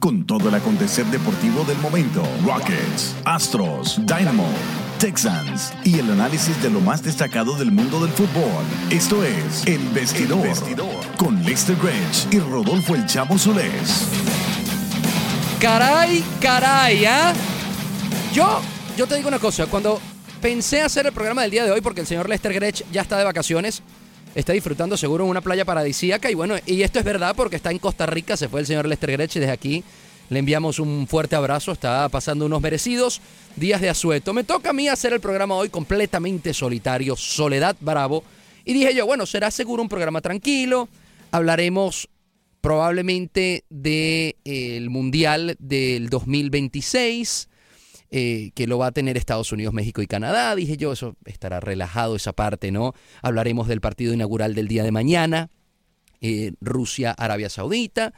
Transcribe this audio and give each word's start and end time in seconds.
Con 0.00 0.24
todo 0.24 0.48
el 0.48 0.54
acontecer 0.54 1.04
deportivo 1.06 1.62
del 1.64 1.76
momento. 1.76 2.22
Rockets, 2.42 3.14
Astros, 3.26 4.00
Dynamo, 4.06 4.48
Texans 4.98 5.74
y 5.84 5.98
el 5.98 6.10
análisis 6.10 6.60
de 6.62 6.70
lo 6.70 6.80
más 6.80 7.02
destacado 7.02 7.54
del 7.58 7.70
mundo 7.70 8.00
del 8.00 8.08
fútbol. 8.08 8.64
Esto 8.88 9.22
es 9.22 9.66
El 9.66 9.86
Vestidor. 9.90 10.48
Con 11.18 11.44
Lester 11.44 11.76
Grange 11.76 12.34
y 12.34 12.38
Rodolfo 12.38 12.94
El 12.94 13.04
Chavo 13.04 13.36
Solés. 13.36 14.06
Caray, 15.60 16.24
caray, 16.40 17.04
¿ah? 17.04 17.34
Yo, 18.32 18.62
yo 18.96 19.06
te 19.06 19.16
digo 19.16 19.28
una 19.28 19.38
cosa, 19.38 19.66
cuando 19.66 20.00
pensé 20.40 20.80
hacer 20.80 21.04
el 21.04 21.12
programa 21.12 21.42
del 21.42 21.50
día 21.50 21.64
de 21.64 21.72
hoy, 21.72 21.82
porque 21.82 22.00
el 22.00 22.06
señor 22.06 22.26
Lester 22.26 22.54
Grech 22.54 22.90
ya 22.90 23.02
está 23.02 23.18
de 23.18 23.24
vacaciones, 23.24 23.82
está 24.34 24.52
disfrutando 24.52 24.96
seguro 24.96 25.24
en 25.24 25.30
una 25.30 25.40
playa 25.40 25.64
paradisíaca, 25.64 26.30
y 26.30 26.34
bueno, 26.34 26.54
y 26.66 26.82
esto 26.82 26.98
es 26.98 27.04
verdad 27.04 27.34
porque 27.36 27.56
está 27.56 27.70
en 27.70 27.78
Costa 27.78 28.06
Rica, 28.06 28.36
se 28.36 28.48
fue 28.48 28.60
el 28.60 28.66
señor 28.66 28.86
Lester 28.86 29.12
Grech, 29.12 29.32
desde 29.32 29.50
aquí 29.50 29.82
le 30.28 30.38
enviamos 30.38 30.78
un 30.78 31.08
fuerte 31.08 31.34
abrazo, 31.34 31.72
está 31.72 32.08
pasando 32.08 32.46
unos 32.46 32.62
merecidos 32.62 33.20
días 33.56 33.80
de 33.80 33.90
asueto. 33.90 34.32
Me 34.32 34.44
toca 34.44 34.70
a 34.70 34.72
mí 34.72 34.88
hacer 34.88 35.12
el 35.12 35.20
programa 35.20 35.56
hoy 35.56 35.68
completamente 35.70 36.54
solitario, 36.54 37.16
Soledad 37.16 37.76
Bravo, 37.80 38.22
y 38.64 38.72
dije 38.72 38.94
yo, 38.94 39.06
bueno, 39.06 39.26
será 39.26 39.50
seguro 39.50 39.82
un 39.82 39.88
programa 39.88 40.20
tranquilo, 40.20 40.88
hablaremos 41.32 42.08
probablemente 42.60 43.64
del 43.70 44.90
Mundial 44.90 45.56
del 45.58 46.08
2026, 46.08 47.48
eh, 48.10 48.50
que 48.54 48.66
lo 48.66 48.78
va 48.78 48.88
a 48.88 48.92
tener 48.92 49.16
Estados 49.16 49.52
Unidos, 49.52 49.72
México 49.72 50.02
y 50.02 50.06
Canadá. 50.06 50.54
Dije 50.56 50.76
yo, 50.76 50.92
eso 50.92 51.16
estará 51.24 51.60
relajado 51.60 52.16
esa 52.16 52.32
parte, 52.32 52.72
¿no? 52.72 52.92
Hablaremos 53.22 53.68
del 53.68 53.80
partido 53.80 54.12
inaugural 54.12 54.54
del 54.54 54.68
día 54.68 54.82
de 54.82 54.90
mañana, 54.90 55.50
eh, 56.20 56.52
Rusia, 56.60 57.12
Arabia 57.12 57.48
Saudita. 57.48 58.12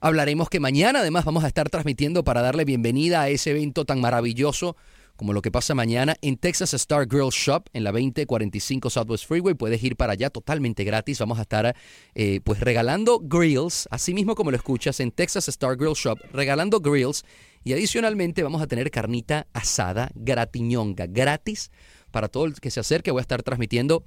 Hablaremos 0.00 0.48
que 0.48 0.60
mañana 0.60 1.00
además 1.00 1.24
vamos 1.24 1.44
a 1.44 1.48
estar 1.48 1.70
transmitiendo 1.70 2.24
para 2.24 2.42
darle 2.42 2.64
bienvenida 2.64 3.22
a 3.22 3.28
ese 3.28 3.50
evento 3.50 3.84
tan 3.84 4.00
maravilloso 4.00 4.76
como 5.16 5.32
lo 5.32 5.42
que 5.42 5.50
pasa 5.50 5.74
mañana 5.74 6.16
en 6.20 6.36
Texas 6.36 6.74
Star 6.74 7.06
Grill 7.06 7.30
Shop 7.30 7.68
en 7.72 7.84
la 7.84 7.92
2045 7.92 8.90
Southwest 8.90 9.26
Freeway. 9.26 9.54
Puedes 9.54 9.82
ir 9.82 9.96
para 9.96 10.12
allá 10.12 10.30
totalmente 10.30 10.84
gratis. 10.84 11.18
Vamos 11.18 11.38
a 11.38 11.42
estar 11.42 11.74
eh, 12.14 12.40
pues 12.44 12.60
regalando 12.60 13.18
grills, 13.20 13.88
así 13.90 14.14
mismo 14.14 14.34
como 14.34 14.50
lo 14.50 14.56
escuchas 14.56 15.00
en 15.00 15.10
Texas 15.10 15.48
Star 15.48 15.76
Grill 15.76 15.94
Shop, 15.94 16.18
regalando 16.32 16.80
grills 16.80 17.24
y 17.66 17.72
adicionalmente 17.72 18.44
vamos 18.44 18.62
a 18.62 18.68
tener 18.68 18.92
carnita 18.92 19.48
asada 19.52 20.12
gratiñonga 20.14 21.06
gratis 21.08 21.72
para 22.12 22.28
todo 22.28 22.44
el 22.44 22.54
que 22.54 22.70
se 22.70 22.78
acerque. 22.78 23.10
Voy 23.10 23.18
a 23.18 23.22
estar 23.22 23.42
transmitiendo 23.42 24.04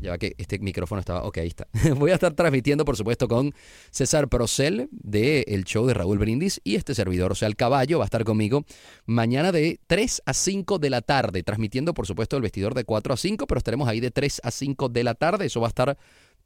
ya 0.00 0.18
que 0.18 0.34
este 0.36 0.58
micrófono 0.58 0.98
estaba. 0.98 1.22
Ok, 1.22 1.38
ahí 1.38 1.46
está. 1.46 1.68
Voy 1.96 2.10
a 2.10 2.14
estar 2.14 2.32
transmitiendo, 2.32 2.84
por 2.84 2.96
supuesto, 2.96 3.28
con 3.28 3.54
César 3.92 4.28
Procel 4.28 4.88
del 4.90 5.44
el 5.46 5.62
show 5.62 5.86
de 5.86 5.94
Raúl 5.94 6.18
Brindis 6.18 6.60
y 6.64 6.74
este 6.74 6.96
servidor, 6.96 7.30
o 7.30 7.34
sea, 7.36 7.46
el 7.46 7.54
caballo, 7.54 7.98
va 7.98 8.04
a 8.04 8.06
estar 8.06 8.24
conmigo 8.24 8.64
mañana 9.06 9.52
de 9.52 9.78
3 9.86 10.22
a 10.26 10.34
5 10.34 10.80
de 10.80 10.90
la 10.90 11.02
tarde, 11.02 11.44
transmitiendo, 11.44 11.94
por 11.94 12.08
supuesto, 12.08 12.36
el 12.36 12.42
vestidor 12.42 12.74
de 12.74 12.82
4 12.82 13.14
a 13.14 13.16
5, 13.16 13.46
pero 13.46 13.58
estaremos 13.58 13.88
ahí 13.88 14.00
de 14.00 14.10
3 14.10 14.40
a 14.42 14.50
5 14.50 14.88
de 14.88 15.04
la 15.04 15.14
tarde. 15.14 15.46
Eso 15.46 15.60
va 15.60 15.68
a 15.68 15.68
estar 15.68 15.96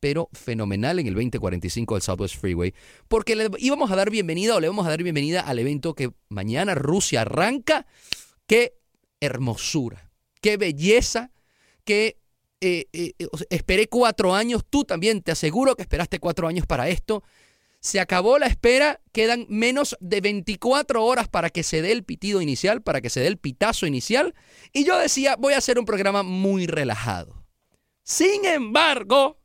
pero 0.05 0.29
fenomenal 0.35 0.99
en 0.99 1.07
el 1.07 1.15
2045 1.15 1.95
del 1.95 2.03
Southwest 2.03 2.37
Freeway, 2.37 2.75
porque 3.09 3.35
le 3.35 3.49
íbamos 3.57 3.91
a 3.91 3.97
dar 3.97 4.11
bienvenida 4.11 4.55
o 4.55 4.61
le 4.61 4.69
vamos 4.69 4.87
a 4.87 4.91
dar 4.91 5.03
bienvenida 5.03 5.41
al 5.41 5.59
evento 5.59 5.95
que 5.95 6.11
mañana 6.29 6.75
Rusia 6.75 7.23
arranca. 7.23 7.87
¡Qué 8.47 8.75
hermosura! 9.19 10.11
¡Qué 10.43 10.59
belleza! 10.59 11.31
¡Qué 11.85 12.19
eh, 12.61 12.85
eh, 12.93 13.15
esperé 13.49 13.89
cuatro 13.89 14.35
años, 14.35 14.67
tú 14.69 14.85
también 14.85 15.23
te 15.23 15.33
aseguro 15.33 15.75
que 15.75 15.81
esperaste 15.81 16.19
cuatro 16.19 16.49
años 16.49 16.67
para 16.67 16.91
esto. 16.91 17.25
Se 17.81 17.99
acabó 17.99 18.39
la 18.39 18.47
espera, 18.47 19.01
quedan 19.11 19.47
menos 19.49 19.97
de 20.01 20.21
24 20.21 21.03
horas 21.03 21.29
para 21.29 21.49
que 21.49 21.63
se 21.63 21.81
dé 21.81 21.93
el 21.93 22.05
pitido 22.05 22.43
inicial, 22.43 22.83
para 22.83 23.01
que 23.01 23.09
se 23.09 23.21
dé 23.21 23.29
el 23.29 23.39
pitazo 23.39 23.87
inicial. 23.87 24.35
Y 24.71 24.85
yo 24.85 24.99
decía, 24.99 25.37
voy 25.37 25.55
a 25.55 25.59
hacer 25.59 25.79
un 25.79 25.87
programa 25.87 26.23
muy 26.23 26.67
relajado. 26.67 27.43
Sin 28.03 28.45
embargo, 28.45 29.39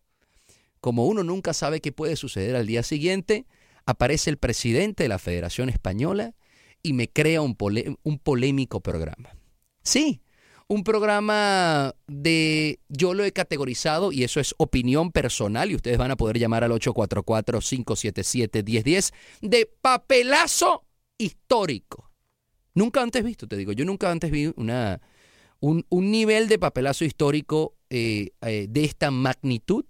como 0.80 1.06
uno 1.06 1.24
nunca 1.24 1.54
sabe 1.54 1.82
qué 1.82 1.92
puede 1.92 2.16
suceder 2.16 2.56
al 2.56 2.68
día 2.68 2.84
siguiente, 2.84 3.46
aparece 3.86 4.30
el 4.30 4.38
presidente 4.38 5.04
de 5.04 5.10
la 5.10 5.20
Federación 5.20 5.68
Española 5.70 6.36
y 6.82 6.94
me 6.94 7.10
crea 7.10 7.42
un, 7.42 7.56
polémico 7.56 8.80
programa. 8.82 9.36
Sí, 9.84 10.22
un 10.68 10.84
programa 10.84 11.94
de, 12.08 12.80
yo 12.88 13.14
lo 13.14 13.24
he 13.24 13.32
categorizado 13.32 14.12
y 14.12 14.24
eso 14.24 14.40
es 14.40 14.56
opinión 14.58 15.12
personal 15.12 15.70
y 15.72 15.76
ustedes 15.76 15.98
van 15.98 16.12
a 16.12 16.18
poder 16.18 16.40
llamar 16.40 16.64
al 16.64 16.72
844-577-1010 16.72 19.14
de 19.42 19.70
papelazo 19.82 20.86
histórico. 21.18 22.10
Nunca 22.76 23.02
antes 23.02 23.24
visto, 23.24 23.48
te 23.48 23.58
digo, 23.58 23.72
yo 23.74 23.84
nunca 23.84 24.12
antes 24.12 24.30
vi 24.32 24.54
una, 24.56 25.02
un, 25.60 25.86
un 25.90 26.12
nivel 26.12 26.48
de 26.48 26.60
papelazo 26.60 27.04
histórico 27.04 27.76
eh, 27.90 28.34
eh, 28.42 28.68
de 28.70 28.86
esta 28.86 29.10
magnitud. 29.10 29.86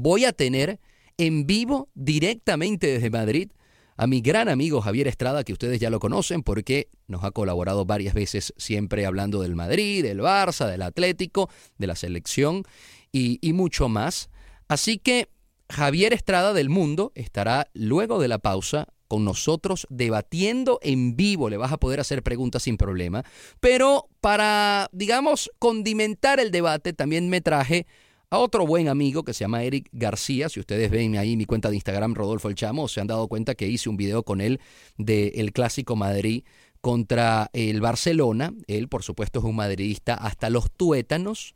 Voy 0.00 0.26
a 0.26 0.32
tener 0.32 0.78
en 1.16 1.44
vivo 1.44 1.88
directamente 1.96 2.86
desde 2.86 3.10
Madrid 3.10 3.50
a 3.96 4.06
mi 4.06 4.20
gran 4.20 4.48
amigo 4.48 4.80
Javier 4.80 5.08
Estrada, 5.08 5.42
que 5.42 5.52
ustedes 5.52 5.80
ya 5.80 5.90
lo 5.90 5.98
conocen 5.98 6.44
porque 6.44 6.88
nos 7.08 7.24
ha 7.24 7.32
colaborado 7.32 7.84
varias 7.84 8.14
veces 8.14 8.54
siempre 8.56 9.06
hablando 9.06 9.42
del 9.42 9.56
Madrid, 9.56 10.04
del 10.04 10.20
Barça, 10.20 10.70
del 10.70 10.82
Atlético, 10.82 11.50
de 11.78 11.88
la 11.88 11.96
selección 11.96 12.62
y, 13.10 13.40
mucho 13.54 13.88
más. 13.88 14.30
Así 14.68 14.98
que 14.98 15.30
Javier 15.68 16.12
Estrada 16.12 16.52
del 16.52 16.68
Mundo 16.68 17.10
estará 17.16 17.68
luego 17.74 18.20
de 18.20 18.28
la 18.28 18.38
pausa 18.38 18.86
con 19.08 19.24
nosotros 19.24 19.84
debatiendo 19.90 20.78
en 20.80 21.16
vivo. 21.16 21.50
Le 21.50 21.56
vas 21.56 21.72
a 21.72 21.78
poder 21.78 21.98
hacer 21.98 22.22
preguntas 22.22 22.62
sin 22.62 22.76
problema. 22.76 23.24
Pero 23.58 24.08
para, 24.20 24.88
digamos, 24.92 25.50
condimentar 25.58 26.38
el 26.38 26.52
debate, 26.52 26.92
también 26.92 27.28
me 27.28 27.40
traje 27.40 27.88
a 28.30 28.38
otro 28.38 28.66
buen 28.66 28.88
amigo 28.88 29.24
que 29.24 29.32
se 29.32 29.40
llama 29.40 29.62
Eric 29.62 29.88
García. 29.92 30.48
Si 30.48 30.60
ustedes 30.60 30.90
ven 30.90 31.16
ahí 31.16 31.36
mi 31.36 31.46
cuenta 31.46 31.70
de 31.70 31.76
Instagram, 31.76 32.14
Rodolfo 32.14 32.48
El 32.48 32.54
Chamo, 32.54 32.88
se 32.88 33.00
han 33.00 33.06
dado 33.06 33.28
cuenta 33.28 33.54
que 33.54 33.68
hice 33.68 33.88
un 33.88 33.96
video 33.96 34.22
con 34.22 34.40
él 34.40 34.60
del 34.96 35.52
Clásico 35.52 35.96
Madrid 35.96 36.44
contra 36.80 37.50
el 37.52 37.80
Barcelona. 37.80 38.52
Él, 38.66 38.88
por 38.88 39.02
supuesto, 39.02 39.38
es 39.38 39.44
un 39.44 39.56
madridista 39.56 40.14
hasta 40.14 40.50
los 40.50 40.70
tuétanos. 40.70 41.54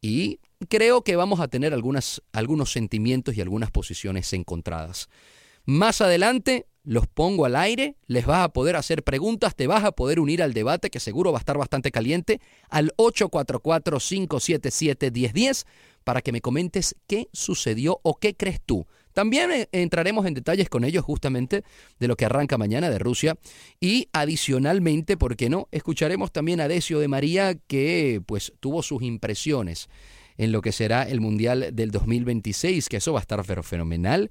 Y 0.00 0.40
creo 0.68 1.02
que 1.02 1.16
vamos 1.16 1.40
a 1.40 1.48
tener 1.48 1.74
algunas, 1.74 2.22
algunos 2.32 2.72
sentimientos 2.72 3.36
y 3.36 3.40
algunas 3.40 3.70
posiciones 3.70 4.32
encontradas. 4.32 5.08
Más 5.66 6.00
adelante 6.00 6.66
los 6.82 7.06
pongo 7.06 7.44
al 7.46 7.56
aire, 7.56 7.96
les 8.06 8.26
vas 8.26 8.44
a 8.44 8.50
poder 8.50 8.76
hacer 8.76 9.02
preguntas, 9.02 9.56
te 9.56 9.66
vas 9.66 9.82
a 9.84 9.92
poder 9.92 10.20
unir 10.20 10.42
al 10.42 10.52
debate 10.52 10.90
que 10.90 11.00
seguro 11.00 11.32
va 11.32 11.38
a 11.38 11.40
estar 11.40 11.56
bastante 11.56 11.90
caliente 11.90 12.42
al 12.68 12.92
844-577-1010 12.98 15.64
para 16.04 16.22
que 16.22 16.32
me 16.32 16.40
comentes 16.40 16.94
qué 17.06 17.28
sucedió 17.32 18.00
o 18.02 18.16
qué 18.16 18.34
crees 18.34 18.60
tú. 18.64 18.86
También 19.14 19.50
eh, 19.52 19.68
entraremos 19.72 20.26
en 20.26 20.34
detalles 20.34 20.68
con 20.68 20.84
ellos 20.84 21.04
justamente 21.04 21.64
de 21.98 22.08
lo 22.08 22.16
que 22.16 22.26
arranca 22.26 22.58
mañana 22.58 22.90
de 22.90 22.98
Rusia 22.98 23.36
y 23.80 24.08
adicionalmente, 24.12 25.16
¿por 25.16 25.36
qué 25.36 25.48
no? 25.48 25.68
Escucharemos 25.70 26.32
también 26.32 26.60
a 26.60 26.68
Decio 26.68 26.98
de 26.98 27.08
María 27.08 27.54
que 27.54 28.20
pues 28.26 28.52
tuvo 28.60 28.82
sus 28.82 29.02
impresiones 29.02 29.88
en 30.36 30.50
lo 30.52 30.60
que 30.60 30.72
será 30.72 31.04
el 31.04 31.20
Mundial 31.20 31.70
del 31.72 31.92
2026, 31.92 32.88
que 32.88 32.96
eso 32.96 33.12
va 33.12 33.20
a 33.20 33.22
estar 33.22 33.44
fenomenal. 33.62 34.30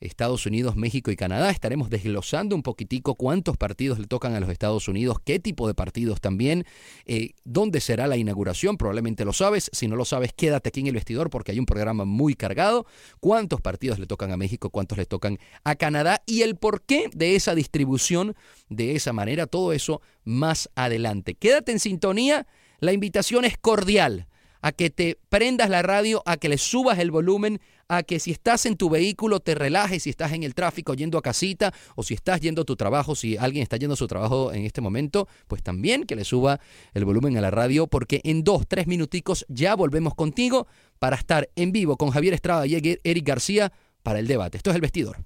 Estados 0.00 0.44
Unidos, 0.44 0.76
México 0.76 1.10
y 1.10 1.16
Canadá. 1.16 1.50
Estaremos 1.50 1.88
desglosando 1.88 2.54
un 2.54 2.62
poquitico 2.62 3.14
cuántos 3.14 3.56
partidos 3.56 3.98
le 3.98 4.06
tocan 4.06 4.34
a 4.34 4.40
los 4.40 4.50
Estados 4.50 4.88
Unidos, 4.88 5.18
qué 5.24 5.38
tipo 5.38 5.66
de 5.66 5.74
partidos 5.74 6.20
también, 6.20 6.64
eh, 7.06 7.30
dónde 7.44 7.80
será 7.80 8.06
la 8.06 8.16
inauguración, 8.16 8.76
probablemente 8.76 9.24
lo 9.24 9.32
sabes. 9.32 9.70
Si 9.72 9.88
no 9.88 9.96
lo 9.96 10.04
sabes, 10.04 10.32
quédate 10.34 10.68
aquí 10.68 10.80
en 10.80 10.88
el 10.88 10.94
vestidor 10.94 11.30
porque 11.30 11.52
hay 11.52 11.58
un 11.58 11.66
programa 11.66 12.04
muy 12.04 12.34
cargado. 12.34 12.86
Cuántos 13.20 13.60
partidos 13.60 13.98
le 13.98 14.06
tocan 14.06 14.32
a 14.32 14.36
México, 14.36 14.70
cuántos 14.70 14.98
le 14.98 15.06
tocan 15.06 15.38
a 15.64 15.74
Canadá 15.76 16.22
y 16.26 16.42
el 16.42 16.56
porqué 16.56 17.08
de 17.14 17.34
esa 17.34 17.54
distribución 17.54 18.36
de 18.68 18.96
esa 18.96 19.12
manera, 19.12 19.46
todo 19.46 19.72
eso 19.72 20.02
más 20.24 20.70
adelante. 20.74 21.34
Quédate 21.34 21.72
en 21.72 21.78
sintonía, 21.78 22.46
la 22.80 22.92
invitación 22.92 23.44
es 23.44 23.56
cordial 23.56 24.26
a 24.66 24.72
que 24.72 24.90
te 24.90 25.16
prendas 25.28 25.70
la 25.70 25.80
radio, 25.82 26.24
a 26.26 26.38
que 26.38 26.48
le 26.48 26.58
subas 26.58 26.98
el 26.98 27.12
volumen, 27.12 27.60
a 27.86 28.02
que 28.02 28.18
si 28.18 28.32
estás 28.32 28.66
en 28.66 28.76
tu 28.76 28.90
vehículo 28.90 29.38
te 29.38 29.54
relajes, 29.54 30.02
si 30.02 30.10
estás 30.10 30.32
en 30.32 30.42
el 30.42 30.56
tráfico 30.56 30.94
yendo 30.94 31.18
a 31.18 31.22
casita 31.22 31.72
o 31.94 32.02
si 32.02 32.14
estás 32.14 32.40
yendo 32.40 32.62
a 32.62 32.64
tu 32.64 32.74
trabajo, 32.74 33.14
si 33.14 33.36
alguien 33.36 33.62
está 33.62 33.76
yendo 33.76 33.94
a 33.94 33.96
su 33.96 34.08
trabajo 34.08 34.52
en 34.52 34.64
este 34.64 34.80
momento, 34.80 35.28
pues 35.46 35.62
también 35.62 36.02
que 36.02 36.16
le 36.16 36.24
suba 36.24 36.58
el 36.94 37.04
volumen 37.04 37.36
a 37.36 37.40
la 37.40 37.52
radio 37.52 37.86
porque 37.86 38.20
en 38.24 38.42
dos, 38.42 38.66
tres 38.66 38.88
minuticos 38.88 39.46
ya 39.48 39.76
volvemos 39.76 40.16
contigo 40.16 40.66
para 40.98 41.14
estar 41.14 41.48
en 41.54 41.70
vivo 41.70 41.96
con 41.96 42.10
Javier 42.10 42.34
Estrada 42.34 42.66
y 42.66 42.74
Eric 42.74 43.24
García 43.24 43.72
para 44.02 44.18
el 44.18 44.26
debate. 44.26 44.56
Esto 44.56 44.70
es 44.70 44.74
el 44.74 44.82
vestidor. 44.82 45.18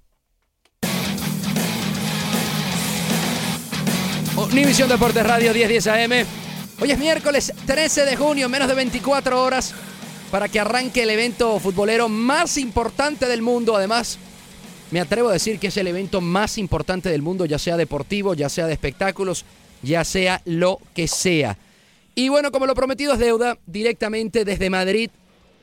Univisión 4.37 4.91
Deportes 4.91 5.27
Radio 5.27 5.55
1010 5.55 5.87
AM. 5.87 6.50
Hoy 6.83 6.91
es 6.91 6.99
miércoles 6.99 7.53
13 7.67 8.07
de 8.07 8.17
junio, 8.17 8.49
menos 8.49 8.67
de 8.67 8.75
24 8.75 9.43
horas 9.43 9.75
para 10.31 10.49
que 10.49 10.59
arranque 10.59 11.03
el 11.03 11.11
evento 11.11 11.61
futbolero 11.61 12.09
más 12.09 12.57
importante 12.57 13.27
del 13.27 13.43
mundo. 13.43 13.77
Además, 13.77 14.19
me 14.91 14.99
atrevo 14.99 15.29
a 15.29 15.35
decir 15.35 15.59
que 15.59 15.67
es 15.67 15.77
el 15.77 15.89
evento 15.89 16.23
más 16.23 16.57
importante 16.57 17.11
del 17.11 17.21
mundo, 17.21 17.45
ya 17.45 17.59
sea 17.59 17.77
deportivo, 17.77 18.33
ya 18.33 18.49
sea 18.49 18.67
de 18.67 18.73
espectáculos, 18.73 19.45
ya 19.83 20.05
sea 20.05 20.41
lo 20.47 20.81
que 20.95 21.07
sea. 21.07 21.59
Y 22.15 22.31
bueno, 22.31 22.51
como 22.51 22.65
lo 22.65 22.75
prometido 22.75 23.13
es 23.13 23.19
deuda, 23.19 23.59
directamente 23.67 24.47
desde 24.47 24.71
Madrid, 24.71 25.11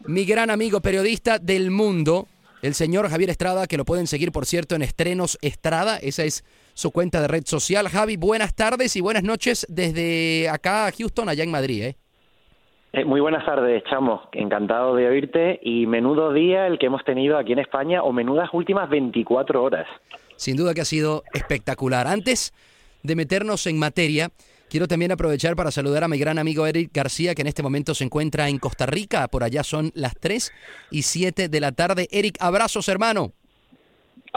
mi 0.05 0.23
gran 0.23 0.51
amigo 0.51 0.81
periodista 0.81 1.39
del 1.39 1.71
mundo, 1.71 2.27
el 2.61 2.75
señor 2.75 3.09
Javier 3.09 3.31
Estrada, 3.31 3.65
que 3.65 3.77
lo 3.77 3.85
pueden 3.85 4.05
seguir, 4.05 4.31
por 4.31 4.45
cierto, 4.45 4.75
en 4.75 4.83
Estrenos 4.83 5.39
Estrada. 5.41 5.97
Esa 5.97 6.25
es 6.25 6.43
su 6.77 6.91
cuenta 6.91 7.19
de 7.19 7.27
red 7.27 7.43
social. 7.43 7.89
Javi, 7.89 8.17
buenas 8.17 8.53
tardes 8.53 8.95
y 8.95 9.01
buenas 9.01 9.23
noches 9.23 9.65
desde 9.67 10.47
acá 10.47 10.85
a 10.85 10.91
Houston, 10.91 11.27
allá 11.27 11.43
en 11.43 11.49
Madrid. 11.49 11.81
¿eh? 11.81 11.95
Eh, 12.93 13.03
muy 13.03 13.19
buenas 13.19 13.43
tardes, 13.47 13.83
Chamo. 13.89 14.29
Encantado 14.31 14.95
de 14.95 15.07
oírte 15.07 15.59
y 15.63 15.87
menudo 15.87 16.31
día 16.31 16.67
el 16.67 16.77
que 16.77 16.85
hemos 16.85 17.03
tenido 17.03 17.39
aquí 17.39 17.53
en 17.53 17.59
España 17.59 18.03
o 18.03 18.11
menudas 18.13 18.49
últimas 18.53 18.87
24 18.91 19.63
horas. 19.63 19.87
Sin 20.35 20.55
duda 20.55 20.75
que 20.75 20.81
ha 20.81 20.85
sido 20.85 21.23
espectacular. 21.33 22.05
Antes 22.05 22.53
de 23.01 23.15
meternos 23.15 23.65
en 23.65 23.79
materia, 23.79 24.29
quiero 24.69 24.87
también 24.87 25.11
aprovechar 25.11 25.55
para 25.55 25.71
saludar 25.71 26.03
a 26.03 26.07
mi 26.07 26.19
gran 26.19 26.37
amigo 26.37 26.67
Eric 26.67 26.91
García, 26.93 27.33
que 27.33 27.41
en 27.41 27.47
este 27.47 27.63
momento 27.63 27.95
se 27.95 28.03
encuentra 28.03 28.49
en 28.49 28.59
Costa 28.59 28.85
Rica. 28.85 29.27
Por 29.29 29.43
allá 29.43 29.63
son 29.63 29.91
las 29.95 30.13
3 30.19 30.53
y 30.91 31.01
7 31.01 31.49
de 31.49 31.59
la 31.59 31.71
tarde. 31.71 32.07
Eric, 32.11 32.37
abrazos, 32.39 32.87
hermano. 32.87 33.33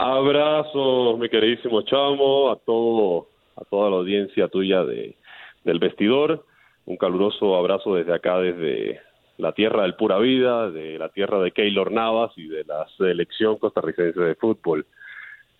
Abrazo, 0.03 1.15
mi 1.19 1.29
queridísimo 1.29 1.83
Chamo, 1.83 2.49
a 2.49 2.55
todo, 2.55 3.27
a 3.55 3.63
toda 3.65 3.87
la 3.91 3.97
audiencia 3.97 4.47
tuya 4.47 4.83
de, 4.83 5.15
del 5.63 5.77
vestidor. 5.77 6.43
Un 6.85 6.97
caluroso 6.97 7.55
abrazo 7.55 7.93
desde 7.93 8.11
acá, 8.11 8.39
desde 8.39 8.99
la 9.37 9.51
tierra 9.51 9.83
del 9.83 9.93
pura 9.93 10.17
vida, 10.17 10.71
de 10.71 10.97
la 10.97 11.09
tierra 11.09 11.37
de 11.37 11.51
Keylor 11.51 11.91
Navas 11.91 12.31
y 12.35 12.47
de 12.47 12.63
la 12.63 12.87
selección 12.97 13.57
costarricense 13.57 14.19
de 14.19 14.33
fútbol. 14.33 14.87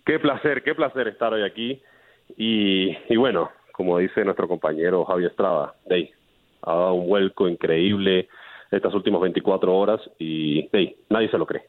Qué 0.04 0.18
placer, 0.18 0.64
qué 0.64 0.74
placer 0.74 1.08
estar 1.08 1.32
hoy 1.32 1.44
aquí. 1.44 1.80
Y, 2.36 2.98
y 3.10 3.18
bueno, 3.18 3.52
como 3.74 4.00
dice 4.00 4.26
nuestro 4.26 4.48
compañero 4.48 5.06
Javier 5.06 5.30
Estrada, 5.30 5.76
Dey, 5.86 6.10
ha 6.64 6.74
dado 6.74 6.94
un 6.96 7.08
vuelco 7.08 7.48
increíble 7.48 8.28
estas 8.72 8.96
últimas 8.96 9.22
24 9.22 9.72
horas 9.72 10.02
y 10.18 10.68
Dey, 10.70 10.96
nadie 11.10 11.30
se 11.30 11.38
lo 11.38 11.46
cree 11.46 11.62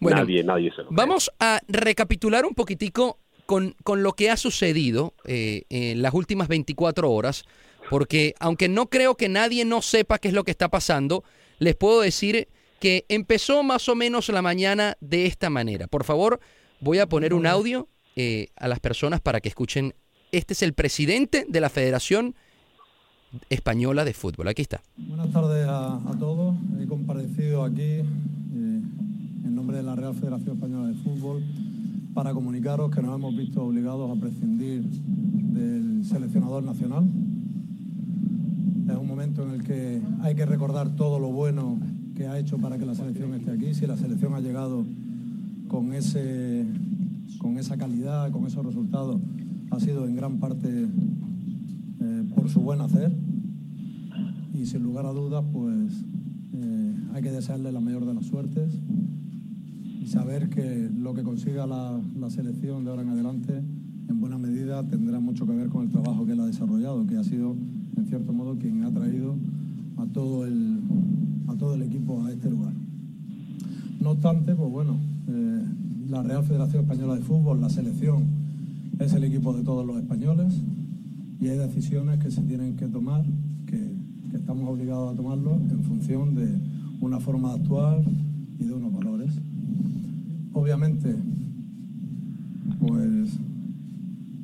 nadie, 0.00 0.44
nadie 0.44 0.72
se 0.74 0.82
lo 0.82 0.88
Vamos 0.90 1.30
a 1.38 1.60
recapitular 1.68 2.44
un 2.44 2.54
poquitico 2.54 3.18
con, 3.46 3.74
con 3.82 4.02
lo 4.02 4.12
que 4.12 4.30
ha 4.30 4.36
sucedido 4.36 5.14
eh, 5.24 5.62
en 5.70 6.02
las 6.02 6.14
últimas 6.14 6.48
24 6.48 7.10
horas, 7.10 7.44
porque 7.90 8.34
aunque 8.40 8.68
no 8.68 8.86
creo 8.86 9.16
que 9.16 9.28
nadie 9.28 9.64
no 9.64 9.82
sepa 9.82 10.18
qué 10.18 10.28
es 10.28 10.34
lo 10.34 10.44
que 10.44 10.50
está 10.50 10.68
pasando, 10.68 11.24
les 11.58 11.74
puedo 11.74 12.00
decir 12.00 12.48
que 12.80 13.04
empezó 13.08 13.62
más 13.62 13.88
o 13.88 13.94
menos 13.94 14.28
la 14.28 14.42
mañana 14.42 14.96
de 15.00 15.26
esta 15.26 15.50
manera. 15.50 15.86
Por 15.86 16.04
favor, 16.04 16.40
voy 16.80 16.98
a 16.98 17.08
poner 17.08 17.34
un 17.34 17.46
audio 17.46 17.88
eh, 18.16 18.48
a 18.56 18.68
las 18.68 18.80
personas 18.80 19.20
para 19.20 19.40
que 19.40 19.48
escuchen. 19.48 19.94
Este 20.30 20.52
es 20.52 20.62
el 20.62 20.74
presidente 20.74 21.46
de 21.48 21.60
la 21.60 21.70
Federación 21.70 22.34
Española 23.48 24.04
de 24.04 24.12
Fútbol. 24.12 24.48
Aquí 24.48 24.62
está. 24.62 24.82
Buenas 24.96 25.30
tardes 25.32 25.66
a, 25.68 26.00
todos. 26.18 26.56
He 26.80 26.86
comparecido 26.86 27.64
aquí 27.64 28.02
de 29.76 29.82
la 29.82 29.94
Real 29.94 30.14
Federación 30.14 30.56
Española 30.56 30.88
de 30.88 30.94
Fútbol 30.94 31.42
para 32.14 32.32
comunicaros 32.32 32.90
que 32.90 33.02
nos 33.02 33.14
hemos 33.14 33.36
visto 33.36 33.62
obligados 33.62 34.10
a 34.10 34.18
prescindir 34.18 34.82
del 34.82 36.04
seleccionador 36.04 36.64
nacional. 36.64 37.04
Es 38.88 38.96
un 38.96 39.06
momento 39.06 39.42
en 39.42 39.50
el 39.50 39.62
que 39.62 40.00
hay 40.22 40.34
que 40.34 40.46
recordar 40.46 40.96
todo 40.96 41.18
lo 41.18 41.30
bueno 41.30 41.78
que 42.16 42.26
ha 42.26 42.38
hecho 42.38 42.56
para 42.58 42.78
que 42.78 42.86
la 42.86 42.94
selección 42.94 43.34
esté 43.34 43.50
aquí. 43.50 43.74
Si 43.74 43.86
la 43.86 43.96
selección 43.96 44.32
ha 44.34 44.40
llegado 44.40 44.84
con, 45.68 45.92
ese, 45.92 46.64
con 47.38 47.58
esa 47.58 47.76
calidad, 47.76 48.30
con 48.30 48.46
esos 48.46 48.64
resultados, 48.64 49.20
ha 49.70 49.80
sido 49.80 50.06
en 50.06 50.16
gran 50.16 50.38
parte 50.38 50.86
eh, 52.00 52.24
por 52.34 52.48
su 52.48 52.60
buen 52.60 52.80
hacer. 52.80 53.12
Y 54.54 54.64
sin 54.64 54.82
lugar 54.82 55.04
a 55.04 55.12
dudas, 55.12 55.44
pues 55.52 56.04
eh, 56.54 56.94
hay 57.12 57.22
que 57.22 57.30
desearle 57.30 57.70
la 57.70 57.80
mayor 57.80 58.06
de 58.06 58.14
las 58.14 58.24
suertes 58.24 58.72
saber 60.08 60.48
que 60.48 60.90
lo 60.98 61.12
que 61.12 61.22
consiga 61.22 61.66
la, 61.66 62.00
selección 62.30 62.84
de 62.84 62.90
ahora 62.90 63.02
en 63.02 63.10
adelante, 63.10 63.62
en 64.08 64.20
buena 64.20 64.38
medida, 64.38 64.82
tendrá 64.86 65.20
mucho 65.20 65.46
que 65.46 65.52
ver 65.52 65.68
con 65.68 65.84
el 65.84 65.90
trabajo 65.90 66.24
que 66.24 66.32
él 66.32 66.40
ha 66.40 66.46
desarrollado, 66.46 67.06
que 67.06 67.16
ha 67.16 67.24
sido, 67.24 67.54
en 67.96 68.06
cierto 68.06 68.32
modo, 68.32 68.56
quien 68.58 68.84
ha 68.84 68.90
traído 68.90 69.36
a 69.98 70.06
todo 70.06 70.46
el, 70.46 70.80
a 71.46 71.54
todo 71.54 71.74
el 71.74 71.82
equipo 71.82 72.24
a 72.24 72.32
este 72.32 72.50
lugar. 72.50 72.72
No 74.00 74.10
obstante, 74.10 74.54
pues 74.54 74.70
bueno, 74.70 74.96
eh, 75.28 75.64
la 76.08 76.22
Real 76.22 76.42
Federación 76.42 76.84
Española 76.84 77.14
de 77.14 77.22
Fútbol, 77.22 77.60
la 77.60 77.68
selección, 77.68 78.24
es 78.98 79.12
el 79.12 79.24
equipo 79.24 79.52
de 79.52 79.62
todos 79.62 79.86
los 79.86 79.98
españoles 79.98 80.54
y 81.40 81.48
hay 81.48 81.58
decisiones 81.58 82.18
que 82.18 82.30
se 82.30 82.42
tienen 82.42 82.76
que 82.76 82.86
tomar, 82.86 83.24
que, 83.66 83.94
que 84.30 84.36
estamos 84.36 84.68
obligados 84.70 85.12
a 85.12 85.16
tomarlo 85.16 85.54
en 85.54 85.82
función 85.84 86.34
de 86.34 86.48
una 87.00 87.20
forma 87.20 87.50
de 87.50 87.60
actuar 87.60 88.02
y 88.58 88.64
de 88.64 88.72
unos 88.72 88.92
valores. 88.92 89.38
Obviamente, 90.52 91.14
pues 92.80 93.38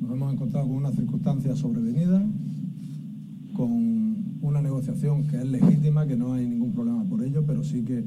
nos 0.01 0.11
hemos 0.11 0.33
encontrado 0.33 0.67
con 0.67 0.77
una 0.77 0.91
circunstancia 0.91 1.55
sobrevenida, 1.55 2.23
con 3.53 4.15
una 4.41 4.61
negociación 4.61 5.25
que 5.27 5.37
es 5.37 5.45
legítima, 5.45 6.05
que 6.05 6.15
no 6.15 6.33
hay 6.33 6.47
ningún 6.47 6.71
problema 6.73 7.03
por 7.05 7.23
ello, 7.23 7.43
pero 7.45 7.63
sí 7.63 7.83
que 7.83 8.03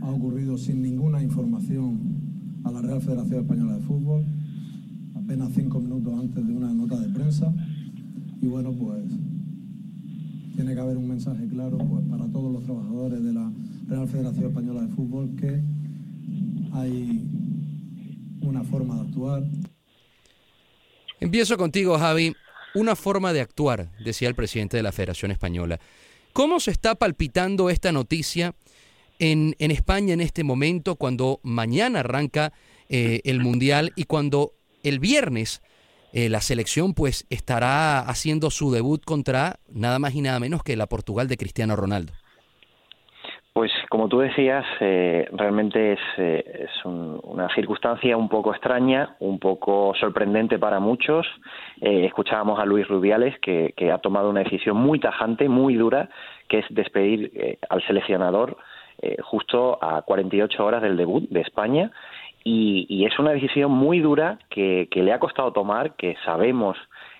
ha 0.00 0.10
ocurrido 0.10 0.56
sin 0.56 0.82
ninguna 0.82 1.22
información 1.22 1.98
a 2.64 2.70
la 2.70 2.80
Real 2.80 3.00
Federación 3.00 3.40
Española 3.40 3.74
de 3.76 3.80
Fútbol, 3.80 4.24
apenas 5.14 5.52
cinco 5.54 5.80
minutos 5.80 6.12
antes 6.18 6.46
de 6.46 6.52
una 6.52 6.72
nota 6.72 6.98
de 7.00 7.08
prensa. 7.08 7.52
Y 8.40 8.46
bueno, 8.46 8.72
pues 8.72 9.04
tiene 10.54 10.74
que 10.74 10.80
haber 10.80 10.96
un 10.96 11.08
mensaje 11.08 11.46
claro 11.48 11.78
pues, 11.78 12.04
para 12.06 12.26
todos 12.26 12.52
los 12.52 12.62
trabajadores 12.64 13.22
de 13.22 13.32
la 13.32 13.50
Real 13.88 14.06
Federación 14.08 14.46
Española 14.46 14.82
de 14.82 14.88
Fútbol 14.88 15.30
que 15.36 15.62
hay 16.72 17.24
una 18.42 18.64
forma 18.64 18.96
de 18.96 19.00
actuar. 19.02 19.42
Empiezo 21.20 21.56
contigo, 21.56 21.98
Javi. 21.98 22.34
Una 22.74 22.94
forma 22.96 23.32
de 23.32 23.40
actuar, 23.40 23.90
decía 24.02 24.28
el 24.28 24.34
presidente 24.34 24.76
de 24.76 24.82
la 24.82 24.92
Federación 24.92 25.30
Española. 25.30 25.80
¿Cómo 26.32 26.60
se 26.60 26.70
está 26.70 26.94
palpitando 26.94 27.68
esta 27.68 27.90
noticia 27.90 28.54
en, 29.18 29.54
en 29.58 29.70
España 29.70 30.14
en 30.14 30.20
este 30.20 30.44
momento, 30.44 30.96
cuando 30.96 31.40
mañana 31.42 32.00
arranca 32.00 32.52
eh, 32.88 33.20
el 33.24 33.40
Mundial 33.40 33.92
y 33.94 34.04
cuando 34.04 34.54
el 34.82 34.98
viernes 34.98 35.60
eh, 36.12 36.28
la 36.28 36.40
selección 36.40 36.94
pues 36.94 37.26
estará 37.30 38.00
haciendo 38.00 38.50
su 38.50 38.72
debut 38.72 39.04
contra 39.04 39.60
nada 39.68 39.98
más 39.98 40.14
y 40.14 40.22
nada 40.22 40.40
menos 40.40 40.64
que 40.64 40.76
la 40.76 40.88
Portugal 40.88 41.28
de 41.28 41.36
Cristiano 41.36 41.76
Ronaldo? 41.76 42.12
Pues 43.52 43.72
como 43.88 44.08
tú 44.08 44.20
decías, 44.20 44.64
eh, 44.78 45.28
realmente 45.32 45.94
es, 45.94 46.00
eh, 46.18 46.68
es 46.68 46.84
una 46.84 47.52
circunstancia 47.52 48.16
un 48.16 48.28
poco 48.28 48.52
extraña, 48.52 49.16
un 49.18 49.40
poco 49.40 49.92
sorprendente 49.98 50.56
para 50.60 50.78
muchos. 50.78 51.26
Eh, 51.80 52.06
escuchábamos 52.06 52.60
a 52.60 52.64
Luis 52.64 52.86
Rubiales 52.86 53.36
que, 53.40 53.74
que, 53.76 53.90
ha 53.90 53.98
tomado 53.98 54.30
una 54.30 54.44
decisión 54.44 54.76
muy 54.76 55.00
tajante, 55.00 55.48
muy 55.48 55.74
dura, 55.74 56.08
que 56.48 56.60
es 56.60 56.66
despedir 56.70 57.58
al 57.68 57.84
seleccionador 57.86 58.56
justo 59.22 59.78
a 59.82 60.02
48 60.02 60.64
horas 60.64 60.82
del 60.82 60.96
debut 60.96 61.28
de 61.30 61.40
España. 61.40 61.90
Y, 62.44 62.86
y 62.88 63.04
es 63.04 63.18
una 63.18 63.32
decisión 63.32 63.72
muy 63.72 63.98
dura 64.00 64.38
que, 64.48 64.88
que 64.90 65.02
le 65.02 65.12
ha 65.12 65.18
costado 65.18 65.52
tomar, 65.52 65.96
que 65.96 66.16
sabemos 66.24 66.76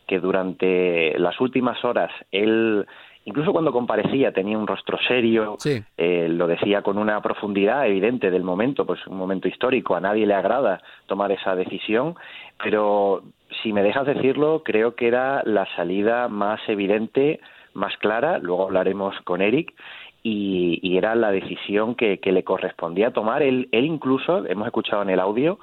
que 0.06 0.20
durante 0.20 1.18
las 1.18 1.40
últimas 1.40 1.84
horas 1.84 2.10
él 2.32 2.86
incluso 3.24 3.52
cuando 3.52 3.72
comparecía 3.72 4.32
tenía 4.32 4.58
un 4.58 4.66
rostro 4.66 4.98
serio, 5.06 5.56
eh, 5.96 6.28
lo 6.28 6.46
decía 6.46 6.82
con 6.82 6.98
una 6.98 7.20
profundidad 7.20 7.86
evidente 7.86 8.30
del 8.30 8.44
momento, 8.44 8.86
pues 8.86 9.06
un 9.06 9.16
momento 9.16 9.48
histórico, 9.48 9.94
a 9.94 10.00
nadie 10.00 10.26
le 10.26 10.34
agrada 10.34 10.82
tomar 11.06 11.30
esa 11.32 11.54
decisión, 11.54 12.14
pero 12.62 13.22
si 13.62 13.72
me 13.72 13.82
dejas 13.82 14.06
decirlo, 14.06 14.62
creo 14.64 14.94
que 14.94 15.08
era 15.08 15.42
la 15.44 15.66
salida 15.76 16.28
más 16.28 16.60
evidente, 16.68 17.40
más 17.74 17.96
clara, 17.98 18.38
luego 18.38 18.64
hablaremos 18.64 19.14
con 19.24 19.42
Eric, 19.42 19.74
y, 20.22 20.98
era 20.98 21.14
la 21.14 21.30
decisión 21.30 21.94
que, 21.94 22.20
le 22.22 22.44
correspondía 22.44 23.10
tomar. 23.10 23.42
Él, 23.42 23.70
él 23.72 23.86
incluso, 23.86 24.44
hemos 24.46 24.66
escuchado 24.66 25.00
en 25.00 25.08
el 25.08 25.18
audio, 25.18 25.58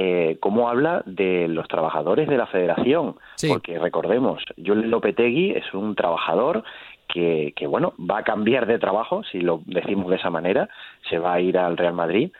eh, 0.00 0.36
cómo 0.38 0.68
habla 0.68 1.02
de 1.06 1.48
los 1.48 1.66
trabajadores 1.66 2.28
de 2.28 2.36
la 2.36 2.46
federación, 2.46 3.16
porque 3.48 3.78
recordemos, 3.80 4.42
Julen 4.56 4.90
Lopetegui 4.90 5.50
es 5.50 5.74
un 5.74 5.96
trabajador 5.96 6.62
que, 7.08 7.66
bueno, 7.66 7.94
va 7.98 8.18
a 8.18 8.22
cambiar 8.24 8.66
de 8.66 8.78
trabajo, 8.78 9.22
si 9.24 9.40
lo 9.40 9.62
decimos 9.66 10.08
de 10.10 10.16
esa 10.16 10.30
manera, 10.30 10.68
se 11.08 11.18
va 11.18 11.34
a 11.34 11.40
ir 11.40 11.58
al 11.58 11.76
Real 11.76 11.94
Madrid 11.94 12.30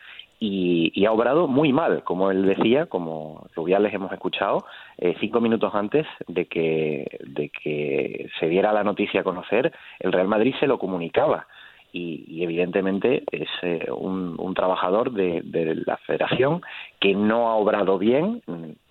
y, 0.40 1.04
ha 1.04 1.12
obrado 1.12 1.48
muy 1.48 1.72
mal, 1.72 2.04
como 2.04 2.30
él 2.30 2.46
decía, 2.46 2.87
como 2.87 3.46
Rubiales 3.56 3.92
hemos 3.92 4.12
escuchado, 4.12 4.64
eh, 4.98 5.16
cinco 5.18 5.40
minutos 5.40 5.75
antes 5.75 6.06
de 6.28 6.46
que, 6.46 7.18
de 7.25 7.48
que 7.48 8.28
se 8.38 8.48
diera 8.48 8.72
la 8.72 8.84
noticia 8.84 9.22
a 9.22 9.25
conocer, 9.25 9.72
el 9.98 10.12
Real 10.12 10.28
Madrid 10.28 10.54
se 10.60 10.66
lo 10.66 10.78
comunicaba. 10.78 11.46
Y, 11.90 12.42
evidentemente 12.44 13.25
es 13.32 13.48
eh, 13.62 13.88
un, 13.90 14.37
un, 14.38 14.54
trabajador 14.54 15.10
de, 15.10 15.40
de, 15.42 15.75
la 15.87 15.96
federación 15.96 16.60
que 17.00 17.14
no 17.14 17.48
ha 17.48 17.54
obrado 17.54 17.98
bien, 17.98 18.42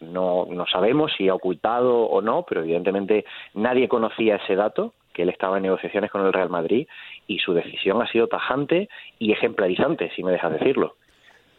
no, 0.01 0.47
no 0.49 0.65
sabemos 0.65 1.13
si 1.15 1.29
ha 1.29 1.35
ocultado 1.35 2.05
o 2.05 2.21
no, 2.21 2.43
pero 2.49 2.61
evidentemente 2.61 3.23
nadie 3.53 3.87
conocía 3.87 4.37
ese 4.37 4.55
dato, 4.55 4.93
que 5.17 5.23
él 5.23 5.29
estaba 5.29 5.57
en 5.57 5.63
negociaciones 5.63 6.11
con 6.11 6.23
el 6.23 6.31
Real 6.31 6.49
Madrid 6.49 6.87
y 7.27 7.39
su 7.39 7.53
decisión 7.53 7.99
ha 8.03 8.11
sido 8.11 8.27
tajante 8.27 8.87
y 9.17 9.31
ejemplarizante, 9.31 10.11
si 10.15 10.23
me 10.23 10.31
dejas 10.31 10.53
decirlo. 10.53 10.95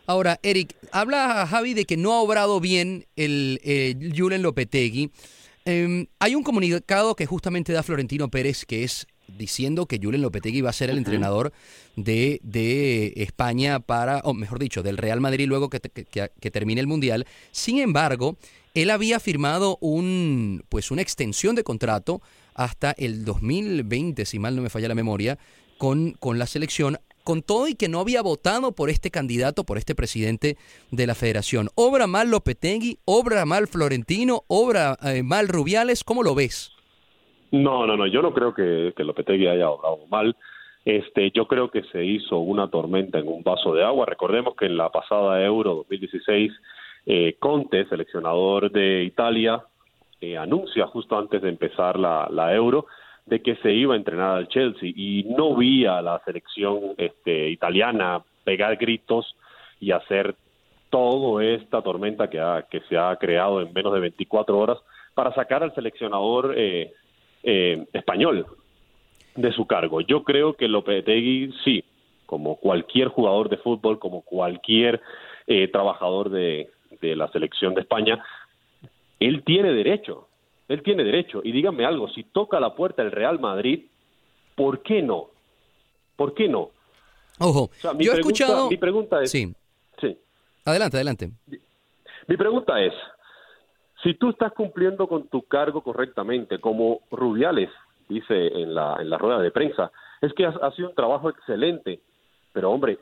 Ahora, 0.06 0.38
Eric, 0.44 0.76
habla 0.92 1.44
Javi 1.46 1.74
de 1.74 1.84
que 1.84 1.96
no 1.96 2.12
ha 2.12 2.22
obrado 2.22 2.60
bien 2.60 3.04
el 3.16 3.60
eh, 3.64 3.94
Julen 4.16 4.42
Lopetegui. 4.42 5.10
Em, 5.64 6.06
hay 6.20 6.36
un 6.36 6.44
comunicado 6.44 7.16
que 7.16 7.26
justamente 7.26 7.72
da 7.72 7.82
Florentino 7.82 8.28
Pérez 8.28 8.64
que 8.64 8.84
es 8.84 9.06
diciendo 9.26 9.86
que 9.86 9.98
Julen 10.02 10.22
Lopetegui 10.22 10.60
va 10.60 10.70
a 10.70 10.72
ser 10.72 10.88
el 10.88 10.98
entrenador 10.98 11.52
de, 11.96 12.40
de, 12.42 13.12
España 13.16 13.80
para, 13.80 14.20
o 14.20 14.32
mejor 14.34 14.60
dicho, 14.60 14.82
del 14.82 14.96
Real 14.96 15.20
Madrid 15.20 15.46
luego 15.46 15.68
que, 15.68 15.80
que, 15.80 16.50
termine 16.50 16.80
el 16.80 16.86
Mundial. 16.86 17.26
Sin 17.50 17.78
embargo, 17.78 18.38
él 18.74 18.90
había 18.90 19.20
firmado 19.20 19.76
un, 19.80 20.64
pues 20.68 20.90
una 20.90 21.02
extensión 21.02 21.54
de 21.56 21.64
contrato 21.64 22.22
hasta 22.58 22.90
el 22.98 23.24
2020, 23.24 24.24
si 24.24 24.38
mal 24.38 24.54
no 24.54 24.62
me 24.62 24.68
falla 24.68 24.88
la 24.88 24.94
memoria, 24.94 25.38
con, 25.78 26.12
con 26.18 26.38
la 26.38 26.46
selección, 26.46 26.98
con 27.24 27.42
todo 27.42 27.68
y 27.68 27.74
que 27.74 27.88
no 27.88 28.00
había 28.00 28.20
votado 28.20 28.72
por 28.72 28.90
este 28.90 29.10
candidato, 29.10 29.64
por 29.64 29.78
este 29.78 29.94
presidente 29.94 30.56
de 30.90 31.06
la 31.06 31.14
federación. 31.14 31.68
¿Obra 31.76 32.06
mal 32.06 32.30
Lopetegui? 32.30 32.98
¿Obra 33.04 33.44
mal 33.46 33.68
Florentino? 33.68 34.42
¿Obra 34.48 34.96
eh, 35.04 35.22
mal 35.22 35.46
Rubiales? 35.48 36.04
¿Cómo 36.04 36.22
lo 36.22 36.34
ves? 36.34 36.72
No, 37.52 37.86
no, 37.86 37.96
no, 37.96 38.06
yo 38.06 38.22
no 38.22 38.34
creo 38.34 38.52
que, 38.52 38.92
que 38.96 39.04
Lopetegui 39.04 39.46
haya 39.46 39.70
obrado 39.70 39.98
mal. 40.10 40.36
Este, 40.84 41.30
yo 41.32 41.46
creo 41.46 41.70
que 41.70 41.82
se 41.92 42.04
hizo 42.04 42.38
una 42.38 42.70
tormenta 42.70 43.18
en 43.18 43.28
un 43.28 43.42
vaso 43.42 43.74
de 43.74 43.84
agua. 43.84 44.06
Recordemos 44.06 44.56
que 44.56 44.66
en 44.66 44.76
la 44.76 44.90
pasada 44.90 45.44
Euro 45.44 45.74
2016, 45.74 46.52
eh, 47.06 47.36
Conte, 47.38 47.86
seleccionador 47.88 48.72
de 48.72 49.04
Italia, 49.04 49.62
eh, 50.20 50.36
anuncia 50.36 50.86
justo 50.86 51.18
antes 51.18 51.42
de 51.42 51.48
empezar 51.48 51.98
la, 51.98 52.28
la 52.30 52.54
Euro 52.54 52.86
de 53.28 53.42
que 53.42 53.56
se 53.56 53.72
iba 53.72 53.94
a 53.94 53.96
entrenar 53.96 54.36
al 54.36 54.48
Chelsea 54.48 54.90
y 54.94 55.24
no 55.24 55.54
vi 55.54 55.84
a 55.84 56.00
la 56.00 56.20
selección 56.24 56.94
este, 56.96 57.50
italiana 57.50 58.22
pegar 58.44 58.76
gritos 58.76 59.36
y 59.80 59.90
hacer 59.90 60.34
toda 60.90 61.44
esta 61.44 61.82
tormenta 61.82 62.30
que, 62.30 62.40
ha, 62.40 62.64
que 62.70 62.80
se 62.88 62.96
ha 62.96 63.14
creado 63.16 63.60
en 63.60 63.72
menos 63.72 63.92
de 63.92 64.00
24 64.00 64.58
horas 64.58 64.78
para 65.14 65.34
sacar 65.34 65.62
al 65.62 65.74
seleccionador 65.74 66.54
eh, 66.56 66.92
eh, 67.42 67.84
español 67.92 68.46
de 69.36 69.52
su 69.52 69.66
cargo. 69.66 70.00
Yo 70.00 70.24
creo 70.24 70.54
que 70.54 70.66
Lopetegui 70.66 71.52
sí, 71.64 71.84
como 72.24 72.56
cualquier 72.56 73.08
jugador 73.08 73.48
de 73.48 73.58
fútbol, 73.58 73.98
como 73.98 74.22
cualquier 74.22 75.00
eh, 75.46 75.68
trabajador 75.68 76.30
de, 76.30 76.70
de 77.00 77.16
la 77.16 77.28
selección 77.28 77.74
de 77.74 77.82
España, 77.82 78.22
él 79.20 79.42
tiene 79.44 79.72
derecho, 79.72 80.28
él 80.68 80.82
tiene 80.82 81.04
derecho. 81.04 81.40
Y 81.44 81.52
díganme 81.52 81.84
algo, 81.84 82.08
si 82.08 82.24
toca 82.24 82.60
la 82.60 82.74
puerta 82.74 83.02
el 83.02 83.12
Real 83.12 83.38
Madrid, 83.38 83.86
¿por 84.54 84.82
qué 84.82 85.02
no? 85.02 85.30
¿Por 86.16 86.34
qué 86.34 86.48
no? 86.48 86.70
Ojo, 87.38 87.70
yo 87.98 88.12
he 88.12 88.16
escuchado... 88.16 88.68
Mi 88.68 88.76
pregunta 88.76 89.22
es... 89.22 89.30
Sí. 89.30 89.54
sí. 90.00 90.18
Adelante, 90.64 90.96
adelante. 90.96 91.30
Mi 92.26 92.36
pregunta 92.36 92.80
es, 92.82 92.92
si 94.02 94.14
tú 94.14 94.30
estás 94.30 94.52
cumpliendo 94.52 95.08
con 95.08 95.28
tu 95.28 95.42
cargo 95.42 95.82
correctamente, 95.82 96.60
como 96.60 97.00
Rubiales 97.10 97.70
dice 98.08 98.48
en 98.48 98.74
la, 98.74 98.96
en 99.00 99.10
la 99.10 99.18
rueda 99.18 99.40
de 99.40 99.50
prensa, 99.50 99.90
es 100.20 100.32
que 100.34 100.44
ha 100.44 100.70
sido 100.72 100.88
un 100.88 100.94
trabajo 100.94 101.30
excelente, 101.30 102.00
pero 102.52 102.70
hombre, 102.70 102.98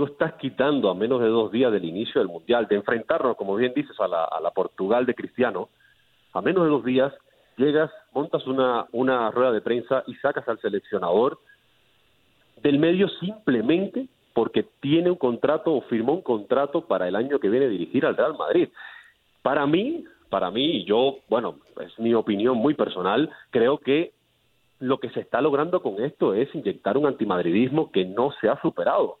tú 0.00 0.06
estás 0.06 0.32
quitando 0.36 0.88
a 0.88 0.94
menos 0.94 1.20
de 1.20 1.28
dos 1.28 1.52
días 1.52 1.70
del 1.70 1.84
inicio 1.84 2.22
del 2.22 2.28
Mundial, 2.28 2.66
de 2.66 2.76
enfrentarnos, 2.76 3.36
como 3.36 3.54
bien 3.54 3.74
dices, 3.74 4.00
a 4.00 4.08
la, 4.08 4.24
a 4.24 4.40
la 4.40 4.50
Portugal 4.50 5.04
de 5.04 5.14
Cristiano, 5.14 5.68
a 6.32 6.40
menos 6.40 6.64
de 6.64 6.70
dos 6.70 6.82
días 6.82 7.12
llegas, 7.58 7.90
montas 8.14 8.46
una, 8.46 8.86
una 8.92 9.30
rueda 9.30 9.52
de 9.52 9.60
prensa 9.60 10.02
y 10.06 10.14
sacas 10.14 10.48
al 10.48 10.58
seleccionador 10.58 11.38
del 12.62 12.78
medio 12.78 13.10
simplemente 13.20 14.08
porque 14.32 14.64
tiene 14.80 15.10
un 15.10 15.18
contrato 15.18 15.74
o 15.74 15.82
firmó 15.82 16.14
un 16.14 16.22
contrato 16.22 16.86
para 16.86 17.06
el 17.06 17.14
año 17.14 17.38
que 17.38 17.50
viene 17.50 17.68
dirigir 17.68 18.06
al 18.06 18.16
Real 18.16 18.38
Madrid. 18.38 18.70
Para 19.42 19.66
mí, 19.66 20.04
para 20.30 20.50
mí, 20.50 20.82
yo, 20.86 21.18
bueno, 21.28 21.56
es 21.78 21.98
mi 21.98 22.14
opinión 22.14 22.56
muy 22.56 22.72
personal, 22.72 23.28
creo 23.50 23.76
que 23.76 24.12
lo 24.78 24.98
que 24.98 25.10
se 25.10 25.20
está 25.20 25.42
logrando 25.42 25.82
con 25.82 26.02
esto 26.02 26.32
es 26.32 26.54
inyectar 26.54 26.96
un 26.96 27.04
antimadridismo 27.04 27.92
que 27.92 28.06
no 28.06 28.32
se 28.40 28.48
ha 28.48 28.58
superado 28.62 29.18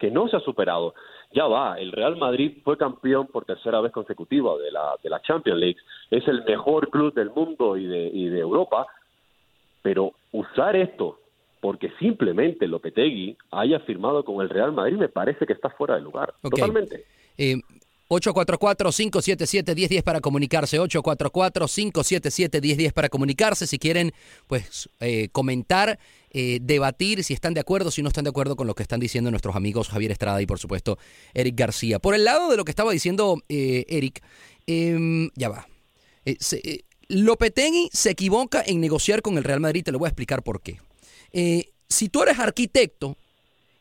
que 0.00 0.10
no 0.10 0.26
se 0.28 0.36
ha 0.36 0.40
superado. 0.40 0.94
Ya 1.32 1.46
va, 1.46 1.78
el 1.78 1.92
Real 1.92 2.16
Madrid 2.16 2.58
fue 2.64 2.76
campeón 2.76 3.28
por 3.28 3.44
tercera 3.44 3.80
vez 3.80 3.92
consecutiva 3.92 4.56
de 4.58 4.72
la, 4.72 4.96
de 5.00 5.10
la 5.10 5.22
Champions 5.22 5.60
League, 5.60 5.76
es 6.10 6.26
el 6.26 6.42
mejor 6.44 6.90
club 6.90 7.14
del 7.14 7.30
mundo 7.30 7.76
y 7.76 7.86
de, 7.86 8.10
y 8.12 8.28
de 8.28 8.40
Europa, 8.40 8.86
pero 9.82 10.12
usar 10.32 10.74
esto 10.74 11.18
porque 11.60 11.92
simplemente 11.98 12.66
Lopetegui 12.66 13.36
haya 13.50 13.80
firmado 13.80 14.24
con 14.24 14.40
el 14.40 14.48
Real 14.48 14.72
Madrid 14.72 14.96
me 14.96 15.08
parece 15.08 15.46
que 15.46 15.52
está 15.52 15.68
fuera 15.68 15.94
de 15.94 16.00
lugar, 16.00 16.32
totalmente. 16.42 17.04
Eh, 17.36 17.56
844-577-1010 18.10 20.02
para 20.02 20.20
comunicarse. 20.20 20.78
844-577-1010 20.80 22.92
para 22.92 23.08
comunicarse. 23.08 23.66
Si 23.66 23.78
quieren, 23.78 24.12
pues, 24.46 24.88
eh, 25.00 25.28
comentar, 25.32 25.98
eh, 26.30 26.58
debatir 26.60 27.24
si 27.24 27.32
están 27.34 27.54
de 27.54 27.60
acuerdo, 27.60 27.90
si 27.90 28.02
no 28.02 28.08
están 28.08 28.24
de 28.24 28.30
acuerdo 28.30 28.56
con 28.56 28.66
lo 28.66 28.74
que 28.74 28.82
están 28.82 29.00
diciendo 29.00 29.30
nuestros 29.30 29.56
amigos 29.56 29.88
Javier 29.88 30.12
Estrada 30.12 30.40
y, 30.42 30.46
por 30.46 30.58
supuesto, 30.58 30.98
Eric 31.34 31.56
García. 31.56 31.98
Por 31.98 32.14
el 32.14 32.24
lado 32.24 32.50
de 32.50 32.56
lo 32.56 32.64
que 32.64 32.72
estaba 32.72 32.92
diciendo 32.92 33.42
eh, 33.48 33.84
Eric, 33.88 34.22
em, 34.66 35.30
ya 35.34 35.48
va. 35.48 35.66
Eh, 36.24 36.36
se- 36.40 36.60
eh, 36.64 36.84
Lopetegui 37.08 37.88
se 37.92 38.10
equivoca 38.10 38.62
en 38.64 38.80
negociar 38.80 39.22
con 39.22 39.36
el 39.38 39.44
Real 39.44 39.60
Madrid. 39.60 39.82
Te 39.84 39.90
lo 39.92 39.98
voy 39.98 40.06
a 40.06 40.10
explicar 40.10 40.42
por 40.44 40.60
qué. 40.62 40.78
Si 41.88 42.08
tú 42.08 42.22
eres 42.22 42.38
arquitecto 42.38 43.16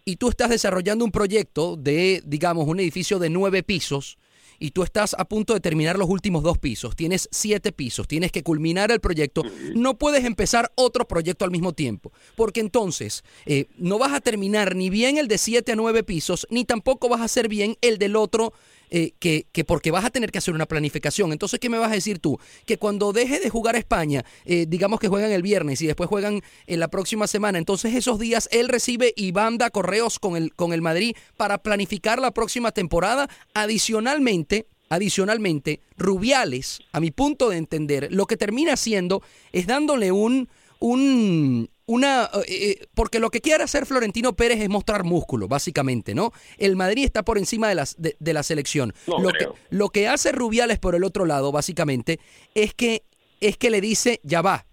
y 0.05 0.15
tú 0.15 0.29
estás 0.29 0.49
desarrollando 0.49 1.05
un 1.05 1.11
proyecto 1.11 1.75
de, 1.75 2.23
digamos, 2.25 2.67
un 2.67 2.79
edificio 2.79 3.19
de 3.19 3.29
nueve 3.29 3.61
pisos 3.61 4.17
y 4.59 4.71
tú 4.71 4.83
estás 4.83 5.15
a 5.17 5.25
punto 5.25 5.53
de 5.53 5.59
terminar 5.59 5.97
los 5.97 6.09
últimos 6.09 6.43
dos 6.43 6.57
pisos, 6.57 6.95
tienes 6.95 7.27
siete 7.31 7.71
pisos, 7.71 8.07
tienes 8.07 8.31
que 8.31 8.43
culminar 8.43 8.91
el 8.91 8.99
proyecto, 8.99 9.43
no 9.75 9.97
puedes 9.97 10.25
empezar 10.25 10.71
otro 10.75 11.07
proyecto 11.07 11.45
al 11.45 11.51
mismo 11.51 11.73
tiempo, 11.73 12.11
porque 12.35 12.59
entonces 12.59 13.23
eh, 13.45 13.67
no 13.77 13.97
vas 13.97 14.13
a 14.13 14.21
terminar 14.21 14.75
ni 14.75 14.89
bien 14.89 15.17
el 15.17 15.27
de 15.27 15.37
siete 15.37 15.71
a 15.71 15.75
nueve 15.75 16.03
pisos, 16.03 16.47
ni 16.49 16.65
tampoco 16.65 17.09
vas 17.09 17.21
a 17.21 17.25
hacer 17.25 17.47
bien 17.47 17.77
el 17.81 17.97
del 17.97 18.15
otro 18.15 18.53
eh, 18.89 19.13
que, 19.19 19.45
que 19.51 19.63
porque 19.63 19.91
vas 19.91 20.05
a 20.05 20.09
tener 20.09 20.31
que 20.31 20.37
hacer 20.37 20.53
una 20.53 20.65
planificación. 20.65 21.31
Entonces, 21.31 21.59
¿qué 21.59 21.69
me 21.69 21.77
vas 21.77 21.91
a 21.91 21.95
decir 21.95 22.19
tú? 22.19 22.39
Que 22.65 22.77
cuando 22.77 23.13
deje 23.13 23.39
de 23.39 23.49
jugar 23.49 23.75
España, 23.75 24.25
eh, 24.45 24.65
digamos 24.67 24.99
que 24.99 25.07
juegan 25.07 25.31
el 25.31 25.41
viernes 25.41 25.81
y 25.81 25.87
después 25.87 26.09
juegan 26.09 26.41
en 26.67 26.79
la 26.79 26.87
próxima 26.89 27.27
semana, 27.27 27.57
entonces 27.57 27.95
esos 27.95 28.19
días 28.19 28.49
él 28.51 28.69
recibe 28.69 29.13
y 29.15 29.31
manda 29.31 29.69
correos 29.69 30.19
con 30.19 30.35
el, 30.35 30.53
con 30.53 30.73
el 30.73 30.81
Madrid 30.81 31.15
para 31.37 31.57
planificar 31.59 32.19
la 32.19 32.31
próxima 32.31 32.71
temporada. 32.71 33.29
Adicionalmente, 33.53 34.67
adicionalmente, 34.89 35.81
Rubiales, 35.97 36.79
a 36.91 36.99
mi 36.99 37.11
punto 37.11 37.49
de 37.49 37.57
entender, 37.57 38.09
lo 38.11 38.25
que 38.25 38.37
termina 38.37 38.73
haciendo 38.73 39.21
es 39.51 39.67
dándole 39.67 40.11
un, 40.11 40.49
un, 40.79 41.69
una, 41.89 42.25
eh, 42.47 42.47
eh, 42.47 42.87
porque 42.93 43.19
lo 43.19 43.31
que 43.31 43.41
quiere 43.41 43.63
hacer 43.63 43.87
Florentino 43.87 44.33
Pérez 44.33 44.59
es 44.59 44.69
mostrar 44.69 45.03
músculo, 45.03 45.47
básicamente, 45.47 46.13
¿no? 46.13 46.31
El 46.59 46.75
Madrid 46.75 47.03
está 47.03 47.23
por 47.23 47.39
encima 47.39 47.67
de, 47.67 47.73
las, 47.73 47.99
de, 47.99 48.15
de 48.19 48.33
la 48.33 48.43
selección. 48.43 48.93
No 49.07 49.19
lo, 49.19 49.29
que, 49.29 49.37
creo. 49.39 49.55
lo 49.71 49.89
que 49.89 50.07
hace 50.07 50.31
Rubiales 50.31 50.77
por 50.77 50.93
el 50.93 51.03
otro 51.03 51.25
lado, 51.25 51.51
básicamente, 51.51 52.19
es 52.53 52.75
que, 52.75 53.01
es 53.41 53.57
que 53.57 53.71
le 53.71 53.81
dice, 53.81 54.19
ya 54.21 54.43
va, 54.43 54.67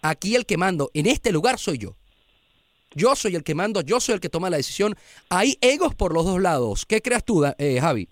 aquí 0.00 0.36
el 0.36 0.46
que 0.46 0.56
mando, 0.56 0.92
en 0.94 1.06
este 1.06 1.32
lugar 1.32 1.58
soy 1.58 1.78
yo. 1.78 1.96
Yo 2.94 3.16
soy 3.16 3.34
el 3.34 3.42
que 3.42 3.56
mando, 3.56 3.80
yo 3.80 3.98
soy 3.98 4.14
el 4.14 4.20
que 4.20 4.28
toma 4.28 4.48
la 4.48 4.58
decisión. 4.58 4.94
Hay 5.30 5.56
egos 5.60 5.96
por 5.96 6.14
los 6.14 6.24
dos 6.24 6.40
lados. 6.40 6.86
¿Qué 6.86 7.02
creas 7.02 7.24
tú, 7.24 7.44
eh, 7.44 7.78
Javi? 7.80 8.08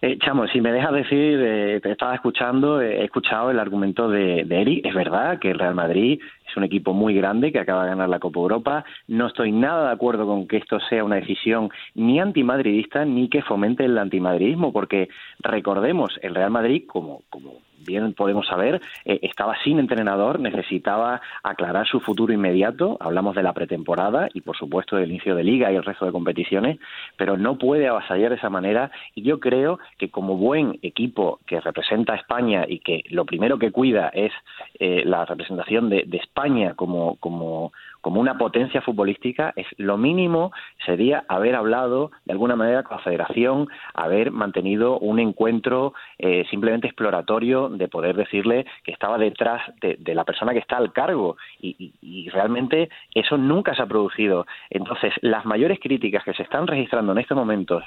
Eh, 0.00 0.16
Chamo, 0.24 0.46
si 0.46 0.60
me 0.60 0.70
dejas 0.70 0.92
decir, 0.92 1.40
eh, 1.42 1.80
te 1.82 1.90
estaba 1.90 2.14
escuchando, 2.14 2.80
eh, 2.80 3.00
he 3.00 3.04
escuchado 3.04 3.50
el 3.50 3.58
argumento 3.58 4.08
de, 4.08 4.44
de 4.44 4.60
Eric. 4.62 4.86
Es 4.86 4.94
verdad 4.94 5.40
que 5.40 5.50
el 5.50 5.58
Real 5.58 5.74
Madrid 5.74 6.20
un 6.58 6.64
equipo 6.64 6.92
muy 6.92 7.14
grande 7.14 7.52
que 7.52 7.60
acaba 7.60 7.84
de 7.84 7.90
ganar 7.90 8.08
la 8.08 8.18
Copa 8.18 8.40
Europa. 8.40 8.84
No 9.06 9.26
estoy 9.28 9.52
nada 9.52 9.86
de 9.86 9.92
acuerdo 9.92 10.26
con 10.26 10.46
que 10.46 10.58
esto 10.58 10.78
sea 10.88 11.04
una 11.04 11.16
decisión 11.16 11.70
ni 11.94 12.20
antimadridista 12.20 13.04
ni 13.04 13.28
que 13.28 13.42
fomente 13.42 13.84
el 13.84 13.96
antimadridismo, 13.96 14.72
porque 14.72 15.08
recordemos, 15.40 16.18
el 16.22 16.34
Real 16.34 16.50
Madrid, 16.50 16.84
como, 16.86 17.22
como 17.30 17.54
bien 17.88 18.12
podemos 18.14 18.46
saber, 18.46 18.80
eh, 19.04 19.18
estaba 19.22 19.56
sin 19.64 19.78
entrenador, 19.78 20.40
necesitaba 20.40 21.20
aclarar 21.42 21.86
su 21.86 22.00
futuro 22.00 22.32
inmediato. 22.32 22.96
Hablamos 23.00 23.34
de 23.34 23.42
la 23.42 23.52
pretemporada 23.52 24.28
y, 24.34 24.40
por 24.40 24.56
supuesto, 24.56 24.96
del 24.96 25.10
inicio 25.10 25.34
de 25.34 25.44
liga 25.44 25.72
y 25.72 25.76
el 25.76 25.84
resto 25.84 26.04
de 26.06 26.12
competiciones, 26.12 26.78
pero 27.16 27.36
no 27.36 27.56
puede 27.56 27.88
avasallar 27.88 28.30
de 28.30 28.36
esa 28.36 28.50
manera. 28.50 28.90
Y 29.14 29.22
yo 29.22 29.40
creo 29.40 29.78
que, 29.98 30.10
como 30.10 30.36
buen 30.36 30.78
equipo 30.82 31.40
que 31.46 31.60
representa 31.60 32.12
a 32.12 32.16
España 32.16 32.64
y 32.68 32.80
que 32.80 33.04
lo 33.10 33.24
primero 33.24 33.58
que 33.58 33.72
cuida 33.72 34.08
es 34.08 34.32
eh, 34.78 35.02
la 35.04 35.24
representación 35.24 35.88
de, 35.88 36.04
de 36.06 36.18
España 36.18 36.47
como, 36.74 37.16
como, 37.16 37.72
como 38.00 38.20
una 38.20 38.38
potencia 38.38 38.80
futbolística, 38.80 39.52
es 39.56 39.66
lo 39.76 39.96
mínimo 39.96 40.52
sería 40.86 41.24
haber 41.28 41.54
hablado 41.54 42.10
de 42.24 42.32
alguna 42.32 42.56
manera 42.56 42.82
con 42.82 42.96
la 42.96 43.02
Federación, 43.02 43.68
haber 43.94 44.30
mantenido 44.30 44.98
un 44.98 45.18
encuentro 45.18 45.92
eh, 46.18 46.44
simplemente 46.50 46.86
exploratorio 46.86 47.68
de 47.68 47.88
poder 47.88 48.16
decirle 48.16 48.66
que 48.84 48.92
estaba 48.92 49.18
detrás 49.18 49.60
de, 49.80 50.14
la 50.14 50.24
persona 50.24 50.52
que 50.52 50.58
está 50.60 50.76
al 50.78 50.92
cargo 50.92 51.36
y 51.60 52.28
realmente 52.30 52.88
eso 53.14 53.36
nunca 53.36 53.74
se 53.74 53.82
ha 53.82 53.86
producido. 53.86 54.46
Entonces, 54.70 55.12
las 55.22 55.44
mayores 55.44 55.78
críticas 55.80 56.24
que 56.24 56.34
se 56.34 56.42
están 56.42 56.66
registrando 56.66 57.12
en 57.12 57.18
estos 57.18 57.36
momentos 57.36 57.82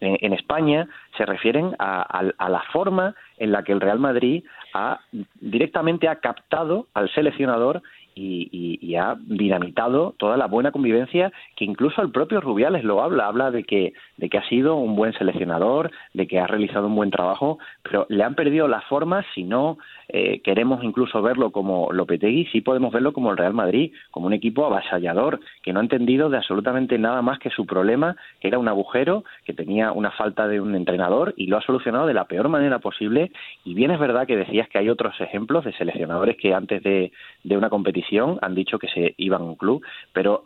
en, 0.00 0.16
en 0.20 0.32
España 0.32 0.88
se 1.16 1.26
refieren 1.26 1.74
a, 1.78 2.00
a- 2.18 2.32
a 2.38 2.48
la 2.48 2.62
forma 2.72 3.14
en 3.36 3.52
la 3.52 3.62
que 3.62 3.72
el 3.72 3.80
Real 3.80 3.98
Madrid 3.98 4.42
ha 4.72 5.00
directamente 5.40 6.08
ha 6.08 6.16
captado 6.16 6.86
al 6.94 7.10
seleccionador 7.10 7.82
y, 8.20 8.96
ha 8.96 9.16
dinamitado 9.20 10.14
toda 10.18 10.36
la 10.36 10.46
buena 10.46 10.72
convivencia 10.72 11.32
que 11.56 11.64
incluso 11.64 12.02
el 12.02 12.10
propio 12.10 12.40
Rubiales 12.40 12.84
lo 12.84 13.02
habla, 13.02 13.26
habla 13.26 13.50
de 13.50 13.64
que, 13.64 13.92
de 14.16 14.28
que 14.28 14.38
ha 14.38 14.48
sido 14.48 14.76
un 14.76 14.96
buen 14.96 15.12
seleccionador, 15.14 15.90
de 16.12 16.26
que 16.26 16.38
ha 16.38 16.46
realizado 16.46 16.88
un 16.88 16.96
buen 16.96 17.10
trabajo, 17.10 17.58
pero 17.82 18.06
le 18.08 18.22
han 18.22 18.34
perdido 18.34 18.68
la 18.68 18.82
forma 18.82 19.24
si 19.34 19.44
no 19.44 19.78
eh, 20.08 20.40
queremos 20.42 20.82
incluso 20.82 21.22
verlo 21.22 21.50
como 21.50 21.92
Lopetegui, 21.92 22.46
sí 22.46 22.60
podemos 22.60 22.92
verlo 22.92 23.12
como 23.12 23.30
el 23.30 23.38
Real 23.38 23.54
Madrid, 23.54 23.92
como 24.10 24.26
un 24.26 24.32
equipo 24.32 24.66
avasallador, 24.66 25.40
que 25.62 25.72
no 25.72 25.80
ha 25.80 25.82
entendido 25.82 26.28
de 26.28 26.36
absolutamente 26.36 26.98
nada 26.98 27.22
más 27.22 27.38
que 27.38 27.50
su 27.50 27.64
problema, 27.64 28.16
que 28.40 28.48
era 28.48 28.58
un 28.58 28.68
agujero, 28.68 29.24
que 29.44 29.54
tenía 29.54 29.92
una 29.92 30.10
falta 30.10 30.48
de 30.48 30.60
un 30.60 30.74
entrenador 30.74 31.32
y 31.36 31.46
lo 31.46 31.56
ha 31.56 31.62
solucionado 31.62 32.06
de 32.06 32.14
la 32.14 32.24
peor 32.24 32.48
manera 32.48 32.80
posible. 32.80 33.30
Y 33.64 33.74
bien 33.74 33.92
es 33.92 34.00
verdad 34.00 34.26
que 34.26 34.36
decías 34.36 34.68
que 34.68 34.78
hay 34.78 34.88
otros 34.88 35.18
ejemplos 35.20 35.64
de 35.64 35.72
seleccionadores 35.74 36.36
que 36.36 36.52
antes 36.52 36.82
de, 36.82 37.12
de 37.44 37.56
una 37.56 37.70
competición 37.70 38.09
han 38.18 38.54
dicho 38.54 38.78
que 38.78 38.88
se 38.88 39.14
iban 39.18 39.42
a 39.42 39.44
un 39.44 39.56
club, 39.56 39.82
pero 40.12 40.44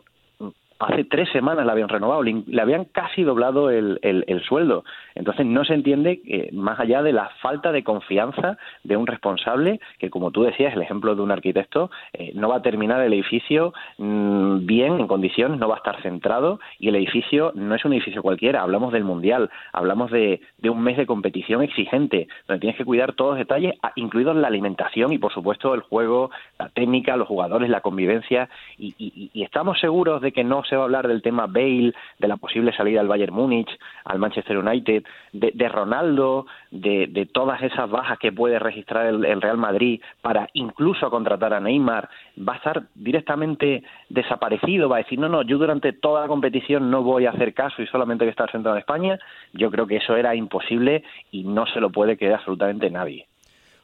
hace 0.79 1.05
tres 1.05 1.29
semanas 1.31 1.65
le 1.65 1.71
habían 1.71 1.87
renovado, 1.89 2.21
le, 2.21 2.43
habían 2.61 2.85
casi 2.85 3.23
doblado 3.23 3.69
el, 3.69 3.97
el- 4.01 4.25
el 4.27 4.41
sueldo. 4.43 4.83
Entonces 5.15 5.45
no 5.45 5.63
se 5.63 5.73
entiende, 5.73 6.21
eh, 6.27 6.49
más 6.51 6.79
allá 6.79 7.01
de 7.01 7.13
la 7.13 7.29
falta 7.41 7.71
de 7.71 7.83
confianza 7.83 8.57
de 8.83 8.97
un 8.97 9.07
responsable, 9.07 9.79
que 9.99 10.09
como 10.09 10.31
tú 10.31 10.43
decías, 10.43 10.73
el 10.73 10.81
ejemplo 10.81 11.15
de 11.15 11.21
un 11.21 11.31
arquitecto, 11.31 11.89
eh, 12.13 12.31
no 12.35 12.49
va 12.49 12.57
a 12.57 12.61
terminar 12.61 12.99
el 13.01 13.13
edificio 13.13 13.73
mm, 13.97 14.65
bien, 14.65 14.99
en 14.99 15.07
condiciones, 15.07 15.59
no 15.59 15.69
va 15.69 15.75
a 15.75 15.77
estar 15.77 16.01
centrado 16.01 16.59
y 16.77 16.89
el 16.89 16.95
edificio 16.97 17.53
no 17.55 17.73
es 17.75 17.85
un 17.85 17.93
edificio 17.93 18.21
cualquiera, 18.21 18.61
hablamos 18.61 18.91
del 18.91 19.05
Mundial, 19.05 19.49
hablamos 19.71 20.11
de, 20.11 20.41
de 20.57 20.69
un 20.69 20.81
mes 20.83 20.97
de 20.97 21.05
competición 21.05 21.61
exigente, 21.63 22.27
donde 22.47 22.59
tienes 22.59 22.77
que 22.77 22.83
cuidar 22.85 23.13
todos 23.13 23.31
los 23.31 23.39
detalles, 23.39 23.75
a- 23.81 23.93
incluidos 23.95 24.35
la 24.35 24.47
alimentación 24.49 25.13
y 25.13 25.17
por 25.19 25.31
supuesto 25.33 25.73
el 25.73 25.81
juego, 25.81 26.31
la 26.59 26.67
técnica, 26.69 27.15
los 27.15 27.27
jugadores, 27.29 27.69
la 27.69 27.79
convivencia 27.79 28.49
y, 28.77 28.93
y- 28.97 29.29
y 29.33 29.43
estamos 29.43 29.79
seguros 29.79 30.21
de 30.21 30.33
que 30.33 30.43
no 30.43 30.64
se 30.65 30.75
va 30.75 30.83
a 30.83 30.85
hablar 30.85 31.07
del 31.07 31.21
tema 31.21 31.47
Bale, 31.47 31.93
de 32.19 32.27
la 32.27 32.37
posible 32.37 32.73
salida 32.73 33.01
al 33.01 33.07
Bayern 33.07 33.33
Múnich, 33.33 33.69
al 34.03 34.19
Manchester 34.19 34.57
United, 34.57 35.03
de, 35.31 35.51
de 35.53 35.69
Ronaldo, 35.69 36.45
de, 36.71 37.29
todas 37.31 37.61
esas 37.61 37.89
bajas 37.89 38.19
que 38.19 38.31
puede 38.31 38.59
registrar 38.59 39.05
el, 39.07 39.41
Real 39.41 39.57
Madrid 39.57 40.01
para 40.21 40.49
incluso 40.53 41.09
contratar 41.09 41.53
a 41.53 41.59
Neymar, 41.59 42.09
va 42.37 42.53
a 42.53 42.57
estar 42.57 42.83
directamente 42.95 43.83
desaparecido, 44.09 44.89
va 44.89 44.97
a 44.97 45.03
decir, 45.03 45.19
no, 45.19 45.29
no, 45.29 45.41
yo 45.41 45.57
durante 45.57 45.93
toda 45.93 46.21
la 46.21 46.27
competición 46.27 46.89
no 46.89 47.03
voy 47.03 47.25
a 47.25 47.31
hacer 47.31 47.53
caso 47.53 47.81
y 47.81 47.87
solamente 47.87 48.23
voy 48.23 48.29
a 48.29 48.31
estar 48.31 48.51
sentado 48.51 48.75
en 48.75 48.79
España. 48.79 49.19
Yo 49.53 49.71
creo 49.71 49.87
que 49.87 49.97
eso 49.97 50.15
era 50.15 50.35
imposible 50.35 51.03
y 51.31 51.43
no 51.43 51.65
se 51.67 51.79
lo 51.79 51.89
puede 51.89 52.17
creer 52.17 52.35
absolutamente 52.35 52.89
nadie. 52.89 53.27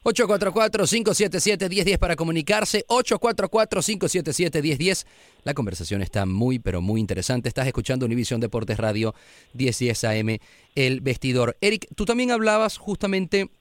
844-577-1010 0.04 2.00
para 2.00 2.16
comunicarse. 2.16 2.86
844-577-1010. 2.88 5.06
La 5.44 5.54
conversación 5.54 6.02
está 6.02 6.26
muy, 6.26 6.58
pero 6.60 6.82
muy 6.82 7.00
interesante. 7.00 7.50
Estás 7.50 7.68
escuchando 7.68 8.06
Univisión 8.06 8.42
Deportes 8.42 8.78
Radio 8.78 9.14
1010 9.54 10.04
AM, 10.06 10.38
El 10.76 11.02
Vestidor. 11.02 11.58
Eric, 11.62 11.88
tú 11.96 12.06
también 12.06 12.32
hablabas 12.32 12.78
justamente 12.78 13.52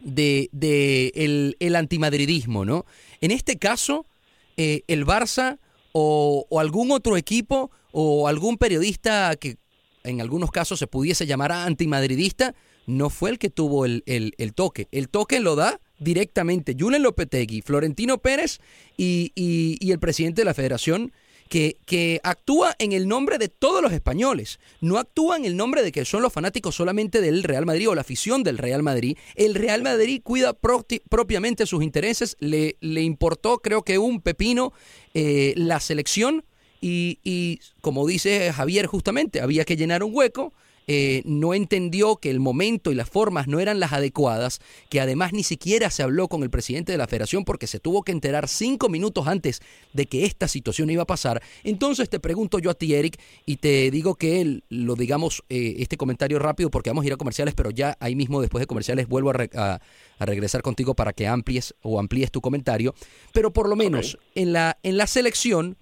de, 0.00 0.48
de 0.52 1.12
el, 1.14 1.56
el 1.58 1.74
antimadridismo, 1.74 2.64
¿no? 2.64 2.86
En 3.20 3.30
este 3.30 3.58
caso, 3.58 4.06
eh, 4.56 4.82
el 4.88 5.06
Barça 5.06 5.58
o, 5.92 6.46
o 6.48 6.60
algún 6.60 6.92
otro 6.92 7.16
equipo 7.16 7.70
o 7.92 8.28
algún 8.28 8.58
periodista 8.58 9.34
que 9.36 9.56
en 10.04 10.20
algunos 10.20 10.50
casos 10.50 10.78
se 10.78 10.86
pudiese 10.86 11.26
llamar 11.26 11.52
antimadridista, 11.52 12.54
no 12.88 13.10
fue 13.10 13.30
el 13.30 13.38
que 13.38 13.50
tuvo 13.50 13.84
el, 13.84 14.02
el- 14.06 14.34
toque. 14.54 14.88
El 14.90 15.08
toque 15.10 15.40
lo 15.40 15.54
da 15.56 15.80
directamente 16.00 16.74
Julen 16.78 17.02
Lopetegui, 17.02 17.60
Florentino 17.62 18.18
Pérez 18.18 18.60
y, 18.96 19.30
y- 19.34 19.92
el 19.92 19.98
presidente 19.98 20.40
de 20.40 20.46
la 20.46 20.54
federación, 20.54 21.12
que, 21.50 21.76
que 21.86 22.20
actúa 22.24 22.74
en 22.78 22.92
el 22.92 23.06
nombre 23.08 23.38
de 23.38 23.48
todos 23.48 23.82
los 23.82 23.92
españoles. 23.92 24.58
No 24.80 24.98
actúa 24.98 25.36
en 25.36 25.44
el 25.44 25.56
nombre 25.56 25.82
de 25.82 25.92
que 25.92 26.04
son 26.04 26.22
los 26.22 26.32
fanáticos 26.32 26.74
solamente 26.74 27.20
del 27.20 27.42
Real 27.42 27.64
Madrid 27.66 27.88
o 27.90 27.94
la 27.94 28.00
afición 28.02 28.42
del 28.42 28.58
Real 28.58 28.82
Madrid. 28.82 29.16
El 29.34 29.54
Real 29.54 29.82
Madrid 29.82 30.20
cuida 30.22 30.52
propiamente 30.54 31.66
sus 31.66 31.82
intereses. 31.82 32.36
Le, 32.40 32.76
le 32.80 33.02
importó, 33.02 33.58
creo 33.58 33.82
que 33.82 33.98
un 33.98 34.20
pepino, 34.20 34.72
eh, 35.14 35.52
la 35.56 35.80
selección. 35.80 36.44
Y, 36.80 37.18
y 37.24 37.60
como 37.80 38.06
dice 38.06 38.52
Javier 38.52 38.86
justamente, 38.86 39.40
había 39.40 39.64
que 39.64 39.76
llenar 39.76 40.02
un 40.04 40.14
hueco 40.14 40.52
eh, 40.90 41.22
no 41.26 41.52
entendió 41.52 42.16
que 42.16 42.30
el 42.30 42.40
momento 42.40 42.90
y 42.90 42.94
las 42.94 43.10
formas 43.10 43.46
no 43.46 43.60
eran 43.60 43.78
las 43.78 43.92
adecuadas, 43.92 44.60
que 44.88 45.02
además 45.02 45.34
ni 45.34 45.42
siquiera 45.42 45.90
se 45.90 46.02
habló 46.02 46.28
con 46.28 46.42
el 46.42 46.48
presidente 46.48 46.92
de 46.92 46.98
la 46.98 47.06
federación 47.06 47.44
porque 47.44 47.66
se 47.66 47.78
tuvo 47.78 48.02
que 48.02 48.12
enterar 48.12 48.48
cinco 48.48 48.88
minutos 48.88 49.26
antes 49.26 49.60
de 49.92 50.06
que 50.06 50.24
esta 50.24 50.48
situación 50.48 50.88
iba 50.88 51.02
a 51.02 51.06
pasar. 51.06 51.42
Entonces 51.62 52.08
te 52.08 52.18
pregunto 52.20 52.58
yo 52.58 52.70
a 52.70 52.74
ti, 52.74 52.94
Eric, 52.94 53.20
y 53.44 53.56
te 53.56 53.90
digo 53.90 54.14
que 54.14 54.62
lo 54.70 54.96
digamos 54.96 55.44
eh, 55.50 55.76
este 55.78 55.98
comentario 55.98 56.38
rápido 56.38 56.70
porque 56.70 56.88
vamos 56.88 57.04
a 57.04 57.06
ir 57.06 57.12
a 57.12 57.16
comerciales, 57.16 57.54
pero 57.54 57.70
ya 57.70 57.96
ahí 58.00 58.16
mismo 58.16 58.40
después 58.40 58.60
de 58.60 58.66
comerciales 58.66 59.08
vuelvo 59.08 59.30
a, 59.30 59.80
regresar 60.20 60.62
contigo 60.62 60.94
para 60.94 61.12
que 61.12 61.28
amplies 61.28 61.74
o 61.82 62.00
amplíes 62.00 62.32
tu 62.32 62.40
comentario. 62.40 62.94
Pero 63.32 63.52
por 63.52 63.68
lo 63.68 63.76
menos 63.76 64.18
en, 64.34 64.52
la, 64.52 64.78
en 64.82 64.96
la 64.96 65.06
selección 65.06 65.76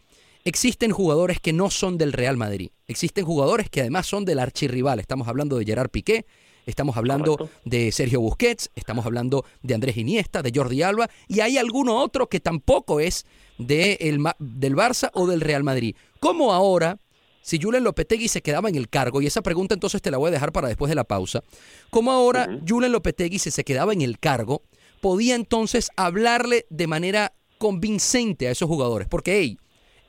existen 0.47 0.93
jugadores 0.93 1.41
que 1.41 1.53
no 1.53 1.71
son 1.71 1.99
del 1.99 2.13
Real 2.13 2.37
Madrid. 2.37 2.71
Existen 2.87 3.25
jugadores 3.25 3.69
que 3.69 3.81
además 3.81 4.07
son 4.07 4.25
del 4.25 4.39
archirrival. 4.39 5.01
Estamos 5.01 5.27
hablando 5.27 5.59
de 5.59 5.65
Gerard 5.65 5.91
Piqué, 5.91 6.25
estamos 6.67 6.97
hablando 6.97 7.51
de 7.65 7.91
Sergio 7.91 8.21
Busquets, 8.21 8.71
estamos 8.77 9.05
hablando 9.07 9.45
de 9.63 9.75
Andrés 9.75 9.97
Iniesta, 9.97 10.43
de 10.43 10.53
Jordi 10.55 10.83
Alba, 10.83 11.11
y 11.27 11.41
hay 11.41 11.59
alguno 11.59 12.01
otro 12.01 12.29
que 12.29 12.39
tampoco 12.39 13.01
es 13.01 13.27
de 13.59 13.95
el, 14.01 14.25
del 14.39 14.77
Barça 14.77 15.11
o 15.15 15.27
del 15.27 15.41
Real 15.41 15.65
Madrid. 15.65 15.97
¿Cómo 16.21 16.53
ahora, 16.53 17.01
si 17.43 17.61
Julen 17.61 17.83
Lopetegui 17.83 18.29
se 18.29 18.41
quedaba 18.41 18.69
en 18.69 18.77
el 18.77 18.89
cargo, 18.89 19.21
y 19.21 19.27
esa 19.27 19.43
pregunta 19.43 19.75
entonces 19.75 20.01
te 20.01 20.13
la 20.13 20.19
voy 20.19 20.29
a 20.29 20.33
dejar 20.33 20.53
para 20.53 20.69
después 20.69 20.89
de 20.89 20.95
la 20.95 21.05
pausa, 21.05 21.43
¿cómo 21.91 22.13
ahora 22.13 22.61
Julen 22.67 22.93
Lopetegui, 22.93 23.41
si 23.41 23.51
se 23.51 23.65
quedaba 23.65 23.93
en 23.93 24.01
el 24.01 24.21
cargo, 24.21 24.63
podía 25.01 25.35
entonces 25.35 25.91
hablarle 25.97 26.67
de 26.71 26.87
manera 26.87 27.35
convincente 27.59 28.47
a 28.47 28.53
esos 28.53 28.69
jugadores? 28.69 29.09
Porque, 29.09 29.41
hey, 29.41 29.59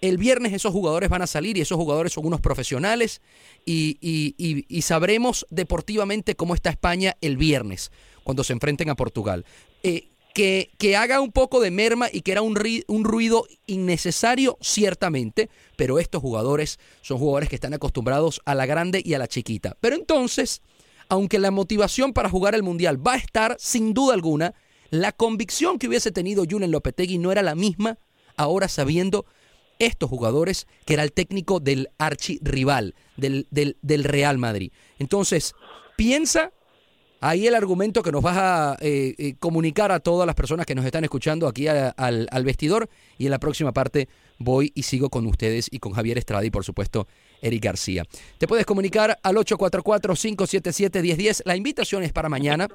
el 0.10 0.18
viernes 0.18 0.54
esos 0.54 0.72
jugadores 0.72 1.10
van 1.10 1.22
a 1.22 1.28
salir 1.28 1.58
y 1.58 1.62
esos 1.62 1.78
jugadores 1.78 2.14
son 2.14 2.26
unos 2.26 2.42
profesionales 2.42 3.22
y, 3.66 4.82
sabremos 4.82 5.46
deportivamente 5.50 6.36
cómo 6.36 6.56
está 6.56 6.70
España 6.70 7.18
el 7.22 7.38
viernes 7.38 7.92
cuando 8.24 8.44
se 8.44 8.54
enfrenten 8.54 8.90
a 8.90 8.96
Portugal. 8.96 9.46
Eh, 9.84 10.10
que, 10.34 10.96
haga 10.96 11.20
un 11.20 11.32
poco 11.32 11.60
de 11.60 11.72
merma 11.72 12.10
y 12.12 12.22
que 12.22 12.32
era 12.32 12.44
un, 12.44 12.58
un 12.88 13.04
ruido 13.04 13.48
innecesario, 13.66 14.58
ciertamente, 14.62 15.50
pero 15.76 15.98
estos 15.98 16.22
jugadores 16.22 16.80
son 17.02 17.18
jugadores 17.18 17.50
que 17.50 17.56
están 17.56 17.74
acostumbrados 17.74 18.42
a 18.46 18.54
la 18.54 18.68
grande 18.68 19.02
y 19.04 19.16
a 19.16 19.20
la 19.20 19.28
chiquita. 19.28 19.76
Pero 19.82 19.96
entonces, 19.96 20.62
aunque 21.10 21.40
la 21.40 21.50
motivación 21.50 22.14
para 22.14 22.30
jugar 22.30 22.54
el 22.54 22.62
Mundial 22.62 23.06
va 23.06 23.14
a 23.14 23.18
estar, 23.18 23.58
sin 23.60 23.96
duda 23.96 24.14
alguna, 24.14 24.54
la 24.92 25.12
convicción 25.12 25.80
que 25.80 25.88
hubiese 25.88 26.12
tenido 26.12 26.46
Julen 26.50 26.72
Lopetegui 26.72 27.18
no 27.18 27.32
era 27.32 27.42
la 27.42 27.56
misma 27.56 27.98
ahora 28.38 28.68
sabiendo 28.68 29.26
estos 29.80 30.10
jugadores, 30.10 30.68
que 30.86 30.94
era 30.94 31.04
el 31.04 31.12
técnico 31.12 31.60
del 31.60 31.90
archirrival, 31.98 32.96
del, 33.16 33.48
del, 33.52 33.78
del 33.82 34.04
Real 34.04 34.38
Madrid. 34.38 34.72
Entonces, 35.00 35.54
piensa 35.96 36.52
ahí 37.20 37.48
el 37.48 37.56
argumento 37.56 38.04
que 38.04 38.12
nos 38.12 38.22
vas 38.22 38.38
a 38.38 38.78
eh, 38.80 39.16
eh, 39.18 39.36
comunicar 39.40 39.92
a 39.92 40.00
todas 40.00 40.28
las 40.28 40.36
personas 40.36 40.66
que 40.66 40.76
nos 40.76 40.86
están 40.86 41.04
escuchando 41.04 41.48
aquí 41.48 41.68
al, 41.68 41.94
al, 41.98 42.44
vestidor 42.44 42.90
y 43.18 43.26
en 43.26 43.32
la 43.32 43.40
próxima 43.40 43.74
parte 43.74 44.08
voy 44.38 44.72
y 44.76 44.84
sigo 44.84 45.10
con 45.10 45.26
ustedes 45.26 45.68
y 45.72 45.80
con 45.80 45.94
Javier 45.94 46.20
Estrada 46.20 46.46
y 46.46 46.52
por 46.52 46.64
supuesto 46.64 47.08
Eric 47.42 47.64
García. 47.64 48.04
Te 48.38 48.48
puedes 48.48 48.66
comunicar 48.66 49.18
al 49.22 49.36
844-577-1010. 49.36 51.42
La 51.46 51.56
invitación 51.56 52.04
es 52.04 52.14
para 52.14 52.30
mañana. 52.30 52.68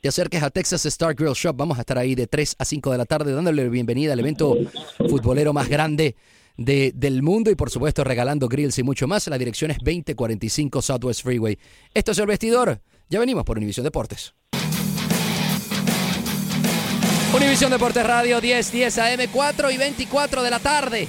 Te 0.00 0.08
acerques 0.08 0.42
a 0.42 0.50
Texas 0.50 0.86
Star 0.86 1.14
Grill 1.14 1.32
Shop. 1.32 1.56
Vamos 1.56 1.78
a 1.78 1.80
estar 1.80 1.98
ahí 1.98 2.14
de 2.14 2.26
3 2.26 2.56
a 2.58 2.64
5 2.64 2.92
de 2.92 2.98
la 2.98 3.04
tarde 3.04 3.32
dándole 3.32 3.68
bienvenida 3.68 4.12
al 4.12 4.20
evento 4.20 4.56
futbolero 4.98 5.52
más 5.52 5.68
grande 5.68 6.14
de, 6.58 6.92
del 6.94 7.22
mundo 7.22 7.50
y 7.50 7.54
por 7.54 7.70
supuesto 7.70 8.04
regalando 8.04 8.48
grills 8.48 8.78
y 8.78 8.82
mucho 8.82 9.08
más. 9.08 9.26
La 9.28 9.38
dirección 9.38 9.70
es 9.70 9.78
2045 9.78 10.82
Southwest 10.82 11.22
Freeway. 11.22 11.58
Esto 11.94 12.12
es 12.12 12.18
El 12.18 12.26
Vestidor. 12.26 12.82
Ya 13.08 13.18
venimos 13.18 13.44
por 13.44 13.56
Univisión 13.56 13.84
Deportes. 13.84 14.34
Univisión 17.34 17.70
Deportes 17.70 18.06
Radio 18.06 18.40
10, 18.40 18.72
10 18.72 18.98
AM, 18.98 19.20
4 19.32 19.70
y 19.70 19.76
24 19.78 20.42
de 20.42 20.50
la 20.50 20.58
tarde. 20.58 21.08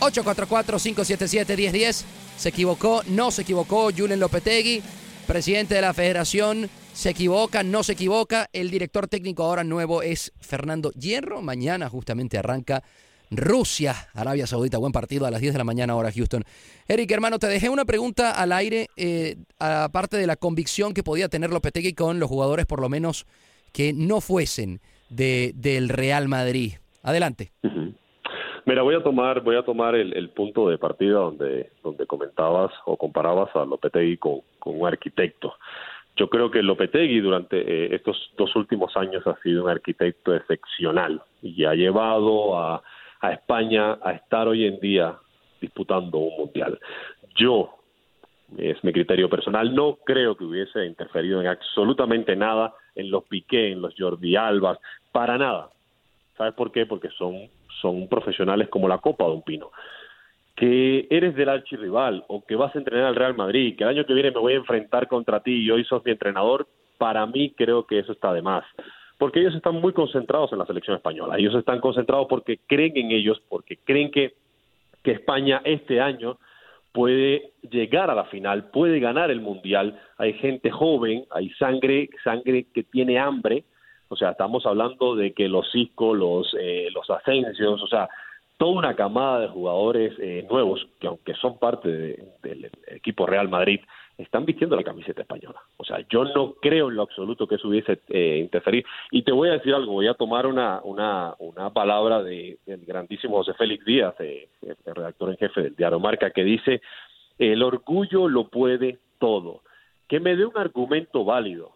844-577-1010. 0.00 2.04
Se 2.36 2.50
equivocó, 2.50 3.02
no 3.08 3.30
se 3.30 3.42
equivocó. 3.42 3.90
Julen 3.94 4.20
Lopetegui, 4.20 4.82
presidente 5.26 5.74
de 5.74 5.80
la 5.80 5.92
federación. 5.92 6.70
Se 6.94 7.10
equivoca, 7.10 7.62
no 7.62 7.82
se 7.82 7.92
equivoca. 7.92 8.48
El 8.52 8.70
director 8.70 9.08
técnico 9.08 9.42
ahora 9.42 9.64
nuevo 9.64 10.02
es 10.02 10.32
Fernando 10.40 10.92
Hierro. 10.92 11.42
Mañana 11.42 11.88
justamente 11.88 12.38
arranca 12.38 12.84
Rusia, 13.30 13.94
Arabia 14.14 14.46
Saudita. 14.46 14.78
Buen 14.78 14.92
partido 14.92 15.26
a 15.26 15.30
las 15.30 15.40
10 15.40 15.54
de 15.54 15.58
la 15.58 15.64
mañana 15.64 15.92
ahora 15.92 16.12
Houston. 16.12 16.44
Eric, 16.86 17.10
hermano, 17.10 17.38
te 17.38 17.46
dejé 17.46 17.68
una 17.68 17.84
pregunta 17.84 18.32
al 18.32 18.52
aire, 18.52 18.86
eh, 18.96 19.36
aparte 19.58 20.16
de 20.16 20.26
la 20.26 20.36
convicción 20.36 20.94
que 20.94 21.02
podía 21.02 21.28
tener 21.28 21.50
Lopetegui 21.50 21.94
con 21.94 22.18
los 22.20 22.28
jugadores, 22.28 22.66
por 22.66 22.80
lo 22.80 22.88
menos, 22.88 23.26
que 23.72 23.92
no 23.92 24.20
fuesen 24.20 24.80
de, 25.10 25.52
del 25.54 25.88
Real 25.88 26.28
Madrid. 26.28 26.74
Adelante. 27.02 27.52
Mira, 28.66 28.82
voy 28.82 28.96
a 28.96 29.02
tomar, 29.02 29.40
voy 29.40 29.56
a 29.56 29.62
tomar 29.62 29.94
el, 29.94 30.28
punto 30.30 30.68
de 30.68 30.76
partida 30.76 31.18
donde, 31.20 31.70
donde 31.82 32.06
comentabas 32.06 32.70
o 32.84 32.96
comparabas 32.98 33.54
a 33.56 33.64
Lopetegui 33.64 34.18
con, 34.18 34.40
con 34.58 34.78
un 34.78 34.86
arquitecto. 34.86 35.54
Yo 36.16 36.28
creo 36.28 36.50
que 36.50 36.62
Lopetegui 36.62 37.20
durante 37.20 37.58
eh, 37.60 37.94
estos 37.94 38.30
dos 38.36 38.54
últimos 38.56 38.94
años 38.96 39.26
ha 39.26 39.40
sido 39.40 39.64
un 39.64 39.70
arquitecto 39.70 40.34
excepcional 40.34 41.22
y 41.40 41.64
ha 41.64 41.74
llevado 41.74 42.58
a 42.58 42.82
a 43.20 43.32
España 43.32 43.98
a 44.02 44.12
estar 44.12 44.48
hoy 44.48 44.66
en 44.66 44.78
día 44.80 45.16
disputando 45.60 46.18
un 46.18 46.36
mundial. 46.36 46.78
Yo, 47.34 47.74
es 48.56 48.82
mi 48.84 48.92
criterio 48.92 49.28
personal, 49.28 49.74
no 49.74 49.96
creo 50.04 50.36
que 50.36 50.44
hubiese 50.44 50.86
interferido 50.86 51.40
en 51.40 51.48
absolutamente 51.48 52.36
nada 52.36 52.72
en 52.94 53.10
los 53.10 53.24
Piqué, 53.24 53.72
en 53.72 53.82
los 53.82 53.94
Jordi 53.98 54.36
Albas, 54.36 54.78
para 55.12 55.36
nada. 55.36 55.70
¿Sabes 56.36 56.54
por 56.54 56.72
qué? 56.72 56.86
Porque 56.86 57.08
son, 57.10 57.48
son 57.80 58.08
profesionales 58.08 58.68
como 58.68 58.88
la 58.88 58.98
copa 58.98 59.24
de 59.24 59.32
un 59.32 59.42
pino. 59.42 59.70
Que 60.54 61.06
eres 61.10 61.34
del 61.36 61.48
archirrival 61.48 62.24
o 62.28 62.44
que 62.44 62.56
vas 62.56 62.74
a 62.74 62.78
entrenar 62.78 63.06
al 63.06 63.16
Real 63.16 63.36
Madrid, 63.36 63.76
que 63.76 63.84
el 63.84 63.90
año 63.90 64.06
que 64.06 64.14
viene 64.14 64.30
me 64.30 64.40
voy 64.40 64.54
a 64.54 64.56
enfrentar 64.56 65.06
contra 65.08 65.40
ti 65.40 65.52
y 65.52 65.70
hoy 65.70 65.84
sos 65.84 66.04
mi 66.04 66.12
entrenador, 66.12 66.66
para 66.96 67.26
mí 67.26 67.52
creo 67.56 67.86
que 67.86 68.00
eso 68.00 68.12
está 68.12 68.32
de 68.32 68.42
más 68.42 68.64
porque 69.18 69.40
ellos 69.40 69.54
están 69.54 69.74
muy 69.74 69.92
concentrados 69.92 70.52
en 70.52 70.58
la 70.58 70.66
selección 70.66 70.96
española. 70.96 71.36
Ellos 71.36 71.54
están 71.56 71.80
concentrados 71.80 72.26
porque 72.28 72.60
creen 72.66 72.96
en 72.96 73.10
ellos, 73.10 73.42
porque 73.48 73.76
creen 73.84 74.10
que, 74.10 74.34
que 75.02 75.10
España 75.10 75.60
este 75.64 76.00
año 76.00 76.38
puede 76.92 77.52
llegar 77.68 78.10
a 78.10 78.14
la 78.14 78.24
final, 78.26 78.70
puede 78.70 79.00
ganar 79.00 79.30
el 79.30 79.40
mundial. 79.40 80.00
Hay 80.16 80.34
gente 80.34 80.70
joven, 80.70 81.24
hay 81.30 81.50
sangre, 81.50 82.08
sangre 82.22 82.66
que 82.72 82.84
tiene 82.84 83.18
hambre. 83.18 83.64
O 84.08 84.16
sea, 84.16 84.30
estamos 84.30 84.64
hablando 84.64 85.16
de 85.16 85.32
que 85.32 85.48
los 85.48 85.70
Cisco, 85.70 86.14
los, 86.14 86.56
eh, 86.58 86.88
los 86.94 87.10
Asencios, 87.10 87.82
o 87.82 87.86
sea, 87.88 88.08
toda 88.58 88.72
una 88.72 88.96
camada 88.96 89.40
de 89.40 89.48
jugadores 89.48 90.12
eh, 90.18 90.46
nuevos, 90.50 90.86
que 91.00 91.06
aunque 91.06 91.34
son 91.34 91.58
parte 91.58 91.88
del 92.42 92.70
equipo 92.88 93.24
Real 93.24 93.48
Madrid, 93.48 93.80
están 94.18 94.44
vistiendo 94.44 94.74
la 94.74 94.82
camiseta 94.82 95.22
española. 95.22 95.60
O 95.76 95.84
sea, 95.84 96.04
yo 96.10 96.24
no 96.24 96.54
creo 96.54 96.88
en 96.88 96.96
lo 96.96 97.02
absoluto 97.02 97.46
que 97.46 97.54
eso 97.54 97.68
hubiese 97.68 98.00
eh, 98.08 98.38
interferido. 98.42 98.88
Y 99.12 99.22
te 99.22 99.30
voy 99.30 99.48
a 99.48 99.52
decir 99.52 99.72
algo, 99.72 99.92
voy 99.92 100.08
a 100.08 100.14
tomar 100.14 100.44
una, 100.46 100.80
una, 100.82 101.36
una 101.38 101.72
palabra 101.72 102.20
de, 102.24 102.58
del 102.66 102.84
grandísimo 102.84 103.36
José 103.36 103.54
Félix 103.54 103.84
Díaz, 103.84 104.16
eh, 104.18 104.48
el 104.62 104.94
redactor 104.94 105.30
en 105.30 105.36
jefe 105.36 105.62
del 105.62 105.76
diario 105.76 106.00
Marca, 106.00 106.32
que 106.32 106.42
dice, 106.42 106.82
el 107.38 107.62
orgullo 107.62 108.28
lo 108.28 108.48
puede 108.48 108.98
todo. 109.20 109.62
Que 110.08 110.18
me 110.18 110.34
dé 110.34 110.44
un 110.44 110.58
argumento 110.58 111.24
válido, 111.24 111.70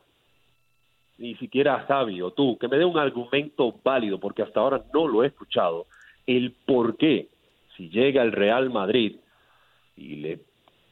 ni 1.19 1.37
siquiera 1.37 1.87
sabio, 1.87 2.33
tú, 2.33 2.59
que 2.59 2.67
me 2.67 2.77
dé 2.77 2.85
un 2.85 2.99
argumento 2.99 3.73
válido, 3.85 4.19
porque 4.19 4.43
hasta 4.43 4.59
ahora 4.59 4.83
no 4.93 5.07
lo 5.07 5.23
he 5.23 5.29
escuchado, 5.29 5.87
el 6.27 6.55
por 6.67 6.97
qué, 6.97 7.29
si 7.77 7.89
llega 7.89 8.23
el 8.23 8.33
Real 8.33 8.71
Madrid 8.71 9.17
y 9.97 10.17
le 10.17 10.41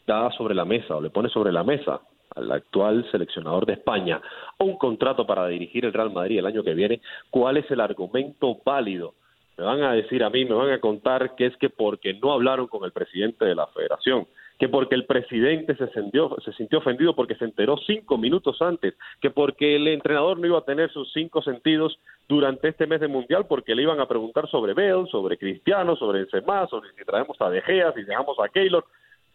da 0.07 0.31
sobre 0.33 0.55
la 0.55 0.64
mesa 0.64 0.97
o 0.97 1.01
le 1.01 1.11
pone 1.11 1.29
sobre 1.29 1.53
la 1.53 1.62
mesa 1.62 2.01
al 2.35 2.51
actual 2.53 3.09
seleccionador 3.11 3.66
de 3.66 3.75
España 3.75 4.21
un 4.59 4.77
contrato 4.77 5.27
para 5.27 5.47
dirigir 5.49 5.85
el 5.85 5.93
Real 5.93 6.12
Madrid 6.12 6.38
el 6.38 6.47
año 6.47 6.62
que 6.62 6.75
viene, 6.75 7.01
¿cuál 7.31 7.57
es 7.57 7.71
el 7.71 7.81
argumento 7.81 8.59
válido? 8.64 9.14
Me 9.57 9.64
van 9.64 9.83
a 9.83 9.93
decir 9.93 10.23
a 10.25 10.31
mí, 10.31 10.45
me 10.45 10.55
van 10.55 10.71
a 10.71 10.81
contar 10.81 11.35
que 11.35 11.47
es 11.47 11.57
que 11.57 11.71
porque 11.71 12.14
no 12.14 12.33
hablaron 12.33 12.66
con 12.66 12.85
el 12.85 12.93
presidente 12.93 13.45
de 13.45 13.55
la 13.55 13.66
federación, 13.69 14.27
que 14.61 14.68
porque 14.68 14.94
el 14.94 15.07
presidente 15.07 15.75
se 15.75 15.88
sintió, 15.88 16.37
se 16.44 16.53
sintió 16.53 16.81
ofendido 16.81 17.16
porque 17.16 17.35
se 17.35 17.46
enteró 17.46 17.79
cinco 17.87 18.18
minutos 18.18 18.61
antes, 18.61 18.92
que 19.18 19.31
porque 19.31 19.77
el 19.77 19.88
entrenador 19.88 20.38
no 20.38 20.46
iba 20.46 20.59
a 20.59 20.64
tener 20.66 20.92
sus 20.92 21.11
cinco 21.14 21.40
sentidos 21.40 21.99
durante 22.29 22.68
este 22.68 22.87
mes 22.87 23.01
de 23.01 23.09
mundial 23.09 23.46
porque 23.49 23.75
le 23.75 23.85
iban 23.85 24.01
a 24.01 24.07
preguntar 24.07 24.51
sobre 24.51 24.75
Bell, 24.75 25.09
sobre 25.11 25.38
Cristiano, 25.38 25.96
sobre 25.96 26.20
Benzema, 26.20 26.66
sobre 26.68 26.90
si 26.90 27.03
traemos 27.07 27.40
a 27.40 27.49
De 27.49 27.62
Gea, 27.62 27.94
si 27.94 28.03
dejamos 28.03 28.37
a 28.38 28.51
Keylor. 28.51 28.85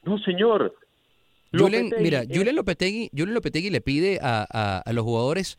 No, 0.04 0.20
señor. 0.20 0.76
Julen, 1.52 1.92
mira, 2.00 2.22
Julen 2.32 2.56
Lopetegui, 2.56 3.10
Lopetegui 3.12 3.72
le 3.72 3.82
pide 3.82 4.20
a, 4.22 4.84
los 4.94 5.04
jugadores 5.04 5.58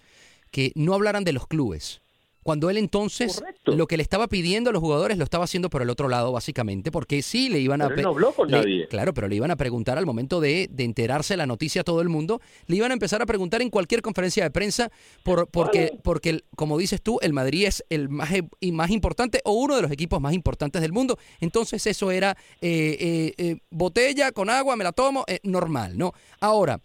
que 0.52 0.70
no 0.76 0.94
hablaran 0.94 1.24
de 1.24 1.32
los 1.32 1.48
clubes. 1.48 2.00
Cuando 2.46 2.70
él 2.70 2.76
entonces 2.76 3.42
lo 3.64 3.88
que 3.88 3.96
le 3.96 4.04
estaba 4.04 4.28
pidiendo 4.28 4.70
a 4.70 4.72
los 4.72 4.80
jugadores 4.80 5.18
lo 5.18 5.24
estaba 5.24 5.42
haciendo 5.42 5.68
por 5.68 5.82
el 5.82 5.90
otro 5.90 6.08
lado, 6.08 6.30
básicamente, 6.30 6.92
porque 6.92 7.20
sí 7.20 7.48
le 7.48 7.58
iban 7.58 7.82
a... 7.82 7.88
Pero 7.88 7.96
él 7.98 8.02
no 8.04 8.10
habló 8.10 8.32
con 8.32 8.48
le- 8.48 8.56
nadie. 8.56 8.86
Claro, 8.86 9.12
pero 9.14 9.26
le 9.26 9.34
iban 9.34 9.50
a 9.50 9.56
preguntar 9.56 9.98
al 9.98 10.06
momento 10.06 10.40
de, 10.40 10.68
de 10.70 10.84
enterarse 10.84 11.36
la 11.36 11.44
noticia 11.46 11.80
a 11.80 11.84
todo 11.84 12.00
el 12.02 12.08
mundo, 12.08 12.40
le 12.68 12.76
iban 12.76 12.92
a 12.92 12.94
empezar 12.94 13.20
a 13.20 13.26
preguntar 13.26 13.62
en 13.62 13.68
cualquier 13.70 14.00
conferencia 14.00 14.44
de 14.44 14.52
prensa, 14.52 14.92
por, 15.24 15.48
porque, 15.48 15.98
porque 16.04 16.44
como 16.54 16.78
dices 16.78 17.02
tú, 17.02 17.18
el 17.20 17.32
Madrid 17.32 17.66
es 17.66 17.84
el 17.90 18.08
más, 18.08 18.30
y 18.60 18.70
más 18.70 18.90
importante 18.90 19.40
o 19.44 19.54
uno 19.54 19.74
de 19.74 19.82
los 19.82 19.90
equipos 19.90 20.20
más 20.20 20.32
importantes 20.32 20.80
del 20.82 20.92
mundo. 20.92 21.18
Entonces 21.40 21.84
eso 21.88 22.12
era 22.12 22.36
eh, 22.60 22.96
eh, 23.00 23.34
eh, 23.38 23.56
botella 23.70 24.30
con 24.30 24.50
agua, 24.50 24.76
me 24.76 24.84
la 24.84 24.92
tomo, 24.92 25.24
normal, 25.42 25.98
¿no? 25.98 26.12
Ahora, 26.38 26.80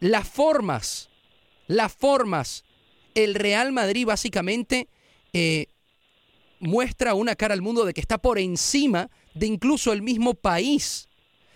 las 0.00 0.28
formas, 0.28 1.08
las 1.66 1.92
formas, 1.94 2.64
el 3.14 3.34
Real 3.34 3.72
Madrid 3.72 4.06
básicamente 4.06 4.88
eh, 5.32 5.66
muestra 6.60 7.14
una 7.14 7.34
cara 7.34 7.54
al 7.54 7.62
mundo 7.62 7.84
de 7.84 7.94
que 7.94 8.00
está 8.00 8.18
por 8.18 8.38
encima 8.38 9.10
de 9.34 9.46
incluso 9.46 9.92
el 9.92 10.02
mismo 10.02 10.34
país, 10.34 11.08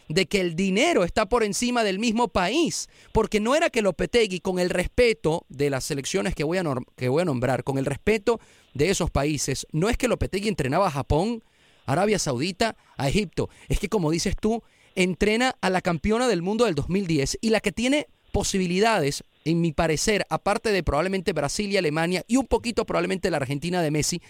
de 0.08 0.26
que 0.26 0.40
el 0.40 0.54
dinero 0.56 1.04
está 1.04 1.26
por 1.26 1.44
encima 1.44 1.84
del 1.84 1.98
mismo 1.98 2.28
país, 2.28 2.88
porque 3.12 3.40
no 3.40 3.54
era 3.54 3.70
que 3.70 3.82
Lopetegui, 3.82 4.40
con 4.40 4.58
el 4.58 4.70
respeto 4.70 5.44
de 5.48 5.70
las 5.70 5.84
selecciones 5.84 6.34
que 6.34 6.44
voy 6.44 6.58
a, 6.58 6.64
que 6.96 7.08
voy 7.08 7.22
a 7.22 7.24
nombrar, 7.24 7.64
con 7.64 7.78
el 7.78 7.86
respeto 7.86 8.40
de 8.74 8.90
esos 8.90 9.10
países, 9.10 9.66
no 9.72 9.88
es 9.88 9.96
que 9.96 10.08
Lopetegui 10.08 10.48
entrenaba 10.48 10.88
a 10.88 10.90
Japón, 10.90 11.42
Arabia 11.86 12.18
Saudita, 12.18 12.76
a 12.96 13.08
Egipto, 13.08 13.48
es 13.68 13.78
que 13.78 13.88
como 13.88 14.10
dices 14.10 14.34
tú, 14.40 14.62
entrena 14.94 15.56
a 15.60 15.70
la 15.70 15.80
campeona 15.80 16.28
del 16.28 16.42
mundo 16.42 16.64
del 16.64 16.74
2010 16.74 17.38
y 17.40 17.50
la 17.50 17.60
que 17.60 17.72
tiene 17.72 18.06
posibilidades, 18.32 19.24
en 19.44 19.60
mi 19.60 19.72
parecer, 19.72 20.26
aparte 20.30 20.70
de 20.70 20.82
probablemente 20.82 21.32
Brasil 21.32 21.70
y 21.70 21.76
Alemania 21.76 22.24
y 22.26 22.36
un 22.36 22.46
poquito 22.46 22.86
probablemente 22.86 23.30
la 23.30 23.36
Argentina 23.38 23.82
de 23.82 23.90
Messi, 23.90 24.22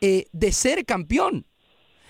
eh, 0.00 0.26
de 0.32 0.52
ser 0.52 0.84
campeón. 0.84 1.46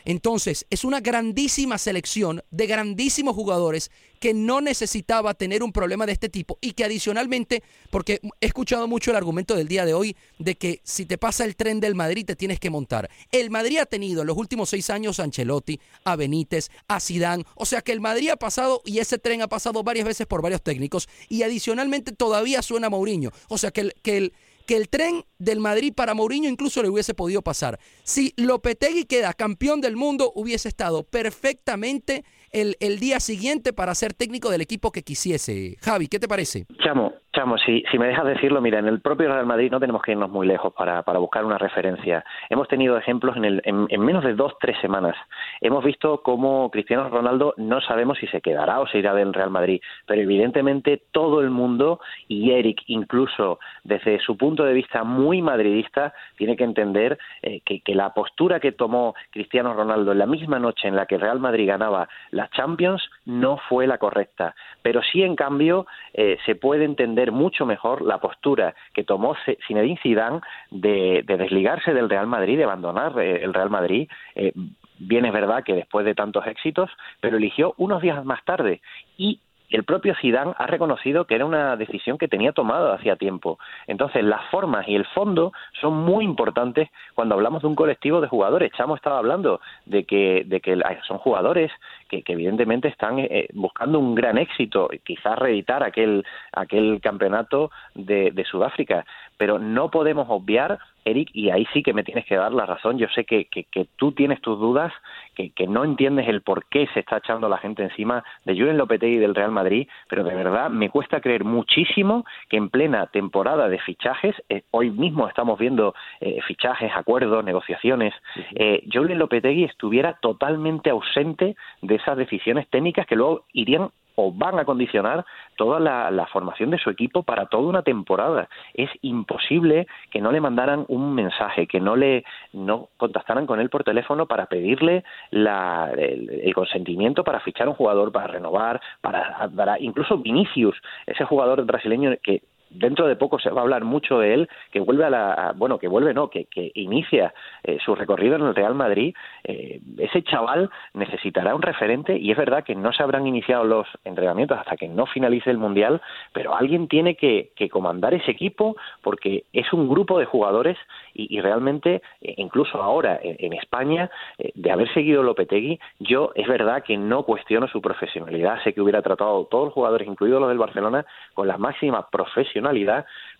Entonces, 0.04 0.66
es 0.70 0.84
una 0.84 1.00
grandísima 1.00 1.78
selección 1.78 2.42
de 2.50 2.66
grandísimos 2.66 3.34
jugadores 3.34 3.90
que 4.22 4.34
no 4.34 4.60
necesitaba 4.60 5.34
tener 5.34 5.64
un 5.64 5.72
problema 5.72 6.06
de 6.06 6.12
este 6.12 6.28
tipo 6.28 6.56
y 6.60 6.74
que 6.74 6.84
adicionalmente, 6.84 7.62
porque 7.90 8.20
he 8.40 8.46
escuchado 8.46 8.86
mucho 8.86 9.10
el 9.10 9.16
argumento 9.16 9.56
del 9.56 9.66
día 9.66 9.84
de 9.84 9.94
hoy 9.94 10.16
de 10.38 10.54
que 10.54 10.80
si 10.84 11.06
te 11.06 11.18
pasa 11.18 11.44
el 11.44 11.56
tren 11.56 11.80
del 11.80 11.96
Madrid 11.96 12.24
te 12.24 12.36
tienes 12.36 12.60
que 12.60 12.70
montar. 12.70 13.10
El 13.32 13.50
Madrid 13.50 13.78
ha 13.78 13.86
tenido 13.86 14.20
en 14.20 14.28
los 14.28 14.36
últimos 14.36 14.70
seis 14.70 14.90
años 14.90 15.18
a 15.18 15.24
Ancelotti, 15.24 15.80
a 16.04 16.14
Benítez, 16.14 16.70
a 16.86 17.00
Sidán, 17.00 17.44
o 17.56 17.66
sea 17.66 17.82
que 17.82 17.90
el 17.90 18.00
Madrid 18.00 18.30
ha 18.30 18.36
pasado 18.36 18.80
y 18.84 19.00
ese 19.00 19.18
tren 19.18 19.42
ha 19.42 19.48
pasado 19.48 19.82
varias 19.82 20.06
veces 20.06 20.28
por 20.28 20.40
varios 20.40 20.62
técnicos 20.62 21.08
y 21.28 21.42
adicionalmente 21.42 22.12
todavía 22.12 22.62
suena 22.62 22.90
Mourinho, 22.90 23.32
o 23.48 23.58
sea 23.58 23.72
que 23.72 23.80
el, 23.80 23.94
que 24.02 24.16
el, 24.18 24.32
que 24.66 24.76
el 24.76 24.88
tren 24.88 25.24
del 25.38 25.60
Madrid 25.60 25.92
para 25.94 26.14
Mourinho 26.14 26.48
incluso 26.48 26.82
le 26.82 26.88
hubiese 26.88 27.14
podido 27.14 27.42
pasar. 27.42 27.78
Si 28.02 28.32
Lopetegui 28.36 29.04
queda 29.04 29.32
campeón 29.32 29.80
del 29.80 29.96
mundo, 29.96 30.32
hubiese 30.34 30.68
estado 30.68 31.04
perfectamente 31.04 32.24
el, 32.50 32.76
el 32.80 32.98
día 32.98 33.20
siguiente 33.20 33.72
para 33.72 33.94
ser 33.94 34.14
técnico 34.14 34.50
del 34.50 34.60
equipo 34.60 34.92
que 34.92 35.02
quisiese. 35.02 35.76
Javi, 35.80 36.08
¿qué 36.08 36.18
te 36.18 36.28
parece? 36.28 36.66
Chamo, 36.82 37.12
Chamo, 37.34 37.56
si, 37.56 37.82
si 37.90 37.98
me 37.98 38.08
dejas 38.08 38.26
decirlo, 38.26 38.60
mira, 38.60 38.78
en 38.78 38.88
el 38.88 39.00
propio 39.00 39.28
Real 39.28 39.46
Madrid 39.46 39.70
no 39.70 39.80
tenemos 39.80 40.02
que 40.02 40.12
irnos 40.12 40.28
muy 40.28 40.46
lejos 40.46 40.74
para, 40.74 41.02
para 41.02 41.18
buscar 41.18 41.46
una 41.46 41.56
referencia. 41.56 42.22
Hemos 42.50 42.68
tenido 42.68 42.98
ejemplos 42.98 43.38
en, 43.38 43.46
el, 43.46 43.62
en, 43.64 43.86
en 43.88 44.00
menos 44.04 44.22
de 44.22 44.34
dos, 44.34 44.52
tres 44.60 44.76
semanas. 44.82 45.16
Hemos 45.62 45.82
visto 45.82 46.20
cómo 46.22 46.70
Cristiano 46.70 47.08
Ronaldo 47.08 47.54
no 47.56 47.80
sabemos 47.80 48.18
si 48.18 48.26
se 48.26 48.42
quedará 48.42 48.80
o 48.80 48.86
se 48.86 48.98
irá 48.98 49.14
del 49.14 49.32
Real 49.32 49.48
Madrid, 49.48 49.80
pero 50.06 50.20
evidentemente 50.20 51.04
todo 51.10 51.40
el 51.40 51.48
mundo 51.48 52.00
y 52.28 52.50
Eric 52.50 52.82
incluso 52.88 53.58
desde 53.82 54.20
su 54.20 54.36
punto 54.36 54.64
de 54.64 54.74
vista 54.74 55.02
muy 55.02 55.40
madridista 55.40 56.12
tiene 56.36 56.54
que 56.54 56.64
entender 56.64 57.18
eh, 57.40 57.62
que, 57.64 57.80
que 57.80 57.94
la 57.94 58.12
postura 58.12 58.60
que 58.60 58.72
tomó 58.72 59.14
Cristiano 59.30 59.72
Ronaldo 59.72 60.12
en 60.12 60.18
la 60.18 60.26
misma 60.26 60.58
noche 60.58 60.86
en 60.86 60.96
la 60.96 61.06
que 61.06 61.16
Real 61.16 61.40
Madrid 61.40 61.66
ganaba 61.66 62.10
la 62.30 62.50
Champions 62.50 63.02
no 63.24 63.56
fue 63.68 63.86
la 63.86 63.96
correcta, 63.96 64.54
pero 64.82 65.00
sí 65.02 65.22
en 65.22 65.34
cambio 65.34 65.86
eh, 66.12 66.36
se 66.44 66.56
puede 66.56 66.84
entender 66.84 67.21
mucho 67.30 67.66
mejor 67.66 68.02
la 68.02 68.18
postura 68.18 68.74
que 68.92 69.04
tomó 69.04 69.36
Zinedine 69.66 70.00
Zidane 70.02 70.40
de, 70.70 71.22
de 71.26 71.36
desligarse 71.36 71.92
del 71.92 72.10
Real 72.10 72.26
Madrid, 72.26 72.56
de 72.58 72.64
abandonar 72.64 73.18
eh, 73.20 73.44
el 73.44 73.54
Real 73.54 73.70
Madrid. 73.70 74.08
Eh, 74.34 74.52
bien 74.98 75.24
es 75.24 75.32
verdad 75.32 75.62
que 75.64 75.74
después 75.74 76.04
de 76.04 76.14
tantos 76.14 76.46
éxitos, 76.46 76.90
pero 77.20 77.36
eligió 77.36 77.74
unos 77.76 78.02
días 78.02 78.24
más 78.24 78.44
tarde 78.44 78.80
y 79.16 79.40
el 79.72 79.84
propio 79.84 80.14
Zidane 80.20 80.52
ha 80.56 80.66
reconocido 80.66 81.26
que 81.26 81.34
era 81.34 81.46
una 81.46 81.76
decisión 81.76 82.18
que 82.18 82.28
tenía 82.28 82.52
tomada 82.52 82.94
hacía 82.94 83.16
tiempo. 83.16 83.58
Entonces, 83.86 84.22
las 84.22 84.44
formas 84.50 84.86
y 84.86 84.94
el 84.94 85.06
fondo 85.06 85.52
son 85.80 85.94
muy 85.94 86.24
importantes 86.24 86.90
cuando 87.14 87.34
hablamos 87.34 87.62
de 87.62 87.68
un 87.68 87.74
colectivo 87.74 88.20
de 88.20 88.28
jugadores. 88.28 88.72
Chamo 88.72 88.96
estaba 88.96 89.18
hablando 89.18 89.60
de 89.86 90.04
que, 90.04 90.44
de 90.46 90.60
que 90.60 90.78
son 91.06 91.18
jugadores 91.18 91.72
que, 92.08 92.22
que 92.22 92.32
evidentemente 92.34 92.88
están 92.88 93.18
eh, 93.18 93.48
buscando 93.54 93.98
un 93.98 94.14
gran 94.14 94.38
éxito, 94.38 94.88
quizás 95.04 95.38
reeditar 95.38 95.82
aquel, 95.82 96.24
aquel 96.52 97.00
campeonato 97.00 97.70
de 97.94 98.44
Sudáfrica, 98.50 99.04
pero 99.36 99.58
no 99.58 99.90
podemos 99.90 100.26
obviar, 100.28 100.78
Eric, 101.04 101.30
y 101.32 101.50
ahí 101.50 101.66
sí 101.72 101.82
que 101.82 101.92
me 101.92 102.04
tienes 102.04 102.24
que 102.26 102.36
dar 102.36 102.52
la 102.52 102.66
razón, 102.66 102.98
yo 102.98 103.08
sé 103.08 103.24
que, 103.24 103.46
que, 103.46 103.64
que 103.64 103.86
tú 103.96 104.12
tienes 104.12 104.40
tus 104.40 104.58
dudas, 104.58 104.92
que, 105.34 105.50
que 105.50 105.66
no 105.66 105.84
entiendes 105.84 106.28
el 106.28 106.42
por 106.42 106.66
qué 106.66 106.88
se 106.94 107.00
está 107.00 107.18
echando 107.18 107.48
la 107.48 107.58
gente 107.58 107.82
encima 107.82 108.24
de 108.44 108.54
Julen 108.54 108.78
Lopetegui 108.78 109.16
y 109.16 109.18
del 109.18 109.34
Real 109.34 109.50
Madrid, 109.50 109.88
pero 110.08 110.24
de 110.24 110.34
verdad 110.34 110.70
me 110.70 110.90
cuesta 110.90 111.20
creer 111.20 111.44
muchísimo 111.44 112.24
que 112.48 112.56
en 112.56 112.68
plena 112.68 113.06
temporada 113.06 113.68
de 113.68 113.78
fichajes, 113.78 114.34
eh, 114.48 114.62
hoy 114.70 114.90
mismo 114.90 115.28
estamos 115.28 115.58
viendo 115.58 115.94
eh, 116.20 116.40
fichajes, 116.46 116.92
acuerdos, 116.94 117.44
negociaciones, 117.44 118.14
eh, 118.54 118.84
Julen 118.92 119.18
Lopetegui 119.18 119.64
estuviera 119.64 120.14
totalmente 120.20 120.90
ausente 120.90 121.56
de 121.80 121.94
esas 121.94 122.16
decisiones 122.16 122.68
técnicas 122.68 123.06
que 123.06 123.16
luego 123.16 123.44
irían 123.52 123.90
o 124.14 124.32
van 124.32 124.58
a 124.58 124.64
condicionar 124.64 125.24
toda 125.56 125.80
la, 125.80 126.26
formación 126.32 126.70
de 126.70 126.78
su 126.78 126.88
equipo 126.88 127.24
para 127.24 127.46
toda 127.46 127.68
una 127.68 127.82
temporada. 127.82 128.48
Es 128.74 128.90
imposible 129.02 129.86
que 130.10 130.20
no 130.20 130.32
le 130.32 130.40
mandaran 130.40 130.84
un 130.88 131.14
mensaje, 131.14 131.66
que 131.66 131.80
no 131.80 131.96
le 131.96 132.24
no 132.52 132.88
contactaran 132.96 133.46
con 133.46 133.60
él 133.60 133.68
por 133.68 133.84
teléfono 133.84 134.26
para 134.26 134.46
pedirle 134.46 135.04
la, 135.30 135.90
el, 135.96 136.30
el 136.30 136.54
consentimiento 136.54 137.24
para 137.24 137.40
fichar 137.40 137.68
un 137.68 137.74
jugador, 137.74 138.12
para 138.12 138.28
renovar, 138.28 138.80
para, 139.00 139.50
para 139.54 139.78
incluso 139.80 140.18
Vinicius, 140.18 140.80
ese 141.06 141.24
jugador 141.24 141.64
brasileño 141.64 142.14
que 142.22 142.42
dentro 142.74 143.06
de 143.06 143.16
poco 143.16 143.38
se 143.38 143.50
va 143.50 143.60
a 143.60 143.64
hablar 143.64 143.84
mucho 143.84 144.18
de 144.18 144.34
él, 144.34 144.48
que 144.70 144.80
vuelve 144.80 145.04
a 145.04 145.10
la, 145.10 145.52
bueno, 145.56 145.78
que 145.78 145.88
vuelve 145.88 146.14
no, 146.14 146.28
que, 146.28 146.46
que 146.46 146.70
inicia 146.74 147.34
eh, 147.62 147.78
su 147.84 147.94
recorrido 147.94 148.36
en 148.36 148.42
el 148.42 148.54
Real 148.54 148.74
Madrid, 148.74 149.14
eh, 149.44 149.80
ese 149.98 150.22
chaval 150.22 150.70
necesitará 150.94 151.54
un 151.54 151.62
referente 151.62 152.16
y 152.16 152.30
es 152.30 152.36
verdad 152.36 152.64
que 152.64 152.74
no 152.74 152.92
se 152.92 153.02
habrán 153.02 153.26
iniciado 153.26 153.64
los 153.64 153.86
entrenamientos 154.04 154.58
hasta 154.58 154.76
que 154.76 154.88
no 154.88 155.06
finalice 155.06 155.50
el 155.50 155.58
Mundial, 155.58 156.00
pero 156.32 156.54
alguien 156.54 156.88
tiene 156.88 157.16
que, 157.16 157.52
que 157.56 157.68
comandar 157.68 158.14
ese 158.14 158.30
equipo 158.30 158.76
porque 159.02 159.44
es 159.52 159.72
un 159.72 159.88
grupo 159.88 160.18
de 160.18 160.24
jugadores 160.24 160.78
y, 161.14 161.36
y 161.36 161.40
realmente, 161.40 162.02
eh, 162.20 162.34
incluso 162.38 162.82
ahora 162.82 163.18
en, 163.22 163.36
en 163.38 163.52
España, 163.52 164.10
eh, 164.38 164.52
de 164.54 164.70
haber 164.70 164.92
seguido 164.94 165.22
Lopetegui, 165.22 165.78
yo 165.98 166.32
es 166.34 166.46
verdad 166.48 166.82
que 166.82 166.96
no 166.96 167.24
cuestiono 167.24 167.68
su 167.68 167.80
profesionalidad, 167.80 168.62
sé 168.62 168.72
que 168.72 168.80
hubiera 168.80 169.02
tratado 169.02 169.42
a 169.42 169.48
todos 169.48 169.66
los 169.66 169.74
jugadores, 169.74 170.08
incluidos 170.08 170.40
los 170.40 170.48
del 170.48 170.58
Barcelona, 170.58 171.04
con 171.34 171.48
la 171.48 171.58
máxima 171.58 172.08
profesionalidad, 172.10 172.61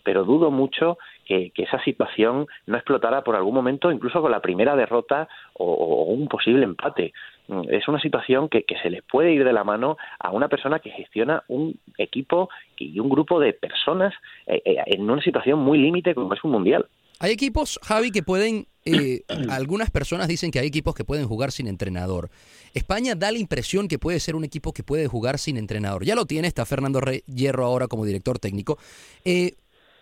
pero 0.03 0.25
dudo 0.25 0.51
mucho 0.51 0.97
que, 1.25 1.51
esa 1.55 1.81
situación 1.83 2.47
no 2.67 2.77
explotara 2.77 3.23
por 3.23 3.35
algún 3.35 3.55
momento, 3.55 3.91
incluso 3.91 4.21
con 4.21 4.31
la 4.31 4.41
primera 4.41 4.75
derrota 4.75 5.27
o, 5.53 5.65
o 5.65 6.03
un 6.03 6.27
posible 6.27 6.63
empate. 6.63 7.13
Mm, 7.47 7.61
Es 7.69 7.87
una 7.87 7.99
situación 7.99 8.49
que, 8.49 8.63
que 8.63 8.77
se 8.79 8.89
les 8.89 9.03
puede 9.03 9.31
ir 9.31 9.43
de 9.43 9.53
la 9.53 9.63
mano 9.63 9.97
a 10.19 10.31
una 10.31 10.47
persona 10.47 10.79
que 10.79 10.91
gestiona 10.91 11.43
un 11.47 11.79
equipo 11.97 12.49
y 12.77 12.99
un 12.99 13.09
grupo 13.09 13.39
de 13.39 13.53
personas 13.53 14.13
eh, 14.47 14.61
eh, 14.65 14.77
en 14.87 15.09
una 15.09 15.21
situación 15.21 15.59
muy 15.59 15.77
límite 15.77 16.13
como 16.15 16.33
es 16.33 16.43
un 16.43 16.51
mundial. 16.51 16.87
Hay 17.19 17.31
equipos, 17.31 17.79
Javi, 17.83 18.11
que 18.11 18.23
pueden, 18.23 18.65
eh, 18.85 19.23
algunas 19.49 19.89
personas 19.91 20.27
dicen 20.27 20.51
que 20.51 20.59
hay 20.59 20.67
equipos 20.67 20.93
que 20.95 21.03
pueden 21.05 21.27
jugar 21.27 21.51
sin 21.51 21.67
entrenador. 21.67 22.29
España 22.73 23.15
da 23.15 23.31
la 23.31 23.37
impresión 23.37 23.87
que 23.87 23.99
puede 23.99 24.19
ser 24.19 24.35
un 24.35 24.43
equipo 24.43 24.73
que 24.73 24.83
puede 24.83 25.07
jugar 25.07 25.39
sin 25.39 25.57
entrenador. 25.57 26.03
Ya 26.05 26.15
lo 26.15 26.25
tiene, 26.25 26.47
está 26.47 26.65
Fernando 26.65 26.99
Re- 27.01 27.23
Hierro 27.27 27.65
ahora 27.65 27.87
como 27.87 28.05
director 28.05 28.39
técnico. 28.39 28.77
Eh, 29.23 29.53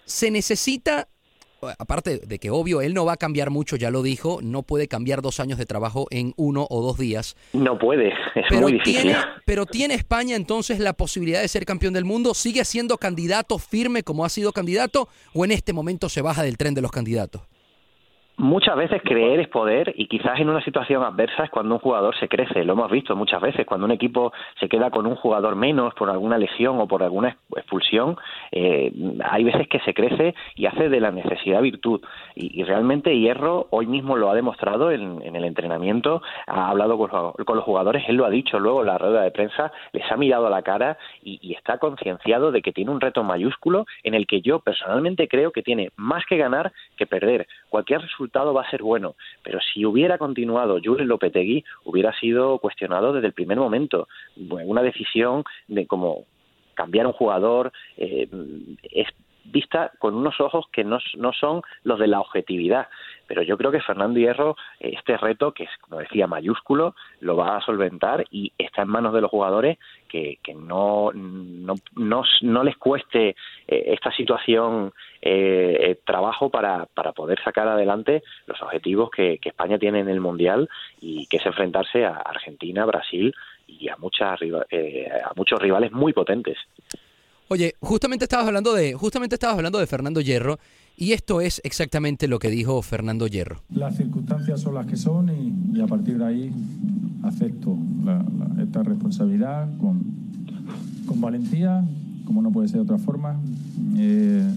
se 0.06 0.32
necesita, 0.32 1.08
aparte 1.78 2.18
de 2.20 2.40
que 2.40 2.50
obvio 2.50 2.82
él 2.82 2.94
no 2.96 3.06
va 3.06 3.14
a 3.14 3.18
cambiar 3.18 3.50
mucho, 3.52 3.76
ya 3.76 3.92
lo 3.92 4.02
dijo, 4.02 4.40
no 4.42 4.64
puede 4.64 4.88
cambiar 4.88 5.22
dos 5.22 5.40
años 5.40 5.60
de 5.60 5.66
trabajo 5.68 6.08
en 6.10 6.34
uno 6.38 6.66
o 6.70 6.82
dos 6.82 6.98
días. 6.98 7.36
No 7.54 7.78
puede, 7.78 8.08
es 8.10 8.46
Pero 8.50 8.62
muy 8.62 8.74
difícil. 8.74 9.02
tiene, 9.04 9.18
pero 9.46 9.66
tiene 9.68 9.94
España 9.94 10.36
entonces 10.36 10.80
la 10.80 10.94
posibilidad 10.94 11.40
de 11.42 11.48
ser 11.48 11.66
campeón 11.66 11.94
del 11.94 12.04
mundo, 12.06 12.34
sigue 12.34 12.66
siendo 12.66 12.98
candidato 12.98 13.60
firme 13.60 14.02
como 14.02 14.26
ha 14.26 14.30
sido 14.30 14.52
candidato 14.54 15.08
o 15.34 15.46
en 15.46 15.52
este 15.52 15.72
momento 15.72 16.10
se 16.10 16.22
baja 16.22 16.42
del 16.42 16.58
tren 16.58 16.74
de 16.74 16.82
los 16.82 16.92
candidatos. 16.92 17.44
Muchas 18.42 18.76
veces 18.76 19.04
creer 19.04 19.40
es 19.40 19.48
poder 19.50 19.94
y 19.96 20.08
quizás 20.08 20.40
en 20.40 20.50
una 20.50 20.64
situación 20.64 21.04
adversa 21.04 21.44
es 21.44 21.52
cuando 21.52 21.76
un 21.76 21.80
jugador 21.80 22.16
se 22.18 22.28
crece. 22.28 22.64
Lo 22.64 22.74
hemos 22.74 22.90
visto 22.90 23.16
muchas 23.16 23.40
veces. 23.40 23.68
Cuando 23.68 23.86
un 23.86 23.92
equipo 23.92 24.34
se 24.60 24.68
queda 24.68 24.90
con 24.90 25.06
un 25.06 25.16
jugador 25.16 25.56
menos 25.56 25.94
por 25.94 26.10
alguna 26.10 26.40
lesión 26.40 26.80
o 26.80 26.88
por 26.88 27.04
alguna 27.04 27.38
expulsión, 27.56 28.18
eh, 28.52 28.92
hay 29.30 29.44
veces 29.44 29.68
que 29.68 29.80
se 29.82 29.94
crece 29.94 30.34
y 30.56 30.66
hace 30.66 30.90
de 30.90 31.00
la 31.00 31.12
necesidad 31.12 31.62
virtud. 31.62 32.02
Y, 32.34 32.64
realmente 32.64 33.16
Hierro 33.16 33.68
hoy 33.70 33.86
mismo 33.86 34.18
lo 34.18 34.32
ha 34.32 34.34
demostrado 34.34 34.90
en, 34.90 35.22
el 35.22 35.46
entrenamiento, 35.46 36.24
ha 36.48 36.70
hablado 36.72 36.98
con, 36.98 37.56
los 37.56 37.64
jugadores, 37.64 38.06
él 38.08 38.16
lo 38.16 38.26
ha 38.26 38.32
dicho 38.32 38.60
luego 38.60 38.82
en 38.82 38.88
la 38.88 38.98
rueda 38.98 39.22
de 39.22 39.30
prensa, 39.30 39.72
les 39.94 40.12
ha 40.12 40.18
mirado 40.18 40.48
a 40.48 40.50
la 40.50 40.64
cara 40.64 40.98
y 41.22 41.54
está 41.54 41.78
concienciado 41.78 42.52
de 42.52 42.64
que 42.64 42.72
tiene 42.72 42.90
un 42.90 43.02
reto 43.02 43.24
mayúsculo 43.24 43.86
en 44.02 44.16
el 44.16 44.26
que 44.26 44.42
yo 44.42 44.62
personalmente 44.62 45.28
creo 45.28 45.52
que 45.52 45.62
tiene 45.62 45.92
más 45.96 46.26
que 46.26 46.38
ganar 46.38 46.72
que 46.98 47.06
perder. 47.06 47.46
Cualquier 47.72 48.02
resultado 48.02 48.54
va 48.54 48.64
a 48.64 48.70
ser 48.70 48.84
bueno, 48.84 49.16
pero 49.44 49.62
si 49.62 49.86
hubiera 49.86 50.18
continuado 50.18 50.82
Julen 50.84 51.08
Lopetegui, 51.08 51.64
hubiera 51.86 52.12
sido 52.20 52.60
cuestionado 52.60 53.14
desde 53.14 53.28
el 53.28 53.34
primer 53.34 53.58
momento. 53.58 54.10
Una 54.36 54.82
decisión 54.82 55.46
de 55.70 55.88
cómo 55.88 56.26
cambiar 56.74 57.08
un 57.08 57.14
jugador 57.14 57.72
eh, 57.96 58.28
es 58.92 59.08
vista 59.44 59.92
con 60.00 60.16
unos 60.16 60.40
ojos 60.40 60.66
que 60.72 60.84
no, 60.84 61.00
no, 61.18 61.34
son 61.34 61.62
los 61.84 62.00
de 62.00 62.08
la 62.08 62.20
objetividad. 62.20 62.88
Pero 63.28 63.44
yo 63.44 63.58
creo 63.58 63.72
que 63.72 63.82
Fernando 63.82 64.20
Hierro, 64.20 64.56
este 64.80 65.18
reto, 65.18 65.54
que 65.54 65.64
es, 65.64 65.70
como 65.80 66.00
decía, 66.00 66.28
mayúsculo, 66.28 66.96
lo 67.22 67.38
va 67.38 67.58
a 67.58 67.62
solventar 67.62 68.26
y 68.30 68.52
está 68.58 68.82
en 68.82 68.90
manos 68.90 69.14
de 69.14 69.22
los 69.22 69.32
jugadores 69.32 69.78
que, 70.10 70.40
que 70.44 70.54
no, 70.54 71.12
no, 71.14 71.76
no, 71.96 72.64
les 72.64 72.78
cueste 72.78 73.30
eh, 73.30 73.36
esta 73.68 74.12
situación 74.12 74.92
eh, 75.22 75.78
eh, 75.80 76.00
trabajo 76.06 76.50
para, 76.50 76.86
para 76.88 77.14
poder 77.14 77.42
sacar 77.42 77.68
adelante 77.68 78.22
los 78.48 78.62
objetivos 78.62 79.10
que, 79.10 79.40
España 79.42 79.78
tiene 79.78 80.00
en 80.00 80.10
el 80.10 80.22
Mundial 80.22 80.70
y 81.02 81.28
que 81.28 81.38
es 81.38 81.46
enfrentarse 81.46 82.06
a 82.06 82.16
Argentina, 82.16 82.86
Brasil 82.86 83.34
y 83.68 83.90
a, 83.90 83.98
muchas, 83.98 84.40
a 84.42 85.32
muchos 85.36 85.60
rivales 85.62 85.92
muy 85.92 86.14
potentes. 86.14 86.58
Oye, 87.52 87.74
justamente 87.82 88.24
estabas 88.24 88.48
hablando 88.48 88.74
de, 88.74 88.94
justamente 88.94 89.36
estabas 89.36 89.58
hablando 89.58 89.78
de 89.78 89.86
Fernando 89.86 90.22
Hierro 90.22 90.58
y 90.96 91.12
esto 91.12 91.42
es 91.42 91.60
exactamente 91.66 92.30
lo 92.30 92.40
que 92.40 92.50
dijo 92.50 92.82
Fernando 92.82 93.28
Hierro. 93.28 93.58
Las 93.76 93.98
circunstancias 93.98 94.62
son 94.62 94.76
las 94.76 94.86
que 94.86 94.96
son 94.96 95.30
y, 95.30 95.82
a 95.82 95.86
partir 95.86 96.18
de 96.18 96.24
ahí 96.24 96.52
acepto 97.24 97.78
esta 98.58 98.84
responsabilidad 98.84 99.68
con, 99.80 100.02
con, 101.06 101.20
valentía, 101.20 101.84
como 102.24 102.42
no 102.42 102.54
puede 102.54 102.70
ser 102.70 102.78
de 102.78 102.84
otra 102.84 102.98
forma, 103.00 103.38
eh, 103.98 104.50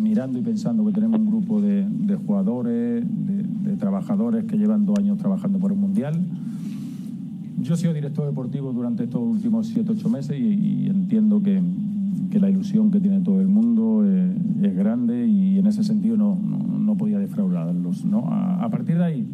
mirando 0.00 0.38
y 0.38 0.42
pensando 0.42 0.86
que 0.86 0.92
tenemos 0.92 1.20
un 1.20 1.26
grupo 1.26 1.60
de, 1.60 1.84
jugadores, 2.26 3.04
de, 3.04 3.76
trabajadores 3.76 4.46
que 4.46 4.56
llevan 4.56 4.86
dos 4.86 4.98
años 4.98 5.18
trabajando 5.18 5.58
por 5.58 5.70
el 5.70 5.76
Mundial. 5.76 6.18
Yo 7.60 7.74
he 7.74 7.76
sido 7.76 7.92
director 7.92 8.26
deportivo 8.26 8.72
durante 8.72 9.04
estos 9.04 9.20
últimos 9.20 9.66
siete, 9.66 9.92
ocho 9.92 10.08
meses 10.08 10.38
y 10.40 10.86
entiendo 10.86 11.42
que 11.42 11.60
que 12.30 12.38
la 12.38 12.50
ilusión 12.50 12.90
que 12.90 13.00
tiene 13.00 13.20
todo 13.20 13.40
el 13.40 13.48
mundo 13.48 14.02
eh, 14.04 14.32
es 14.62 14.76
grande 14.76 15.26
y 15.26 15.58
en 15.58 15.66
ese 15.66 15.82
sentido 15.84 16.16
no, 16.16 16.36
no, 16.36 16.94
podía 16.96 17.18
defraudarlos. 17.18 18.04
¿no? 18.04 18.26
A, 18.30 18.68
partir 18.70 18.98
de 18.98 19.04
ahí, 19.04 19.26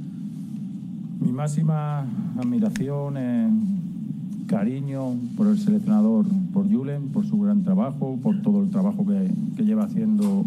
mi 1.21 1.33
máxima 1.33 2.07
admiración, 2.39 3.15
eh, 3.17 3.49
cariño 4.47 5.15
por 5.37 5.49
el 5.49 5.59
seleccionador, 5.59 6.27
por 6.53 6.71
Julen, 6.71 7.09
por 7.09 7.27
su 7.27 7.39
gran 7.41 7.63
trabajo, 7.63 8.19
por 8.23 8.43
todo 8.43 8.63
el 8.63 8.71
trabajo 8.71 9.07
que, 9.07 9.31
que 9.57 9.65
lleva 9.65 9.85
haciendo 9.85 10.45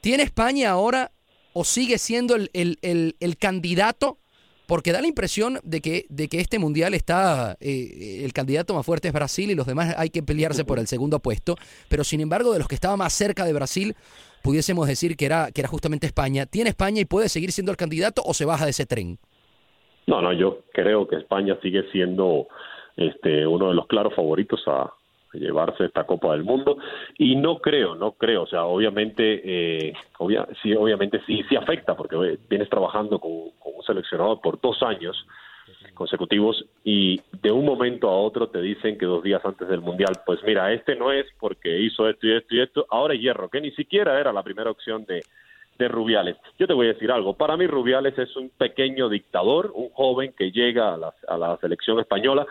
¿Tiene 0.00 0.24
España 0.24 0.70
ahora 0.70 1.12
o 1.52 1.64
sigue 1.64 1.98
siendo 1.98 2.34
el, 2.34 2.50
el 2.52 3.36
candidato 3.38 4.18
porque 4.66 4.92
da 4.92 5.00
la 5.00 5.06
impresión 5.06 5.58
de 5.62 5.80
que, 5.80 6.06
de 6.08 6.28
que 6.28 6.40
este 6.40 6.58
mundial 6.58 6.94
está, 6.94 7.56
eh, 7.60 8.22
el 8.24 8.32
candidato 8.32 8.74
más 8.74 8.84
fuerte 8.84 9.08
es 9.08 9.14
Brasil 9.14 9.50
y 9.50 9.54
los 9.54 9.66
demás 9.66 9.94
hay 9.96 10.10
que 10.10 10.22
pelearse 10.22 10.64
por 10.64 10.78
el 10.78 10.86
segundo 10.86 11.20
puesto, 11.20 11.56
pero 11.88 12.04
sin 12.04 12.20
embargo 12.20 12.52
de 12.52 12.58
los 12.58 12.68
que 12.68 12.74
estaba 12.74 12.96
más 12.96 13.12
cerca 13.12 13.44
de 13.44 13.52
Brasil, 13.52 13.94
pudiésemos 14.42 14.86
decir 14.86 15.16
que 15.16 15.26
era, 15.26 15.50
que 15.52 15.60
era 15.60 15.68
justamente 15.68 16.06
España. 16.06 16.46
¿Tiene 16.46 16.70
España 16.70 17.00
y 17.00 17.04
puede 17.04 17.28
seguir 17.28 17.52
siendo 17.52 17.72
el 17.72 17.76
candidato 17.76 18.22
o 18.24 18.34
se 18.34 18.44
baja 18.44 18.64
de 18.64 18.70
ese 18.70 18.86
tren? 18.86 19.18
No, 20.06 20.22
no, 20.22 20.32
yo 20.32 20.62
creo 20.72 21.08
que 21.08 21.16
España 21.16 21.58
sigue 21.62 21.82
siendo 21.90 22.46
este, 22.96 23.46
uno 23.46 23.68
de 23.68 23.74
los 23.74 23.86
claros 23.86 24.14
favoritos 24.14 24.62
a, 24.66 24.92
llevarse 25.32 25.84
esta 25.84 26.04
Copa 26.04 26.32
del 26.32 26.44
Mundo 26.44 26.78
y 27.18 27.36
no 27.36 27.58
creo, 27.58 27.94
no 27.94 28.12
creo, 28.12 28.42
o 28.42 28.46
sea, 28.46 28.64
obviamente, 28.64 29.40
eh, 29.44 29.92
sí, 30.62 30.74
obviamente 30.74 31.20
sí, 31.26 31.42
sí 31.48 31.56
afecta 31.56 31.96
porque 31.96 32.38
vienes 32.48 32.68
trabajando 32.68 33.18
con, 33.18 33.32
un 33.32 33.82
seleccionador 33.84 34.40
por 34.40 34.60
dos 34.60 34.82
años 34.82 35.26
consecutivos 35.94 36.64
y 36.84 37.20
de 37.42 37.50
un 37.50 37.64
momento 37.64 38.08
a 38.08 38.18
otro 38.18 38.48
te 38.48 38.60
dicen 38.60 38.96
que 38.96 39.06
dos 39.06 39.22
días 39.22 39.44
antes 39.44 39.68
del 39.68 39.80
Mundial, 39.80 40.12
pues 40.24 40.40
mira, 40.44 40.72
este 40.72 40.94
no 40.94 41.12
es 41.12 41.26
porque 41.38 41.80
hizo 41.80 42.08
esto 42.08 42.26
y 42.26 42.36
esto 42.36 42.54
y 42.54 42.60
esto, 42.60 42.86
ahora 42.90 43.14
Hierro, 43.14 43.48
que 43.48 43.60
ni 43.60 43.72
siquiera 43.72 44.18
era 44.18 44.32
la 44.32 44.42
primera 44.42 44.70
opción 44.70 45.04
de, 45.04 45.22
de 45.78 45.88
Rubiales. 45.88 46.36
Yo 46.58 46.66
te 46.66 46.72
voy 46.72 46.86
a 46.86 46.92
decir 46.92 47.10
algo, 47.10 47.34
para 47.34 47.56
mí 47.56 47.66
Rubiales 47.66 48.16
es 48.18 48.34
un 48.36 48.50
pequeño 48.50 49.08
dictador, 49.08 49.72
un 49.74 49.90
joven 49.90 50.32
que 50.36 50.50
llega 50.50 50.94
a 50.94 50.96
la, 50.96 51.14
a 51.28 51.36
la 51.36 51.56
selección 51.58 51.98
española, 51.98 52.46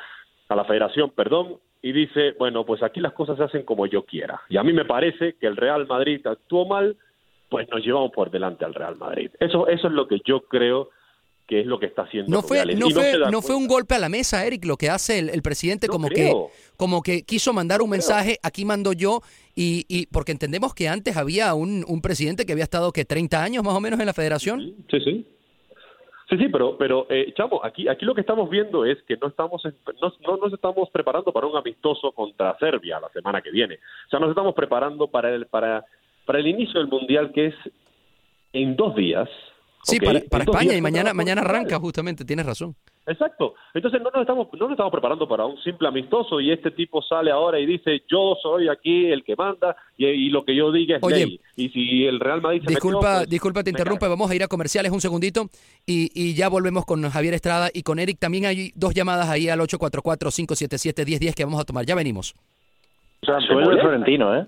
a 0.50 0.56
la 0.56 0.66
federación, 0.66 1.12
perdón, 1.12 1.58
y 1.82 1.92
dice, 1.92 2.34
bueno, 2.38 2.66
pues 2.66 2.82
aquí 2.84 3.00
las 3.00 3.14
cosas 3.14 3.38
se 3.38 3.44
hacen 3.44 3.64
como 3.64 3.86
yo 3.86 4.06
quiera. 4.06 4.42
Y 4.50 4.58
a 4.58 4.64
mí 4.64 4.74
me 4.74 4.86
parece 4.86 5.36
que 5.40 5.48
el 5.48 5.56
Real 5.56 5.86
Madrid 5.88 6.26
actuó 6.26 6.66
mal, 6.66 6.98
pues 7.50 7.68
nos 7.70 7.84
llevamos 7.86 8.12
por 8.12 8.32
delante 8.32 8.66
al 8.66 8.74
Real 8.74 8.96
Madrid. 8.98 9.30
Eso, 9.40 9.68
eso 9.68 9.88
es 9.88 9.94
lo 9.94 10.08
que 10.08 10.20
yo 10.26 10.42
creo 10.42 10.90
que 11.48 11.60
es 11.60 11.68
lo 11.68 11.80
que 11.80 11.86
está 11.86 12.04
haciendo. 12.04 12.32
No 12.32 12.42
fue, 12.42 12.66
no, 12.66 13.42
fue, 13.42 13.56
un 13.56 13.68
golpe 13.68 13.94
a 13.94 14.00
la 14.00 14.10
mesa, 14.10 14.46
Eric, 14.48 14.66
lo 14.66 14.78
que 14.78 14.90
hace 14.90 15.20
el, 15.20 15.42
presidente 15.44 15.88
como 15.88 16.10
que, 16.10 16.34
como 16.76 17.04
que 17.04 17.22
quiso 17.22 17.54
mandar 17.54 17.84
un 17.84 17.90
mensaje, 17.92 18.40
aquí 18.42 18.66
mando 18.66 18.94
yo, 18.94 19.22
y, 19.56 19.86
y 19.88 20.08
porque 20.08 20.32
entendemos 20.32 20.74
que 20.74 20.90
antes 20.90 21.18
había 21.18 21.54
un, 21.54 21.86
un 21.88 22.02
presidente 22.02 22.48
que 22.48 22.54
había 22.54 22.64
estado 22.64 22.92
que 22.92 23.06
30 23.06 23.44
años 23.44 23.64
más 23.64 23.76
o 23.76 23.80
menos 23.80 24.00
en 24.00 24.08
la 24.08 24.14
federación. 24.14 24.74
Sí, 24.90 25.00
sí. 25.02 25.28
Sí, 26.30 26.38
sí, 26.38 26.48
pero, 26.52 26.76
pero 26.78 27.06
eh, 27.10 27.34
Chavo, 27.38 27.64
aquí, 27.64 27.88
aquí 27.88 28.04
lo 28.04 28.16
que 28.16 28.22
estamos 28.22 28.50
viendo 28.50 28.84
es 28.84 29.02
que 29.04 29.16
no 29.18 29.28
estamos, 29.28 29.62
no, 30.02 30.14
no 30.26 30.38
nos 30.38 30.54
estamos 30.54 30.90
preparando 30.90 31.32
para 31.32 31.46
un 31.46 31.56
amistoso 31.56 32.12
contra 32.14 32.58
Serbia 32.58 33.00
la 33.00 33.10
semana 33.10 33.42
que 33.42 33.52
viene. 33.52 33.76
O 34.08 34.10
sea, 34.10 34.20
nos 34.20 34.30
estamos 34.30 34.56
preparando 34.56 35.08
para 35.08 35.34
el, 35.34 35.46
para, 35.46 35.86
para 36.26 36.40
el 36.40 36.48
inicio 36.48 36.80
del 36.80 36.90
Mundial 36.90 37.32
que 37.32 37.48
es 37.48 37.56
en 38.54 38.76
dos 38.76 38.96
días. 38.96 39.30
Sí, 39.84 40.00
para, 40.00 40.20
para 40.22 40.46
España 40.46 40.76
y 40.76 40.82
mañana, 40.82 41.14
mañana 41.14 41.42
arranca 41.42 41.78
justamente, 41.80 42.26
tienes 42.26 42.48
razón. 42.48 42.76
Exacto. 43.08 43.54
Entonces 43.74 44.02
no 44.02 44.10
nos 44.10 44.22
estamos 44.22 44.48
no 44.54 44.60
nos 44.60 44.72
estamos 44.72 44.92
preparando 44.92 45.28
para 45.28 45.46
un 45.46 45.62
simple 45.62 45.88
amistoso 45.88 46.42
y 46.42 46.52
este 46.52 46.72
tipo 46.72 47.02
sale 47.02 47.32
ahora 47.32 47.60
y 47.60 47.66
dice 47.66 48.02
yo 48.10 48.36
soy 48.42 48.68
aquí 48.68 49.12
el 49.12 49.24
que 49.24 49.36
manda 49.36 49.76
y, 49.98 50.30
lo 50.30 50.44
que 50.44 50.56
yo 50.56 50.72
diga 50.72 50.98
es 50.98 51.08
ley. 51.08 51.40
Y 51.56 51.70
si 51.70 52.06
el 52.06 52.20
Real 52.20 52.42
Madrid 52.42 52.64
se 52.66 52.70
disculpa 52.70 53.18
pues, 53.18 53.30
disculpa 53.30 53.64
te 53.64 53.70
interrumpe 53.70 54.08
vamos 54.08 54.30
a 54.30 54.36
ir 54.36 54.44
a 54.44 54.48
comerciales 54.48 54.92
un 54.92 55.02
segundito 55.02 55.46
y, 55.86 56.10
y, 56.14 56.34
ya 56.34 56.50
volvemos 56.50 56.86
con 56.86 57.08
Javier 57.10 57.36
Estrada 57.36 57.70
y 57.74 57.84
con 57.84 58.00
Eric 58.00 58.18
también 58.20 58.46
hay 58.46 58.72
dos 58.76 58.94
llamadas 58.94 59.30
ahí 59.30 59.50
al 59.50 59.62
844 59.62 60.32
577 60.32 61.06
1010 61.06 61.36
que 61.36 61.46
vamos 61.46 61.62
a 61.62 61.66
tomar 61.66 61.86
ya 61.86 61.96
venimos. 61.96 62.34
O 63.22 63.26
sea, 63.26 63.38
el 63.38 63.80
Florentino, 63.80 64.36
¿eh? 64.36 64.46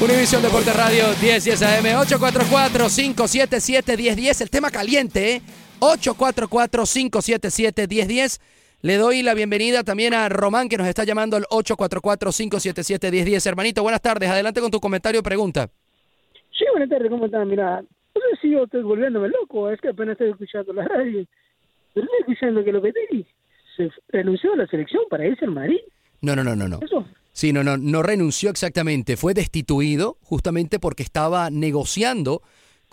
Univisión 0.00 0.42
Deporte 0.42 0.72
Radio 0.72 1.04
10 1.20 1.44
10 1.44 1.62
AM 1.62 1.86
844 2.00 2.86
577 2.88 3.96
1010 3.96 4.40
el 4.40 4.50
tema 4.50 4.70
caliente, 4.70 5.36
¿eh? 5.36 5.42
844-577-1010. 5.84 8.40
Le 8.80 8.96
doy 8.96 9.22
la 9.22 9.34
bienvenida 9.34 9.84
también 9.84 10.14
a 10.14 10.30
Román 10.30 10.68
que 10.68 10.76
nos 10.78 10.86
está 10.86 11.04
llamando 11.04 11.36
al 11.36 11.44
844-577-1010. 11.44 13.46
Hermanito, 13.46 13.82
buenas 13.82 14.00
tardes. 14.00 14.30
Adelante 14.30 14.62
con 14.62 14.70
tu 14.70 14.80
comentario 14.80 15.20
o 15.20 15.22
pregunta. 15.22 15.68
Sí, 16.56 16.64
buenas 16.70 16.88
tardes. 16.88 17.10
¿Cómo 17.10 17.26
están? 17.26 17.46
Mira, 17.48 17.82
no 17.82 18.20
sé 18.20 18.28
si 18.40 18.50
yo 18.50 18.64
estoy 18.64 18.82
volviéndome 18.82 19.28
loco. 19.28 19.68
Es 19.70 19.78
que 19.80 19.88
apenas 19.88 20.12
estoy 20.12 20.30
escuchando 20.30 20.72
la 20.72 20.88
radio. 20.88 21.26
Pero 21.92 22.06
estoy 22.06 22.20
escuchando 22.20 22.64
que 22.64 22.72
lo 22.72 22.80
que 22.82 22.92
se 23.76 23.90
renunció 24.08 24.54
a 24.54 24.56
la 24.56 24.66
selección 24.66 25.02
para 25.10 25.26
irse 25.26 25.44
al 25.44 25.50
Madrid. 25.50 25.80
No, 26.22 26.34
no, 26.34 26.42
no, 26.42 26.56
no. 26.56 26.66
no. 26.68 26.80
Sí, 27.32 27.52
no, 27.52 27.62
no, 27.64 27.76
no 27.76 28.02
renunció 28.02 28.48
exactamente, 28.48 29.16
fue 29.16 29.34
destituido 29.34 30.16
justamente 30.22 30.78
porque 30.78 31.02
estaba 31.02 31.50
negociando 31.50 32.42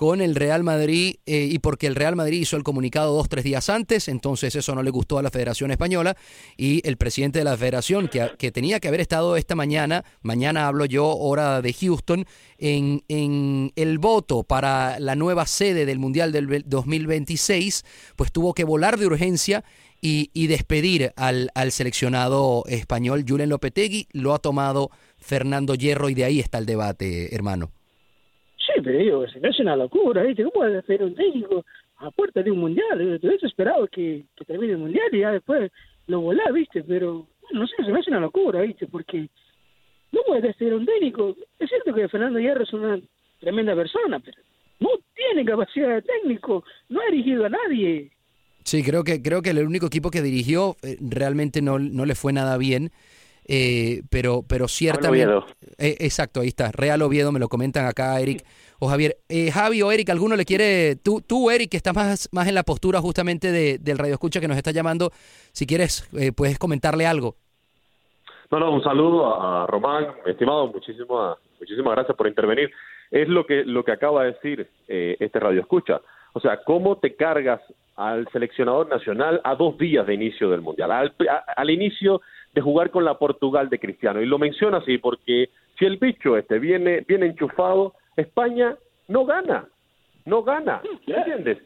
con 0.01 0.19
el 0.19 0.33
Real 0.33 0.63
Madrid 0.63 1.17
eh, 1.27 1.47
y 1.51 1.59
porque 1.59 1.85
el 1.85 1.93
Real 1.93 2.15
Madrid 2.15 2.41
hizo 2.41 2.57
el 2.57 2.63
comunicado 2.63 3.13
dos, 3.13 3.29
tres 3.29 3.43
días 3.43 3.69
antes, 3.69 4.07
entonces 4.07 4.55
eso 4.55 4.73
no 4.73 4.81
le 4.81 4.89
gustó 4.89 5.19
a 5.19 5.21
la 5.21 5.29
Federación 5.29 5.69
Española 5.69 6.17
y 6.57 6.81
el 6.87 6.97
presidente 6.97 7.37
de 7.37 7.45
la 7.45 7.55
Federación, 7.55 8.07
que, 8.07 8.31
que 8.39 8.51
tenía 8.51 8.79
que 8.79 8.87
haber 8.87 8.99
estado 8.99 9.37
esta 9.37 9.53
mañana, 9.53 10.03
mañana 10.23 10.65
hablo 10.65 10.85
yo, 10.85 11.05
hora 11.05 11.61
de 11.61 11.71
Houston, 11.71 12.25
en, 12.57 13.03
en 13.09 13.73
el 13.75 13.99
voto 13.99 14.41
para 14.41 14.99
la 14.99 15.15
nueva 15.15 15.45
sede 15.45 15.85
del 15.85 15.99
Mundial 15.99 16.31
del 16.31 16.63
2026, 16.65 17.85
pues 18.15 18.31
tuvo 18.31 18.55
que 18.55 18.63
volar 18.63 18.97
de 18.97 19.05
urgencia 19.05 19.63
y, 20.01 20.31
y 20.33 20.47
despedir 20.47 21.13
al, 21.15 21.51
al, 21.53 21.71
seleccionado 21.71 22.63
español 22.65 23.23
Julen 23.27 23.49
Lopetegui. 23.49 24.07
Lo 24.13 24.33
ha 24.33 24.39
tomado 24.39 24.89
Fernando 25.19 25.75
Hierro 25.75 26.09
y 26.09 26.15
de 26.15 26.23
ahí 26.23 26.39
está 26.39 26.57
el 26.57 26.65
debate, 26.65 27.35
hermano. 27.35 27.71
Pero 28.83 28.97
digo, 28.97 29.27
se 29.27 29.39
me 29.39 29.49
hace 29.49 29.61
una 29.61 29.75
locura, 29.75 30.23
¿viste? 30.23 30.43
¿Cómo 30.43 30.53
puede 30.53 30.77
hacer 30.77 31.03
un 31.03 31.15
técnico 31.15 31.65
a 31.97 32.11
puerta 32.11 32.41
de 32.41 32.51
un 32.51 32.59
mundial? 32.59 33.19
Te 33.19 33.27
hubiese 33.27 33.47
esperado 33.47 33.87
que, 33.87 34.23
que 34.35 34.45
termine 34.45 34.73
el 34.73 34.79
mundial 34.79 35.07
y 35.11 35.19
ya 35.19 35.31
después 35.31 35.71
lo 36.07 36.21
volá, 36.21 36.51
¿viste? 36.51 36.83
Pero, 36.83 37.27
no 37.51 37.67
sé, 37.67 37.75
se 37.83 37.91
me 37.91 37.99
hace 37.99 38.11
una 38.11 38.19
locura, 38.19 38.61
¿viste? 38.61 38.87
Porque 38.87 39.27
no 40.11 40.21
puede 40.25 40.53
ser 40.53 40.73
un 40.73 40.85
técnico. 40.85 41.35
Es 41.59 41.69
cierto 41.69 41.93
que 41.93 42.09
Fernando 42.09 42.39
Hierro 42.39 42.63
es 42.63 42.73
una 42.73 42.99
tremenda 43.39 43.75
persona, 43.75 44.19
pero 44.19 44.37
no 44.79 44.89
tiene 45.15 45.45
capacidad 45.45 45.95
de 45.95 46.01
técnico, 46.01 46.63
no 46.89 47.01
ha 47.01 47.11
dirigido 47.11 47.45
a 47.45 47.49
nadie. 47.49 48.11
Sí, 48.63 48.83
creo 48.83 49.03
que, 49.03 49.21
creo 49.21 49.41
que 49.41 49.49
el 49.49 49.65
único 49.65 49.87
equipo 49.87 50.11
que 50.11 50.21
dirigió 50.21 50.75
eh, 50.83 50.97
realmente 51.01 51.61
no, 51.61 51.79
no 51.79 52.05
le 52.05 52.15
fue 52.15 52.33
nada 52.33 52.57
bien. 52.57 52.91
Eh, 53.45 54.03
pero, 54.09 54.43
pero 54.47 54.67
ciertamente. 54.67 55.33
Eh, 55.77 55.97
exacto, 55.99 56.41
ahí 56.41 56.47
está. 56.47 56.71
Real 56.71 57.01
Oviedo, 57.01 57.31
me 57.31 57.39
lo 57.39 57.49
comentan 57.49 57.85
acá, 57.85 58.19
Eric 58.19 58.45
o 58.81 58.87
Javier. 58.87 59.17
Eh, 59.29 59.51
Javi 59.51 59.81
o 59.83 59.91
Eric, 59.91 60.09
¿alguno 60.09 60.35
le 60.35 60.43
quiere. 60.43 60.95
Tú, 60.95 61.21
tú 61.21 61.51
Eric, 61.51 61.69
que 61.69 61.77
estás 61.77 61.95
más, 61.95 62.27
más 62.31 62.47
en 62.47 62.55
la 62.55 62.63
postura 62.63 62.99
justamente 62.99 63.51
de, 63.51 63.77
del 63.77 63.99
Radio 63.99 64.13
Escucha 64.13 64.39
que 64.41 64.47
nos 64.47 64.57
está 64.57 64.71
llamando, 64.71 65.11
si 65.51 65.67
quieres, 65.67 66.09
eh, 66.17 66.31
puedes 66.31 66.57
comentarle 66.57 67.05
algo. 67.05 67.35
No, 68.49 68.59
no, 68.59 68.71
un 68.71 68.83
saludo 68.83 69.39
a 69.39 69.67
Román, 69.67 70.07
estimado, 70.25 70.67
muchísimas, 70.67 71.37
muchísimas 71.59 71.93
gracias 71.93 72.17
por 72.17 72.27
intervenir. 72.27 72.71
Es 73.11 73.29
lo 73.29 73.45
que, 73.45 73.63
lo 73.63 73.83
que 73.83 73.91
acaba 73.91 74.23
de 74.23 74.31
decir 74.31 74.67
eh, 74.87 75.15
este 75.19 75.39
Radio 75.39 75.61
Escucha. 75.61 76.01
O 76.33 76.39
sea, 76.39 76.63
¿cómo 76.63 76.97
te 76.97 77.15
cargas 77.15 77.61
al 77.95 78.27
seleccionador 78.31 78.89
nacional 78.89 79.41
a 79.43 79.53
dos 79.53 79.77
días 79.77 80.07
de 80.07 80.15
inicio 80.15 80.49
del 80.49 80.61
Mundial? 80.61 80.91
Al, 80.91 81.13
a, 81.29 81.53
al 81.55 81.69
inicio 81.69 82.21
de 82.55 82.61
jugar 82.61 82.89
con 82.89 83.05
la 83.05 83.19
Portugal 83.19 83.69
de 83.69 83.77
Cristiano. 83.77 84.21
Y 84.21 84.25
lo 84.25 84.39
menciono 84.39 84.77
así 84.77 84.97
porque 84.97 85.49
si 85.77 85.85
el 85.85 85.97
bicho 85.97 86.35
este 86.35 86.57
viene, 86.57 87.05
viene 87.07 87.27
enchufado, 87.27 87.93
España 88.15 88.75
no 89.07 89.25
gana, 89.25 89.67
no 90.25 90.43
gana, 90.43 90.81
¿entiendes? 91.05 91.59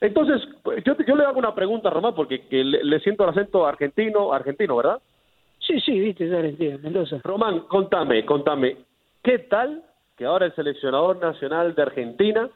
Entonces, 0.00 0.42
yo, 0.84 0.96
yo 1.06 1.16
le 1.16 1.24
hago 1.24 1.38
una 1.38 1.54
pregunta 1.54 1.88
a 1.88 1.92
Román 1.92 2.14
porque 2.14 2.46
que 2.48 2.64
le, 2.64 2.82
le, 2.82 3.00
siento 3.00 3.24
el 3.24 3.30
acento 3.30 3.66
argentino, 3.66 4.32
argentino, 4.32 4.76
¿verdad? 4.76 5.00
Sí, 5.60 5.80
sí, 5.80 5.98
viste, 5.98 6.26
es 6.26 6.32
argentino, 6.32 6.78
Mendoza. 6.78 7.20
Román, 7.22 7.60
contame, 7.68 8.24
contame, 8.24 8.76
¿qué 9.22 9.38
tal 9.38 9.84
que 10.16 10.24
ahora 10.24 10.46
el 10.46 10.54
seleccionador 10.54 11.18
nacional 11.18 11.74
de 11.74 11.82
Argentina 11.82 12.50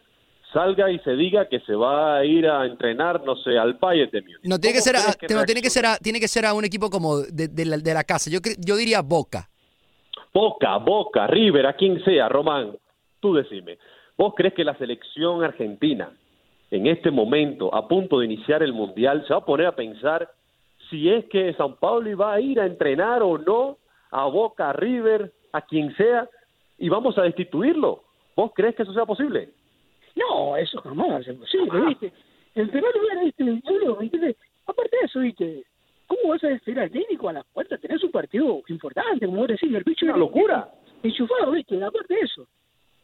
salga 0.55 0.91
y 0.91 0.99
se 1.01 1.11
diga 1.13 1.49
que 1.49 1.61
se 1.61 1.75
va 1.75 2.17
a 2.17 2.25
ir 2.25 2.47
a 2.47 2.65
entrenar, 2.65 3.23
no 3.25 3.37
sé, 3.37 3.59
al 3.59 3.75
Bayern 3.75 4.11
de 4.11 4.23
Múnich. 4.23 4.39
No 4.45 4.59
tiene 4.59 4.77
que 4.77 4.83
ser, 4.83 4.97
a, 4.97 5.13
que 5.13 5.35
no, 5.35 5.45
tiene 5.45 5.61
que 5.61 5.69
ser 5.69 5.85
a, 5.85 5.97
tiene 5.99 6.21
que 6.21 6.29
ser 6.29 6.47
a 6.47 6.55
un 6.55 6.65
equipo 6.65 6.89
como 6.89 7.19
de, 7.19 7.49
de, 7.49 7.65
la, 7.67 7.77
de 7.77 7.93
la 7.93 8.05
casa. 8.05 8.31
Yo 8.31 8.39
yo 8.59 8.77
diría 8.77 9.03
Boca. 9.03 9.49
Boca, 10.33 10.77
Boca, 10.79 11.27
River, 11.27 11.67
a 11.67 11.75
quien 11.75 12.03
sea, 12.05 12.29
Román. 12.29 12.77
Tú 13.25 13.33
decime, 13.33 13.79
¿vos 14.19 14.35
crees 14.37 14.53
que 14.53 14.65
la 14.65 14.77
selección 14.77 15.43
argentina 15.43 16.13
en 16.71 16.87
este 16.87 17.11
momento, 17.11 17.75
a 17.75 17.89
punto 17.89 18.19
de 18.19 18.27
iniciar 18.27 18.63
el 18.63 18.75
mundial, 18.75 19.25
se 19.27 19.33
va 19.33 19.39
a 19.39 19.45
poner 19.47 19.67
a 19.67 19.75
pensar 19.75 20.29
si 20.91 21.09
es 21.09 21.25
que 21.31 21.55
San 21.55 21.77
Paulo 21.77 22.15
va 22.19 22.35
a 22.35 22.41
ir 22.43 22.61
a 22.61 22.67
entrenar 22.67 23.23
o 23.23 23.39
no 23.39 23.79
a 24.11 24.27
Boca, 24.27 24.69
a 24.69 24.73
River, 24.75 25.33
a 25.55 25.63
quien 25.63 25.97
sea, 25.97 26.29
y 26.77 26.91
vamos 26.91 27.17
a 27.17 27.23
destituirlo? 27.23 28.03
¿Vos 28.37 28.53
crees 28.55 28.75
que 28.75 28.83
eso 28.83 28.93
sea 28.93 29.07
posible? 29.07 29.49
No, 30.15 30.55
eso 30.59 30.83
jamás 30.83 31.27
es 31.27 31.35
posible, 31.39 31.71
ah. 31.73 31.87
¿viste? 31.89 32.13
En 32.57 32.69
primer 32.69 32.95
lugar, 32.95 33.25
¿viste? 33.25 33.43
¿viste? 33.43 34.37
Aparte 34.67 34.97
de 34.99 35.07
eso, 35.07 35.21
¿viste? 35.21 35.65
¿Cómo 36.09 36.29
vas 36.29 36.45
a 36.45 36.49
decir 36.49 36.79
al 36.79 36.91
técnico 36.91 37.31
a 37.31 37.33
las 37.33 37.47
puertas? 37.47 37.81
Tenés 37.81 38.05
un 38.05 38.11
partido 38.11 38.61
importante, 38.69 39.25
como 39.25 39.39
vos 39.39 39.49
decís, 39.49 39.75
el 39.75 39.83
bicho 39.83 40.05
es 40.05 40.11
una 40.11 40.19
locura. 40.19 40.69
Enchufado, 41.03 41.53
¿viste? 41.53 41.83
Aparte 41.83 42.13
de 42.13 42.21
eso. 42.21 42.47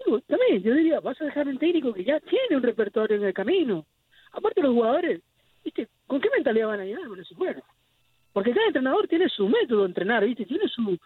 Digo, 0.05 0.21
también, 0.23 0.63
yo 0.63 0.75
diría, 0.75 1.01
vas 1.01 1.21
a 1.21 1.25
dejar 1.25 1.49
al 1.49 1.59
técnico 1.59 1.93
que 1.93 2.05
ya 2.05 2.21
tiene 2.21 2.57
un 2.57 2.63
repertorio 2.63 3.17
en 3.17 3.25
el 3.25 3.35
camino. 3.35 3.85
Aparte 4.33 4.63
los 4.63 4.75
jugadores, 4.75 5.21
¿viste? 5.65 5.89
¿Con 6.07 6.21
qué 6.21 6.29
mentalidad 6.35 6.69
van 6.69 6.81
a 6.81 6.85
llegar 6.85 7.05
ese 7.19 7.35
juego? 7.35 7.63
Porque 8.33 8.53
cada 8.53 8.67
entrenador 8.67 9.09
tiene 9.09 9.29
su 9.29 9.49
método 9.49 9.81
de 9.81 9.89
entrenar, 9.89 10.25
¿viste? 10.25 10.47
Tiene 10.47 10.69
su 10.69 10.99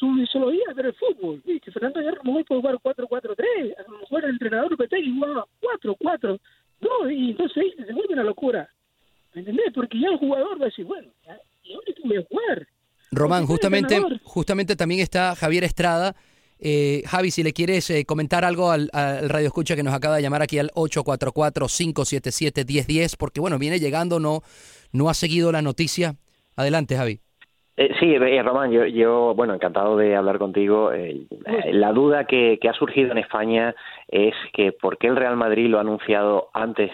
su 0.00 0.06
ideología 0.16 0.72
de 0.74 0.82
el 0.82 0.94
fútbol, 0.94 1.42
¿viste? 1.44 1.70
Fernando 1.70 2.00
Hierro 2.00 2.22
no 2.24 2.32
puede 2.32 2.60
jugar 2.60 2.74
4-4-3, 2.76 3.74
a 3.76 3.90
lo 3.90 3.98
mejor 3.98 4.24
el 4.24 4.30
entrenador 4.30 4.76
Petegui 4.76 5.14
jugaba 5.14 5.46
4-4, 5.60 6.40
no, 6.80 7.10
y 7.10 7.30
entonces 7.30 7.64
¿viste? 7.64 7.84
se 7.84 7.92
vuelve 7.92 8.14
una 8.14 8.24
locura. 8.24 8.68
¿Me 9.34 9.40
entendés? 9.40 9.66
Porque 9.74 10.00
ya 10.00 10.08
el 10.08 10.16
jugador 10.16 10.58
va 10.58 10.64
a 10.64 10.68
decir, 10.68 10.86
bueno, 10.86 11.08
¿y 11.62 11.74
dónde 11.74 11.92
tú 11.92 12.02
voy 12.04 12.16
a 12.16 12.22
jugar? 12.22 12.66
Román, 13.12 13.46
justamente, 13.46 14.00
justamente 14.22 14.76
también 14.76 15.00
está 15.00 15.34
Javier 15.34 15.64
Estrada. 15.64 16.14
Eh, 16.62 17.02
Javi, 17.06 17.30
si 17.30 17.42
le 17.42 17.54
quieres 17.54 17.88
eh, 17.88 18.04
comentar 18.04 18.44
algo 18.44 18.70
al, 18.70 18.90
al, 18.92 19.30
Radio 19.30 19.46
Escucha 19.46 19.74
que 19.74 19.82
nos 19.82 19.94
acaba 19.94 20.16
de 20.16 20.22
llamar 20.22 20.42
aquí 20.42 20.58
al 20.58 20.68
844-577-1010, 20.72 23.16
porque 23.18 23.40
bueno, 23.40 23.58
viene 23.58 23.78
llegando, 23.78 24.20
no, 24.20 24.42
no 24.92 25.08
ha 25.08 25.14
seguido 25.14 25.50
la 25.52 25.62
noticia. 25.62 26.16
Adelante, 26.56 26.96
Javi. 26.96 27.20
Eh, 27.78 27.94
sí, 27.98 28.18
Román, 28.42 28.72
yo, 28.72 28.84
yo, 28.84 29.32
bueno, 29.34 29.54
encantado 29.54 29.96
de 29.96 30.14
hablar 30.14 30.36
contigo. 30.38 30.90
La 31.72 31.92
duda 31.92 32.26
que, 32.26 32.58
que, 32.60 32.68
ha 32.68 32.74
surgido 32.74 33.12
en 33.12 33.18
España 33.18 33.74
es 34.08 34.34
que 34.52 34.72
por 34.72 34.98
qué 34.98 35.06
el 35.06 35.16
Real 35.16 35.36
Madrid 35.36 35.68
lo 35.68 35.78
ha 35.78 35.80
anunciado 35.80 36.50
antes, 36.52 36.90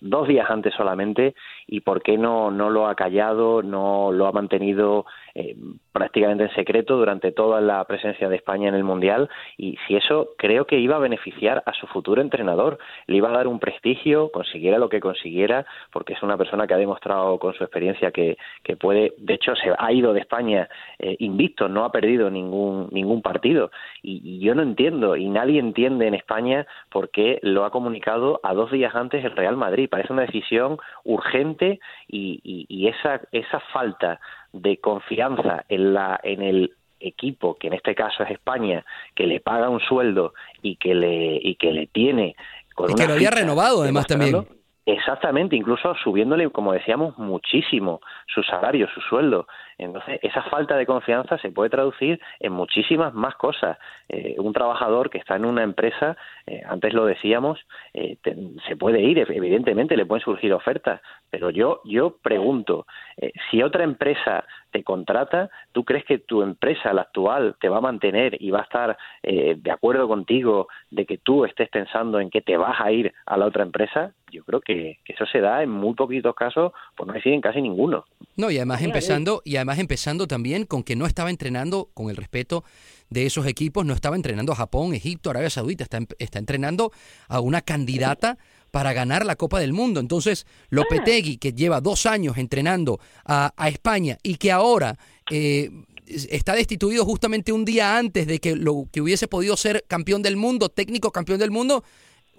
dos 0.00 0.28
días 0.28 0.50
antes 0.50 0.74
solamente, 0.74 1.34
y 1.66 1.80
por 1.80 2.02
qué 2.02 2.18
no, 2.18 2.50
no 2.50 2.70
lo 2.70 2.86
ha 2.86 2.94
callado, 2.94 3.62
no 3.62 4.12
lo 4.12 4.26
ha 4.26 4.32
mantenido 4.32 5.06
eh, 5.34 5.56
prácticamente 5.92 6.44
en 6.44 6.54
secreto 6.54 6.96
durante 6.96 7.32
toda 7.32 7.60
la 7.60 7.84
presencia 7.84 8.28
de 8.28 8.36
España 8.36 8.68
en 8.68 8.74
el 8.74 8.84
Mundial 8.84 9.28
y 9.56 9.76
si 9.86 9.96
eso 9.96 10.30
creo 10.36 10.66
que 10.66 10.78
iba 10.78 10.96
a 10.96 11.00
beneficiar 11.00 11.62
a 11.66 11.72
su 11.72 11.86
futuro 11.86 12.20
entrenador, 12.20 12.78
le 13.06 13.16
iba 13.16 13.28
a 13.28 13.32
dar 13.32 13.46
un 13.46 13.58
prestigio, 13.58 14.30
consiguiera 14.32 14.78
lo 14.78 14.88
que 14.88 15.00
consiguiera, 15.00 15.66
porque 15.92 16.14
es 16.14 16.22
una 16.22 16.36
persona 16.36 16.66
que 16.66 16.74
ha 16.74 16.78
demostrado 16.78 17.38
con 17.38 17.54
su 17.54 17.64
experiencia 17.64 18.10
que, 18.10 18.36
que 18.62 18.76
puede, 18.76 19.14
de 19.18 19.34
hecho 19.34 19.54
se 19.56 19.72
ha 19.76 19.92
ido 19.92 20.12
de 20.12 20.20
España 20.20 20.68
eh, 20.98 21.16
invicto, 21.20 21.68
no 21.68 21.84
ha 21.84 21.92
perdido 21.92 22.30
ningún, 22.30 22.88
ningún 22.90 23.22
partido. 23.22 23.70
Y, 24.02 24.20
y 24.24 24.40
yo 24.40 24.54
no 24.54 24.62
entiendo 24.62 25.16
y 25.16 25.28
nadie 25.28 25.60
entiende 25.60 26.06
en 26.06 26.14
España 26.14 26.66
por 26.90 27.10
qué 27.10 27.38
lo 27.42 27.64
ha 27.64 27.70
comunicado 27.70 28.40
a 28.42 28.54
dos 28.54 28.70
días 28.70 28.94
antes 28.94 29.24
el 29.24 29.36
Real 29.36 29.56
Madrid, 29.56 29.88
parece 29.88 30.12
una 30.12 30.22
decisión 30.22 30.78
urgente 31.04 31.53
y, 31.62 32.40
y, 32.42 32.66
y 32.68 32.88
esa, 32.88 33.20
esa 33.32 33.60
falta 33.72 34.20
de 34.52 34.78
confianza 34.78 35.64
en 35.68 35.94
la 35.94 36.20
en 36.22 36.42
el 36.42 36.72
equipo 37.00 37.56
que 37.56 37.66
en 37.66 37.74
este 37.74 37.94
caso 37.94 38.22
es 38.22 38.30
España 38.30 38.84
que 39.14 39.26
le 39.26 39.40
paga 39.40 39.68
un 39.68 39.80
sueldo 39.80 40.32
y 40.62 40.76
que 40.76 40.94
le 40.94 41.38
y 41.42 41.56
que 41.56 41.72
le 41.72 41.86
tiene 41.88 42.34
con 42.74 42.90
y 42.90 42.94
que 42.94 43.06
lo 43.06 43.14
había 43.14 43.30
renovado 43.30 43.82
además 43.82 44.06
también 44.06 44.46
Exactamente, 44.86 45.56
incluso 45.56 45.94
subiéndole, 45.94 46.50
como 46.50 46.74
decíamos, 46.74 47.16
muchísimo 47.16 48.00
su 48.26 48.42
salario, 48.42 48.86
su 48.92 49.00
sueldo. 49.00 49.46
Entonces, 49.78 50.20
esa 50.22 50.42
falta 50.44 50.76
de 50.76 50.86
confianza 50.86 51.38
se 51.38 51.50
puede 51.50 51.70
traducir 51.70 52.20
en 52.40 52.52
muchísimas 52.52 53.14
más 53.14 53.34
cosas. 53.36 53.78
Eh, 54.08 54.36
un 54.38 54.52
trabajador 54.52 55.10
que 55.10 55.18
está 55.18 55.36
en 55.36 55.44
una 55.44 55.62
empresa, 55.62 56.16
eh, 56.46 56.62
antes 56.66 56.92
lo 56.92 57.06
decíamos, 57.06 57.58
eh, 57.92 58.16
te, 58.22 58.36
se 58.66 58.76
puede 58.76 59.00
ir, 59.00 59.18
evidentemente 59.18 59.96
le 59.96 60.06
pueden 60.06 60.24
surgir 60.24 60.52
ofertas, 60.52 61.00
pero 61.34 61.50
yo, 61.50 61.80
yo 61.84 62.16
pregunto, 62.22 62.86
eh, 63.16 63.32
si 63.50 63.60
otra 63.60 63.82
empresa 63.82 64.44
te 64.70 64.84
contrata, 64.84 65.50
¿tú 65.72 65.84
crees 65.84 66.04
que 66.04 66.18
tu 66.18 66.42
empresa, 66.42 66.92
la 66.92 67.02
actual, 67.02 67.56
te 67.60 67.68
va 67.68 67.78
a 67.78 67.80
mantener 67.80 68.40
y 68.40 68.52
va 68.52 68.60
a 68.60 68.62
estar 68.62 68.96
eh, 69.22 69.56
de 69.58 69.70
acuerdo 69.72 70.06
contigo 70.06 70.68
de 70.92 71.04
que 71.06 71.18
tú 71.18 71.44
estés 71.44 71.68
pensando 71.70 72.20
en 72.20 72.30
que 72.30 72.40
te 72.40 72.56
vas 72.56 72.80
a 72.80 72.92
ir 72.92 73.12
a 73.26 73.36
la 73.36 73.46
otra 73.46 73.64
empresa? 73.64 74.12
Yo 74.30 74.44
creo 74.44 74.60
que, 74.60 74.98
que 75.04 75.12
eso 75.12 75.26
se 75.26 75.40
da 75.40 75.64
en 75.64 75.70
muy 75.70 75.94
poquitos 75.94 76.36
casos, 76.36 76.72
por 76.96 77.08
no 77.08 77.14
decir 77.14 77.32
en 77.32 77.40
casi 77.40 77.60
ninguno. 77.60 78.04
No, 78.36 78.50
y 78.50 78.56
además 78.56 78.82
empezando, 78.82 79.42
y 79.44 79.56
además 79.56 79.63
empezando 79.78 80.26
también 80.26 80.64
con 80.64 80.82
que 80.82 80.96
no 80.96 81.06
estaba 81.06 81.30
entrenando 81.30 81.90
con 81.94 82.10
el 82.10 82.16
respeto 82.16 82.64
de 83.10 83.26
esos 83.26 83.46
equipos, 83.46 83.84
no 83.84 83.94
estaba 83.94 84.16
entrenando 84.16 84.52
a 84.52 84.56
Japón, 84.56 84.94
Egipto, 84.94 85.30
Arabia 85.30 85.50
Saudita, 85.50 85.84
está, 85.84 86.00
está 86.18 86.38
entrenando 86.38 86.92
a 87.28 87.40
una 87.40 87.60
candidata 87.60 88.38
para 88.70 88.92
ganar 88.92 89.24
la 89.24 89.36
Copa 89.36 89.60
del 89.60 89.72
Mundo. 89.72 90.00
Entonces, 90.00 90.46
Lopetegui, 90.70 91.36
que 91.38 91.52
lleva 91.52 91.80
dos 91.80 92.06
años 92.06 92.36
entrenando 92.38 92.98
a, 93.24 93.52
a 93.56 93.68
España 93.68 94.18
y 94.22 94.36
que 94.36 94.50
ahora 94.50 94.98
eh, 95.30 95.70
está 96.06 96.54
destituido 96.54 97.04
justamente 97.04 97.52
un 97.52 97.64
día 97.64 97.96
antes 97.96 98.26
de 98.26 98.38
que 98.38 98.56
lo 98.56 98.88
que 98.92 99.00
hubiese 99.00 99.28
podido 99.28 99.56
ser 99.56 99.84
campeón 99.88 100.22
del 100.22 100.36
mundo, 100.36 100.68
técnico 100.68 101.12
campeón 101.12 101.38
del 101.38 101.50
mundo, 101.50 101.84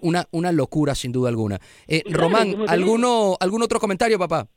una, 0.00 0.28
una 0.30 0.52
locura 0.52 0.94
sin 0.94 1.12
duda 1.12 1.28
alguna. 1.28 1.60
Eh, 1.86 2.02
Román, 2.10 2.54
¿alguno, 2.68 3.36
¿algún 3.40 3.62
otro 3.62 3.80
comentario, 3.80 4.18
papá? 4.18 4.48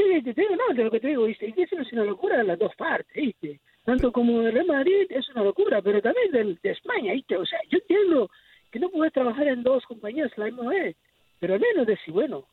Sí, 0.00 0.22
te 0.22 0.40
digo, 0.40 0.56
no, 0.56 0.74
de 0.74 0.84
lo 0.84 0.90
que 0.90 1.00
te 1.00 1.08
digo, 1.08 1.24
¿viste? 1.24 1.52
eso 1.56 1.78
es 1.78 1.92
una 1.92 2.04
locura 2.04 2.38
de 2.38 2.44
las 2.44 2.58
dos 2.58 2.74
partes, 2.76 3.14
¿viste? 3.14 3.60
Tanto 3.84 4.12
como 4.12 4.40
el 4.42 4.52
Real 4.52 4.66
Madrid 4.66 5.06
es 5.10 5.28
una 5.30 5.44
locura, 5.44 5.82
pero 5.82 6.00
también 6.00 6.30
del, 6.30 6.58
de 6.62 6.70
España, 6.70 7.12
¿viste? 7.12 7.36
O 7.36 7.44
sea, 7.44 7.58
yo 7.68 7.78
entiendo 7.78 8.30
que 8.70 8.78
no 8.78 8.88
puedes 8.88 9.12
trabajar 9.12 9.48
en 9.48 9.62
dos 9.62 9.84
compañías 9.84 10.30
la 10.36 10.46
misma 10.46 10.70
vez, 10.70 10.96
pero 11.38 11.54
al 11.54 11.60
menos 11.60 11.86
decir, 11.86 12.14
bueno, 12.14 12.46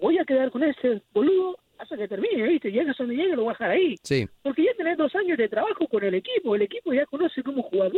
voy 0.00 0.18
a 0.18 0.24
quedar 0.24 0.50
con 0.50 0.62
este 0.62 1.00
boludo 1.12 1.58
hasta 1.78 1.96
que 1.96 2.08
termine, 2.08 2.42
¿viste? 2.48 2.70
Llegas 2.70 2.96
donde 2.98 3.16
llegue, 3.16 3.36
lo 3.36 3.44
voy 3.44 3.50
a 3.50 3.52
dejar 3.52 3.70
ahí. 3.70 3.96
Sí. 4.02 4.26
Porque 4.42 4.64
ya 4.64 4.74
tenés 4.74 4.98
dos 4.98 5.14
años 5.14 5.38
de 5.38 5.48
trabajo 5.48 5.86
con 5.86 6.04
el 6.04 6.14
equipo, 6.14 6.54
el 6.54 6.62
equipo 6.62 6.92
ya 6.92 7.06
conoce 7.06 7.42
cómo 7.42 7.62
jugar 7.62 7.92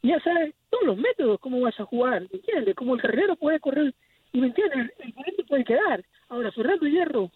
ya 0.00 0.20
sabe 0.20 0.54
todos 0.70 0.84
los 0.84 0.96
métodos, 0.96 1.40
cómo 1.40 1.60
vas 1.60 1.78
a 1.80 1.84
jugar, 1.84 2.22
¿me 2.22 2.38
entiendes? 2.38 2.74
Cómo 2.76 2.94
el 2.94 3.00
carrilero 3.00 3.34
puede 3.36 3.58
correr, 3.58 3.92
y 4.32 4.40
me 4.40 4.48
entiendes, 4.48 4.90
el, 4.98 5.14
el 5.26 5.46
puede 5.46 5.64
quedar. 5.64 6.04
Ahora, 6.28 6.52
Fernando 6.52 6.86
Hierro 6.86 7.30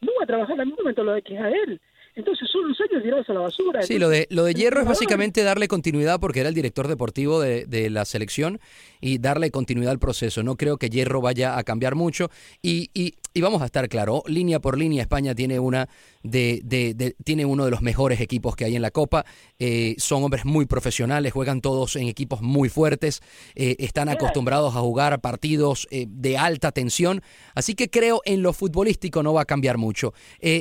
no 0.00 0.12
va 0.18 0.24
a 0.24 0.26
trabajar 0.26 0.56
la 0.56 0.64
misma 0.64 0.84
metodología 0.84 1.22
que 1.22 1.38
a 1.38 1.50
él. 1.50 1.80
Entonces 2.14 2.48
son 2.50 2.68
los 2.68 2.80
años 2.80 3.02
tirados 3.02 3.28
a 3.30 3.32
la 3.34 3.40
basura. 3.40 3.82
Sí, 3.82 3.98
lo 3.98 4.08
de, 4.08 4.26
lo 4.30 4.44
de 4.44 4.54
Hierro 4.54 4.80
es 4.80 4.86
básicamente 4.86 5.42
darle 5.42 5.68
continuidad 5.68 6.20
porque 6.20 6.40
era 6.40 6.48
el 6.48 6.54
director 6.54 6.88
deportivo 6.88 7.40
de, 7.40 7.66
de, 7.66 7.90
la 7.90 8.04
selección 8.04 8.60
y 9.00 9.18
darle 9.18 9.50
continuidad 9.50 9.92
al 9.92 9.98
proceso. 9.98 10.42
No 10.42 10.56
creo 10.56 10.76
que 10.76 10.88
Hierro 10.88 11.20
vaya 11.20 11.56
a 11.56 11.62
cambiar 11.62 11.94
mucho 11.94 12.30
y, 12.62 12.90
y, 12.94 13.14
y 13.32 13.40
vamos 13.40 13.62
a 13.62 13.66
estar 13.66 13.88
claro, 13.88 14.22
línea 14.26 14.60
por 14.60 14.76
línea 14.76 15.02
España 15.02 15.34
tiene 15.34 15.60
una 15.60 15.88
de, 16.22 16.60
de, 16.64 17.14
tiene 17.24 17.44
uno 17.44 17.64
de 17.64 17.70
los 17.70 17.80
mejores 17.80 18.20
equipos 18.20 18.56
que 18.56 18.64
hay 18.64 18.76
en 18.76 18.82
la 18.82 18.90
Copa. 18.90 19.24
Eh, 19.58 19.94
son 19.98 20.24
hombres 20.24 20.44
muy 20.44 20.66
profesionales, 20.66 21.32
juegan 21.32 21.60
todos 21.60 21.96
en 21.96 22.08
equipos 22.08 22.42
muy 22.42 22.68
fuertes, 22.68 23.22
eh, 23.54 23.76
están 23.78 24.08
acostumbrados 24.08 24.74
a 24.74 24.80
jugar 24.80 25.20
partidos 25.20 25.86
eh, 25.90 26.06
de 26.08 26.36
alta 26.36 26.72
tensión. 26.72 27.22
Así 27.54 27.74
que 27.74 27.88
creo 27.88 28.20
en 28.24 28.42
lo 28.42 28.52
futbolístico 28.52 29.22
no 29.22 29.32
va 29.32 29.42
a 29.42 29.46
cambiar 29.46 29.78
mucho. 29.78 30.12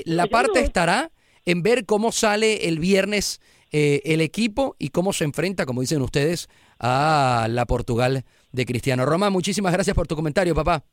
la 0.05 0.27
parte 0.27 0.61
estará 0.61 1.11
en 1.49 1.63
ver 1.63 1.85
cómo 1.85 2.11
sale 2.11 2.67
el 2.67 2.79
viernes 2.79 3.41
eh, 3.71 4.01
el 4.05 4.21
equipo 4.21 4.75
y 4.79 4.89
cómo 4.89 5.13
se 5.13 5.25
enfrenta, 5.25 5.65
como 5.65 5.81
dicen 5.81 6.01
ustedes, 6.01 6.47
a 6.79 7.47
la 7.49 7.65
Portugal 7.65 8.23
de 8.51 8.65
Cristiano. 8.65 9.05
Roma, 9.05 9.29
muchísimas 9.29 9.73
gracias 9.73 9.95
por 9.95 10.07
tu 10.07 10.15
comentario, 10.15 10.55
papá. 10.55 10.83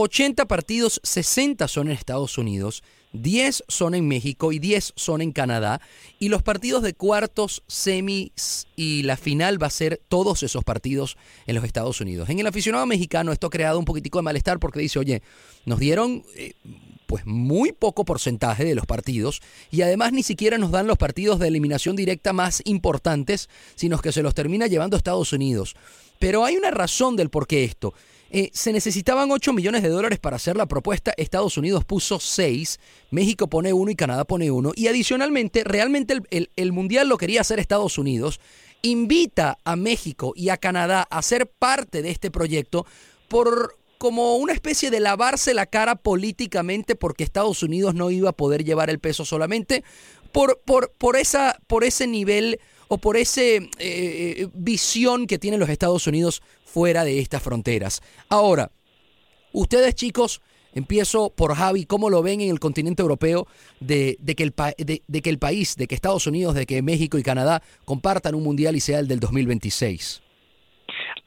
80 0.00 0.46
partidos, 0.46 1.00
60 1.02 1.66
son 1.66 1.88
en 1.88 1.94
Estados 1.94 2.38
Unidos, 2.38 2.84
10 3.14 3.64
son 3.66 3.96
en 3.96 4.06
México 4.06 4.52
y 4.52 4.60
10 4.60 4.92
son 4.94 5.20
en 5.20 5.32
Canadá. 5.32 5.80
Y 6.20 6.28
los 6.28 6.44
partidos 6.44 6.84
de 6.84 6.94
cuartos, 6.94 7.64
semis 7.66 8.68
y 8.76 9.02
la 9.02 9.16
final 9.16 9.60
va 9.60 9.66
a 9.66 9.70
ser 9.70 10.00
todos 10.06 10.44
esos 10.44 10.62
partidos 10.62 11.16
en 11.48 11.56
los 11.56 11.64
Estados 11.64 12.00
Unidos. 12.00 12.28
En 12.28 12.38
el 12.38 12.46
aficionado 12.46 12.86
mexicano 12.86 13.32
esto 13.32 13.48
ha 13.48 13.50
creado 13.50 13.80
un 13.80 13.84
poquitico 13.84 14.20
de 14.20 14.22
malestar 14.22 14.60
porque 14.60 14.78
dice, 14.78 15.00
oye, 15.00 15.20
nos 15.66 15.80
dieron 15.80 16.22
eh, 16.36 16.52
pues 17.08 17.26
muy 17.26 17.72
poco 17.72 18.04
porcentaje 18.04 18.64
de 18.64 18.76
los 18.76 18.86
partidos 18.86 19.42
y 19.72 19.82
además 19.82 20.12
ni 20.12 20.22
siquiera 20.22 20.58
nos 20.58 20.70
dan 20.70 20.86
los 20.86 20.98
partidos 20.98 21.40
de 21.40 21.48
eliminación 21.48 21.96
directa 21.96 22.32
más 22.32 22.62
importantes, 22.66 23.48
sino 23.74 23.98
que 23.98 24.12
se 24.12 24.22
los 24.22 24.34
termina 24.34 24.68
llevando 24.68 24.96
Estados 24.96 25.32
Unidos. 25.32 25.74
Pero 26.20 26.44
hay 26.44 26.56
una 26.56 26.70
razón 26.70 27.16
del 27.16 27.30
por 27.30 27.48
qué 27.48 27.64
esto. 27.64 27.94
Eh, 28.30 28.50
se 28.52 28.72
necesitaban 28.72 29.30
8 29.30 29.52
millones 29.52 29.82
de 29.82 29.88
dólares 29.88 30.18
para 30.18 30.36
hacer 30.36 30.56
la 30.56 30.66
propuesta. 30.66 31.14
Estados 31.16 31.56
Unidos 31.56 31.84
puso 31.84 32.20
6, 32.20 32.78
México 33.10 33.48
pone 33.48 33.72
1 33.72 33.90
y 33.90 33.96
Canadá 33.96 34.24
pone 34.24 34.50
1. 34.50 34.72
Y 34.74 34.88
adicionalmente, 34.88 35.64
realmente 35.64 36.14
el, 36.14 36.26
el, 36.30 36.50
el, 36.56 36.72
Mundial 36.72 37.08
lo 37.08 37.16
quería 37.16 37.40
hacer 37.40 37.58
Estados 37.58 37.96
Unidos. 37.96 38.40
Invita 38.82 39.58
a 39.64 39.76
México 39.76 40.32
y 40.36 40.50
a 40.50 40.58
Canadá 40.58 41.06
a 41.10 41.22
ser 41.22 41.48
parte 41.48 42.02
de 42.02 42.10
este 42.10 42.30
proyecto 42.30 42.86
por 43.28 43.76
como 43.96 44.36
una 44.36 44.52
especie 44.52 44.92
de 44.92 45.00
lavarse 45.00 45.54
la 45.54 45.66
cara 45.66 45.96
políticamente 45.96 46.94
porque 46.94 47.24
Estados 47.24 47.64
Unidos 47.64 47.96
no 47.96 48.10
iba 48.12 48.30
a 48.30 48.32
poder 48.32 48.64
llevar 48.64 48.90
el 48.90 49.00
peso 49.00 49.24
solamente 49.24 49.82
por, 50.30 50.60
por, 50.64 50.92
por, 50.92 51.16
esa, 51.16 51.58
por 51.66 51.82
ese 51.82 52.06
nivel 52.06 52.60
o 52.86 52.98
por 52.98 53.16
esa 53.16 53.40
eh, 53.40 54.46
visión 54.54 55.26
que 55.26 55.38
tienen 55.38 55.58
los 55.58 55.68
Estados 55.68 56.06
Unidos 56.06 56.42
fuera 56.72 57.04
de 57.04 57.18
estas 57.18 57.42
fronteras. 57.42 58.02
Ahora, 58.28 58.70
ustedes 59.52 59.94
chicos, 59.94 60.40
empiezo 60.74 61.30
por 61.30 61.54
Javi, 61.54 61.84
¿cómo 61.84 62.10
lo 62.10 62.22
ven 62.22 62.40
en 62.40 62.50
el 62.50 62.60
continente 62.60 63.02
europeo 63.02 63.46
de, 63.80 64.16
de, 64.20 64.34
que 64.34 64.42
el 64.44 64.54
de, 64.78 65.02
de, 65.06 65.22
que 65.22 65.30
el 65.30 65.38
país, 65.38 65.76
de 65.76 65.86
que 65.86 65.94
Estados 65.94 66.26
Unidos, 66.26 66.54
de 66.54 66.66
que 66.66 66.82
México 66.82 67.18
y 67.18 67.22
Canadá 67.22 67.62
compartan 67.84 68.34
un 68.34 68.42
mundial 68.42 68.76
y 68.76 68.80
sea 68.80 68.98
el 68.98 69.08
del 69.08 69.20
2026? 69.20 70.22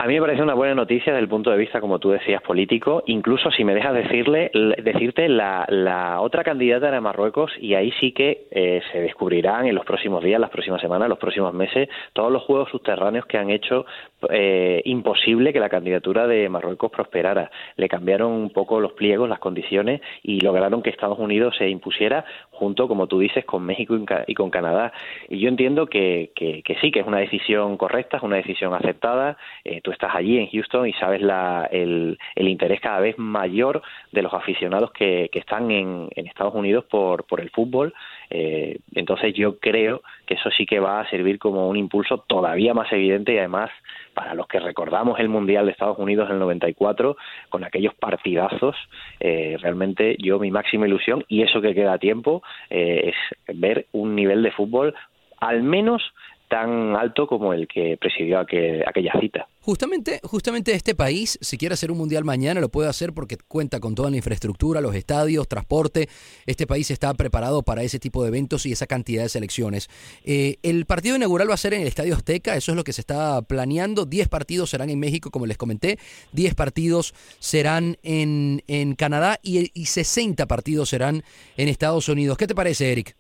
A 0.02 0.08
mí 0.08 0.16
me 0.16 0.22
parece 0.22 0.42
una 0.42 0.56
buena 0.56 0.74
noticia 0.74 1.14
desde 1.14 1.22
el 1.22 1.30
punto 1.30 1.52
de 1.52 1.58
vista, 1.58 1.80
como 1.80 2.00
tú 2.00 2.10
decías, 2.10 2.42
político. 2.42 3.04
Incluso 3.06 3.52
si 3.52 3.64
me 3.64 3.76
dejas 3.76 3.94
decirle, 3.94 4.50
decirte 4.82 5.30
la, 5.30 6.18
otra 6.22 6.44
candidata 6.44 6.88
era 6.88 7.00
Marruecos 7.00 7.52
y 7.60 7.76
ahí 7.76 7.92
sí 8.00 8.12
que 8.12 8.48
eh, 8.50 8.82
se 8.92 9.00
descubrirán 9.00 9.68
en 9.68 9.76
los 9.76 9.86
próximos 9.86 10.24
días, 10.24 10.42
las 10.42 10.50
próximas 10.50 10.82
semanas, 10.82 11.08
los 11.08 11.20
próximos 11.20 11.54
meses, 11.54 11.88
todos 12.14 12.32
los 12.32 12.42
juegos 12.42 12.70
subterráneos 12.72 13.28
que 13.28 13.38
han 13.38 13.52
hecho 13.52 13.86
eh, 14.32 14.82
imposible 14.86 15.54
que 15.54 15.60
la 15.60 15.70
candidatura 15.70 16.26
de 16.26 16.50
Marruecos 16.50 16.90
prosperara. 16.90 17.52
Le 17.76 17.88
cambiaron 17.88 18.32
un 18.32 18.50
poco 18.50 18.80
los 18.80 18.94
pliegos, 18.94 19.30
las 19.30 19.38
condiciones 19.38 20.02
y 20.24 20.40
lograron 20.40 20.82
que 20.82 20.90
Estados 20.90 21.20
Unidos 21.20 21.56
se 21.60 21.70
impusiera 21.70 22.26
junto, 22.50 22.88
como 22.88 23.06
tú 23.06 23.20
dices, 23.20 23.46
con 23.46 23.64
México 23.64 23.96
y 24.26 24.34
con 24.34 24.50
Canadá. 24.50 24.94
Y 25.30 25.38
yo 25.38 25.48
entiendo 25.48 25.86
que, 25.86 26.32
que, 26.36 26.64
que 26.64 26.76
sí, 26.82 26.90
que 26.90 27.02
es 27.02 27.08
una 27.08 27.20
decisión 27.20 27.78
correcta, 27.78 28.18
es 28.18 28.24
una 28.24 28.38
decisión 28.38 28.74
aceptada. 28.74 29.38
Eh, 29.64 29.82
estás 29.92 30.16
allí 30.16 30.38
en 30.38 30.50
Houston 30.50 30.88
y 30.88 30.94
sabes 30.94 31.22
la, 31.22 31.68
el, 31.72 32.18
interés 32.36 32.80
cada 32.82 33.00
vez 33.00 33.18
mayor 33.18 33.82
de 34.12 34.22
los 34.22 34.34
aficionados 34.34 34.92
que, 34.92 35.30
que 35.32 35.40
están 35.40 35.72
en, 35.72 36.10
en, 36.16 36.28
Estados 36.28 36.54
Unidos 36.56 36.86
por, 36.86 37.26
por 37.26 37.42
el 37.42 37.50
fútbol. 37.50 37.94
Eh, 38.30 38.80
entonces 38.96 39.34
yo 39.34 39.60
creo 39.60 40.02
que 40.26 40.36
eso 40.36 40.50
sí 40.52 40.66
que 40.66 40.80
va 40.80 41.02
a 41.02 41.10
servir 41.10 41.40
como 41.40 41.70
un 41.70 41.78
impulso 41.78 42.24
todavía 42.28 42.74
más 42.74 42.92
evidente 42.92 43.34
y 43.34 43.38
además 43.38 43.70
para 44.14 44.34
los 44.34 44.48
que 44.48 44.60
recordamos 44.60 45.20
el 45.20 45.30
Mundial 45.30 45.66
de 45.66 45.72
Estados 45.72 45.98
Unidos 45.98 46.28
en 46.30 46.36
el 46.36 46.40
94 46.40 47.16
con 47.50 47.64
aquellos 47.64 47.94
partidazos, 47.96 48.76
eh, 49.20 49.58
realmente 49.62 50.16
yo 50.20 50.40
mi 50.40 50.52
máxima 50.52 50.88
ilusión 50.88 51.24
y 51.28 51.44
eso 51.44 51.62
que 51.62 51.74
queda 51.74 51.94
a 51.94 51.98
tiempo 51.98 52.44
eh, 52.70 53.14
es 53.14 53.58
ver 53.60 53.88
un 53.92 54.16
nivel 54.16 54.44
de 54.44 54.52
fútbol 54.52 54.94
al 55.42 55.64
menos 55.64 56.04
tan 56.52 56.98
alto 56.98 57.28
como 57.28 57.54
el 57.54 57.66
que 57.66 57.98
presidió 57.98 58.40
aquel, 58.40 58.84
aquella 58.86 59.14
cita. 59.22 59.48
Justamente, 59.62 60.20
justamente 60.24 60.74
este 60.74 60.96
país, 60.96 61.40
si 61.40 61.58
quiere 61.58 61.74
hacer 61.74 61.92
un 61.92 61.98
mundial 61.98 62.26
mañana, 62.26 62.60
lo 62.60 62.68
puede 62.68 62.90
hacer 62.90 63.14
porque 63.14 63.38
cuenta 63.48 63.80
con 63.80 63.96
toda 63.96 64.10
la 64.12 64.18
infraestructura, 64.18 64.82
los 64.82 64.94
estadios, 64.94 65.48
transporte. 65.48 66.10
Este 66.46 66.68
país 66.68 66.92
está 66.92 67.14
preparado 67.14 67.64
para 67.64 67.84
ese 67.84 68.00
tipo 68.00 68.22
de 68.22 68.28
eventos 68.28 68.66
y 68.66 68.74
esa 68.74 68.86
cantidad 68.86 69.24
de 69.24 69.30
selecciones. 69.30 69.88
Eh, 70.26 70.58
el 70.62 70.86
partido 70.86 71.16
inaugural 71.16 71.50
va 71.50 71.54
a 71.54 71.58
ser 71.58 71.74
en 71.74 71.84
el 71.84 71.88
Estadio 71.88 72.16
Azteca, 72.16 72.58
eso 72.58 72.74
es 72.74 72.76
lo 72.76 72.84
que 72.84 72.92
se 72.92 73.00
está 73.00 73.42
planeando. 73.44 74.06
Diez 74.06 74.28
partidos 74.28 74.72
serán 74.72 74.90
en 74.90 75.00
México, 75.00 75.32
como 75.32 75.46
les 75.46 75.58
comenté. 75.58 76.00
Diez 76.34 76.54
partidos 76.54 77.14
serán 77.40 77.96
en, 78.04 78.62
en 78.68 78.96
Canadá 78.96 79.40
y, 79.42 79.72
y 79.74 79.86
60 79.86 80.48
partidos 80.48 80.90
serán 80.90 81.24
en 81.56 81.70
Estados 81.70 82.10
Unidos. 82.10 82.38
¿Qué 82.38 82.46
te 82.46 82.56
parece, 82.56 82.92
Eric? 82.92 83.16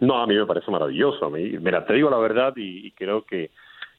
No, 0.00 0.20
a 0.20 0.26
mí 0.26 0.34
me 0.34 0.46
parece 0.46 0.70
maravilloso. 0.70 1.26
A 1.26 1.30
mí, 1.30 1.50
mira, 1.60 1.84
te 1.84 1.94
digo 1.94 2.10
la 2.10 2.18
verdad 2.18 2.52
y, 2.56 2.90
creo 2.92 3.22
que, 3.22 3.50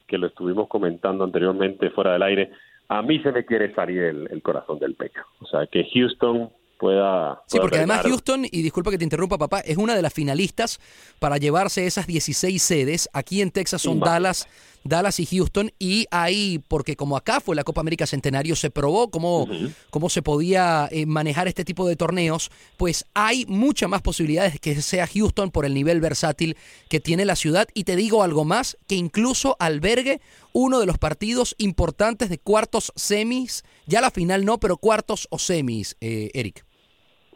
que, 0.06 0.18
lo 0.18 0.28
estuvimos 0.28 0.68
comentando 0.68 1.24
anteriormente 1.24 1.90
fuera 1.90 2.12
del 2.12 2.22
aire. 2.22 2.50
A 2.88 3.02
mí 3.02 3.20
se 3.20 3.32
me 3.32 3.44
quiere 3.44 3.74
salir 3.74 4.02
el, 4.02 4.42
corazón 4.42 4.78
del 4.78 4.94
pecho. 4.94 5.22
O 5.40 5.46
sea, 5.46 5.66
que 5.66 5.88
Houston 5.92 6.50
pueda... 6.80 7.42
sí, 7.46 7.58
porque 7.60 7.76
además 7.76 8.00
Houston, 8.02 8.46
y 8.50 8.62
disculpa 8.62 8.90
que 8.90 8.98
te 8.98 9.04
interrumpa 9.04 9.36
papá, 9.36 9.60
es 9.60 9.76
una 9.76 9.94
de 9.94 10.02
las 10.02 10.14
finalistas 10.14 10.80
para 11.18 11.36
llevarse 11.36 11.86
esas 11.86 12.06
16 12.06 12.60
sedes. 12.60 13.08
Aquí 13.12 13.42
en 13.42 13.50
Texas 13.50 13.82
son 13.82 14.00
Dallas, 14.00 14.48
Dallas 14.82 15.20
y 15.20 15.26
Houston, 15.26 15.72
y 15.78 16.06
ahí, 16.10 16.58
porque 16.68 16.96
como 16.96 17.18
acá 17.18 17.40
fue 17.40 17.54
la 17.54 17.64
Copa 17.64 17.82
América 17.82 18.06
Centenario, 18.06 18.56
se 18.56 18.70
probó 18.70 19.10
cómo, 19.10 19.46
cómo 19.90 20.08
se 20.08 20.22
podía 20.22 20.88
eh, 20.90 21.04
manejar 21.04 21.48
este 21.48 21.66
tipo 21.66 21.86
de 21.86 21.96
torneos, 21.96 22.50
pues 22.78 23.04
hay 23.12 23.44
muchas 23.46 23.90
más 23.90 24.00
posibilidades 24.00 24.58
que 24.58 24.80
sea 24.80 25.06
Houston 25.06 25.50
por 25.50 25.66
el 25.66 25.74
nivel 25.74 26.00
versátil 26.00 26.56
que 26.88 26.98
tiene 26.98 27.26
la 27.26 27.36
ciudad, 27.36 27.68
y 27.74 27.84
te 27.84 27.94
digo 27.94 28.22
algo 28.22 28.46
más, 28.46 28.78
que 28.88 28.94
incluso 28.94 29.54
albergue 29.58 30.22
uno 30.54 30.80
de 30.80 30.86
los 30.86 30.96
partidos 30.96 31.54
importantes 31.58 32.30
de 32.30 32.38
cuartos 32.38 32.90
semis, 32.96 33.64
ya 33.86 34.00
la 34.00 34.10
final 34.10 34.46
no, 34.46 34.58
pero 34.58 34.78
cuartos 34.78 35.28
o 35.30 35.38
semis, 35.38 35.98
eh, 36.00 36.30
Eric. 36.32 36.64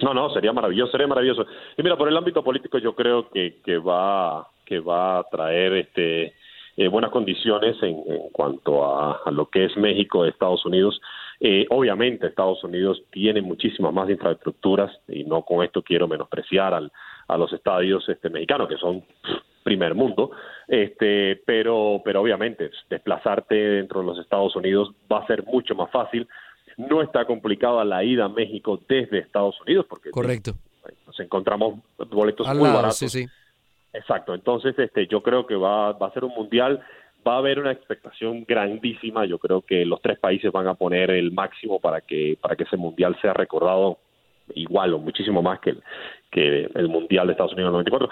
No, 0.05 0.13
no, 0.13 0.29
sería 0.29 0.53
maravilloso, 0.53 0.93
sería 0.93 1.07
maravilloso. 1.07 1.47
Y 1.79 1.83
mira, 1.83 1.97
por 1.97 2.09
el 2.09 2.17
ámbito 2.17 2.45
político 2.45 2.77
yo 2.77 2.95
creo 2.95 3.31
que, 3.31 3.79
va 3.79 4.47
que 4.67 4.79
va 4.79 5.21
a 5.21 5.25
traer 5.31 5.73
este 5.73 6.35
eh, 6.77 6.89
buenas 6.89 7.11
condiciones 7.11 7.83
en, 7.83 8.03
cuanto 8.31 8.85
a, 8.85 9.31
lo 9.31 9.47
que 9.47 9.65
es 9.65 9.75
México, 9.79 10.27
Estados 10.27 10.67
Unidos. 10.67 11.01
Eh, 11.41 11.65
obviamente 11.71 12.27
Estados 12.27 12.63
Unidos 12.65 13.03
tiene 13.11 13.41
muchísimas 13.41 13.95
más 13.95 14.11
infraestructuras 14.11 14.93
y 15.09 15.25
no 15.25 15.43
con 15.43 15.65
esto 15.65 15.83
quiero 15.83 16.07
menospreciar 16.07 16.75
al, 16.75 16.93
a 17.27 17.39
los 17.39 17.51
estadios 17.55 18.07
este, 18.07 18.29
mexicanos 18.29 18.69
que 18.69 18.77
son 18.77 19.03
primer 19.63 19.95
mundo, 19.95 20.33
este, 20.69 21.41
pero, 21.47 22.03
pero 22.05 22.21
obviamente 22.21 22.71
desplazarte 22.91 23.55
dentro 23.55 24.01
de 24.01 24.07
los 24.07 24.19
Estados 24.19 24.55
Unidos 24.55 24.93
va 25.11 25.21
a 25.21 25.27
ser 25.27 25.45
mucho 25.45 25.75
más 25.75 25.91
fácil. 25.91 26.29
No 26.77 27.03
está 27.03 27.25
complicada 27.25 27.85
la 27.85 28.05
ida 28.05 28.25
a 28.25 28.29
México 28.29 28.81
desde 28.89 29.19
Estados 29.19 29.61
Unidos 29.63 29.87
porque 29.89 30.11
Correcto. 30.11 30.55
nos 31.07 31.19
encontramos 31.21 31.81
boletos 32.11 32.47
muy 32.55 32.71
baratos. 32.71 32.99
Sí, 32.99 33.09
sí 33.09 33.27
Exacto, 33.95 34.35
entonces 34.35 34.77
este, 34.77 35.07
yo 35.07 35.23
creo 35.23 35.47
que 35.47 35.55
va, 35.55 35.93
va 35.93 36.09
a 36.09 36.13
ser 36.13 36.25
un 36.25 36.35
mundial, 36.35 36.81
va 37.27 37.37
a 37.37 37.39
haber 37.39 37.61
una 37.61 37.71
expectación 37.71 38.45
grandísima, 38.47 39.25
yo 39.25 39.39
creo 39.39 39.63
que 39.63 39.87
los 39.87 40.03
tres 40.03 40.19
países 40.19 40.51
van 40.51 40.67
a 40.67 40.75
poner 40.75 41.13
el 41.13 41.31
máximo 41.31 41.79
para 41.79 42.01
que, 42.01 42.37
para 42.41 42.57
que 42.57 42.65
ese 42.65 42.77
mundial 42.77 43.17
sea 43.23 43.33
recordado 43.33 43.99
igual 44.57 44.95
o 44.95 44.99
muchísimo 44.99 45.43
más 45.43 45.61
que 45.61 45.71
el, 45.71 45.83
que 46.31 46.69
el 46.75 46.89
mundial 46.89 47.29
de 47.29 47.33
Estados 47.33 47.53
Unidos 47.53 47.73
en 47.73 47.79
el 47.79 47.85
94. 47.85 48.09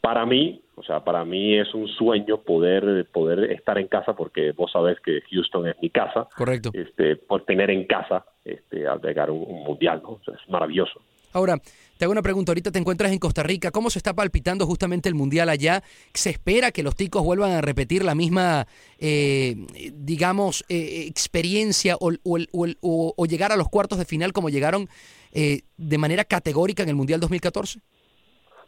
Para 0.00 0.24
mí, 0.26 0.62
o 0.76 0.82
sea, 0.82 1.04
para 1.04 1.24
mí 1.24 1.58
es 1.58 1.74
un 1.74 1.88
sueño 1.88 2.38
poder 2.42 3.06
poder 3.12 3.50
estar 3.52 3.78
en 3.78 3.88
casa 3.88 4.14
porque 4.14 4.52
vos 4.52 4.70
sabés 4.72 4.98
que 5.00 5.20
Houston 5.30 5.68
es 5.68 5.76
mi 5.82 5.90
casa. 5.90 6.28
Correcto. 6.36 6.70
Este, 6.72 7.16
por 7.16 7.44
tener 7.44 7.70
en 7.70 7.84
casa 7.86 8.24
este, 8.44 8.86
albergar 8.86 9.30
un, 9.30 9.44
un 9.46 9.64
mundial, 9.64 10.02
¿no? 10.02 10.20
es 10.32 10.48
maravilloso. 10.48 11.00
Ahora, 11.32 11.60
te 11.98 12.04
hago 12.04 12.12
una 12.12 12.22
pregunta, 12.22 12.52
ahorita 12.52 12.70
te 12.70 12.78
encuentras 12.78 13.12
en 13.12 13.18
Costa 13.18 13.42
Rica, 13.42 13.70
¿cómo 13.70 13.90
se 13.90 13.98
está 13.98 14.14
palpitando 14.14 14.66
justamente 14.66 15.08
el 15.08 15.14
Mundial 15.14 15.48
allá? 15.48 15.82
¿Se 16.14 16.30
espera 16.30 16.72
que 16.72 16.82
los 16.82 16.94
ticos 16.96 17.22
vuelvan 17.22 17.52
a 17.52 17.60
repetir 17.60 18.04
la 18.04 18.14
misma, 18.14 18.66
eh, 18.98 19.56
digamos, 19.92 20.64
eh, 20.68 21.04
experiencia 21.06 21.96
o, 22.00 22.12
o, 22.22 23.26
llegar 23.26 23.52
a 23.52 23.56
los 23.56 23.68
cuartos 23.68 23.98
de 23.98 24.04
final 24.04 24.32
como 24.32 24.48
llegaron 24.48 24.88
eh, 25.32 25.62
de 25.76 25.98
manera 25.98 26.24
categórica 26.24 26.82
en 26.82 26.88
el 26.88 26.94
Mundial 26.94 27.20
2014? 27.20 27.80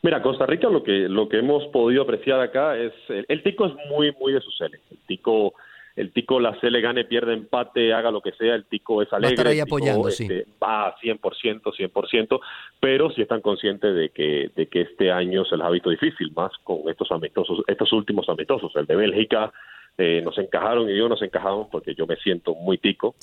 Mira, 0.02 0.22
Costa 0.22 0.46
Rica 0.46 0.68
lo 0.68 0.82
que 0.82 1.08
lo 1.08 1.28
que 1.28 1.38
hemos 1.38 1.66
podido 1.68 2.02
apreciar 2.02 2.40
acá 2.40 2.76
es 2.76 2.92
el, 3.08 3.42
tico 3.42 3.66
es 3.66 3.72
muy 3.90 4.12
muy 4.18 4.32
de 4.32 4.40
su 4.40 4.50
serie. 4.52 4.80
El 4.90 4.98
tico 5.06 5.54
el 5.96 6.12
tico 6.12 6.40
la 6.40 6.58
se 6.60 6.70
le 6.70 6.80
gane, 6.80 7.04
pierde 7.04 7.34
empate, 7.34 7.92
haga 7.92 8.10
lo 8.10 8.22
que 8.22 8.32
sea, 8.32 8.54
el 8.54 8.64
tico 8.64 9.02
es 9.02 9.12
alegre, 9.12 9.54
va 9.54 9.60
a 9.60 9.62
apoyando, 9.64 10.08
este, 10.08 10.46
va 10.62 10.96
100%, 10.96 11.20
100%, 11.62 12.40
pero 12.78 13.10
sí 13.10 13.22
están 13.22 13.40
conscientes 13.40 13.94
de 13.94 14.08
que, 14.10 14.50
de 14.54 14.66
que 14.68 14.82
este 14.82 15.10
año 15.10 15.44
se 15.44 15.56
les 15.56 15.66
ha 15.66 15.70
visto 15.70 15.90
difícil, 15.90 16.32
más 16.32 16.52
con 16.62 16.88
estos 16.88 17.10
amistosos, 17.10 17.62
estos 17.66 17.92
últimos 17.92 18.28
amistosos, 18.28 18.72
el 18.76 18.86
de 18.86 18.96
Bélgica, 18.96 19.52
eh, 19.98 20.22
nos 20.24 20.38
encajaron 20.38 20.88
y 20.88 20.96
yo 20.96 21.08
nos 21.08 21.20
encajamos 21.20 21.68
porque 21.70 21.94
yo 21.94 22.06
me 22.06 22.16
siento 22.16 22.54
muy 22.54 22.78
tico, 22.78 23.14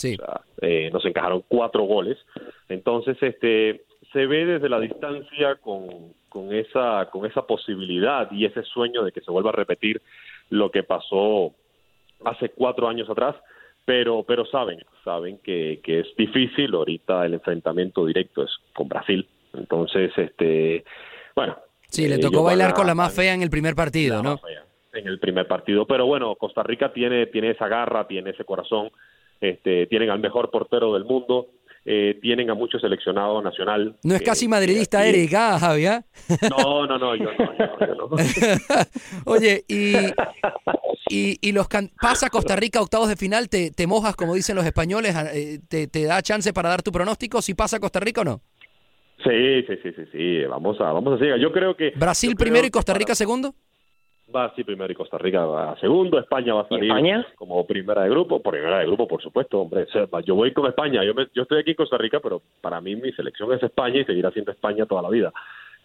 eh, 0.61 0.89
nos 0.91 1.05
encajaron 1.05 1.43
cuatro 1.47 1.83
goles, 1.83 2.17
entonces 2.69 3.17
este 3.21 3.85
se 4.13 4.25
ve 4.25 4.45
desde 4.45 4.69
la 4.69 4.79
distancia 4.79 5.55
con, 5.55 6.13
con 6.37 6.53
esa 6.53 7.09
con 7.09 7.25
esa 7.25 7.47
posibilidad 7.47 8.31
y 8.31 8.45
ese 8.45 8.61
sueño 8.61 9.03
de 9.03 9.11
que 9.11 9.21
se 9.21 9.31
vuelva 9.31 9.49
a 9.49 9.53
repetir 9.53 9.99
lo 10.51 10.69
que 10.69 10.83
pasó 10.83 11.55
hace 12.25 12.49
cuatro 12.49 12.87
años 12.87 13.09
atrás, 13.09 13.35
pero, 13.85 14.23
pero 14.23 14.45
saben, 14.45 14.79
saben 15.03 15.39
que, 15.39 15.79
que 15.83 16.01
es 16.01 16.07
difícil, 16.15 16.75
ahorita 16.75 17.25
el 17.25 17.33
enfrentamiento 17.33 18.05
directo 18.05 18.43
es 18.43 18.51
con 18.75 18.87
Brasil, 18.87 19.27
entonces, 19.53 20.11
este, 20.15 20.83
bueno. 21.35 21.57
Sí, 21.87 22.07
le 22.07 22.15
eh, 22.15 22.19
tocó 22.19 22.43
bailar 22.43 22.73
con 22.73 22.85
la 22.85 22.93
más 22.93 23.15
fea 23.15 23.33
en 23.33 23.41
el 23.41 23.49
primer 23.49 23.73
partido, 23.73 24.21
¿no? 24.21 24.39
en 24.93 25.07
el 25.07 25.19
primer 25.19 25.47
partido, 25.47 25.85
pero 25.85 26.05
bueno, 26.05 26.35
Costa 26.35 26.63
Rica 26.63 26.91
tiene, 26.91 27.27
tiene 27.27 27.51
esa 27.51 27.67
garra, 27.67 28.07
tiene 28.07 28.31
ese 28.31 28.45
corazón, 28.45 28.89
este, 29.41 29.85
tienen 29.87 30.09
al 30.09 30.19
mejor 30.19 30.49
portero 30.49 30.93
del 30.93 31.05
mundo, 31.05 31.47
eh, 31.89 32.19
tienen 32.21 32.49
a 32.49 32.53
muchos 32.53 32.81
seleccionados 32.81 33.41
nacional. 33.41 33.95
No 34.03 34.13
es 34.13 34.21
casi 34.21 34.49
madridista 34.49 35.05
Eric, 35.07 35.33
ah, 35.35 35.57
Javier. 35.57 36.03
No, 36.49 36.85
no, 36.85 36.97
no, 36.97 37.15
yo 37.15 37.29
no. 37.31 38.09
Oye, 39.25 39.63
y, 39.69 39.95
y, 41.09 41.37
y, 41.39 41.51
los 41.53 41.67
pasa 42.01 42.29
Costa 42.29 42.57
Rica 42.57 42.81
octavos 42.81 43.07
de 43.07 43.15
final, 43.15 43.47
te, 43.47 43.71
te 43.71 43.87
mojas, 43.87 44.17
como 44.17 44.35
dicen 44.35 44.57
los 44.57 44.65
españoles, 44.65 45.15
ah, 45.15 45.29
eh, 45.33 45.59
te, 45.69 45.87
te, 45.87 46.03
da 46.03 46.21
chance 46.21 46.51
para 46.51 46.67
dar 46.67 46.83
tu 46.83 46.91
pronóstico 46.91 47.41
si 47.41 47.53
pasa 47.53 47.79
Costa 47.79 48.01
Rica 48.01 48.19
o 48.21 48.25
no. 48.25 48.41
Sí, 49.23 49.63
sí, 49.65 49.73
sí, 49.81 49.91
sí, 49.95 50.03
sí, 50.11 50.43
vamos 50.43 50.81
a, 50.81 50.91
vamos 50.91 51.13
a 51.13 51.17
seguir. 51.19 51.37
Yo 51.37 51.53
creo 51.53 51.77
que... 51.77 51.93
¿Brasil 51.95 52.35
primero 52.35 52.67
y 52.67 52.69
Costa 52.69 52.93
Rica 52.93 53.15
segundo? 53.15 53.55
Va 54.35 54.45
así 54.45 54.63
primero 54.63 54.91
y 54.91 54.95
Costa 54.95 55.17
Rica 55.17 55.45
va 55.45 55.71
a 55.71 55.79
segundo, 55.79 56.19
España 56.19 56.53
va 56.53 56.61
a 56.61 56.67
salir 56.67 56.91
como 57.35 57.65
primera 57.65 58.03
de 58.03 58.09
grupo, 58.09 58.41
primera 58.41 58.79
de 58.79 58.85
grupo 58.85 59.07
por 59.07 59.21
supuesto, 59.21 59.61
hombre, 59.61 59.87
yo 60.25 60.35
voy 60.35 60.51
con 60.51 60.67
España, 60.67 61.01
yo, 61.05 61.13
yo 61.33 61.43
estoy 61.43 61.59
aquí 61.59 61.69
en 61.69 61.77
Costa 61.77 61.97
Rica, 61.97 62.19
pero 62.19 62.41
para 62.59 62.81
mí 62.81 62.97
mi 62.97 63.13
selección 63.13 63.53
es 63.53 63.63
España 63.63 64.01
y 64.01 64.03
seguirá 64.03 64.29
siendo 64.31 64.51
España 64.51 64.85
toda 64.85 65.01
la 65.01 65.09
vida. 65.09 65.31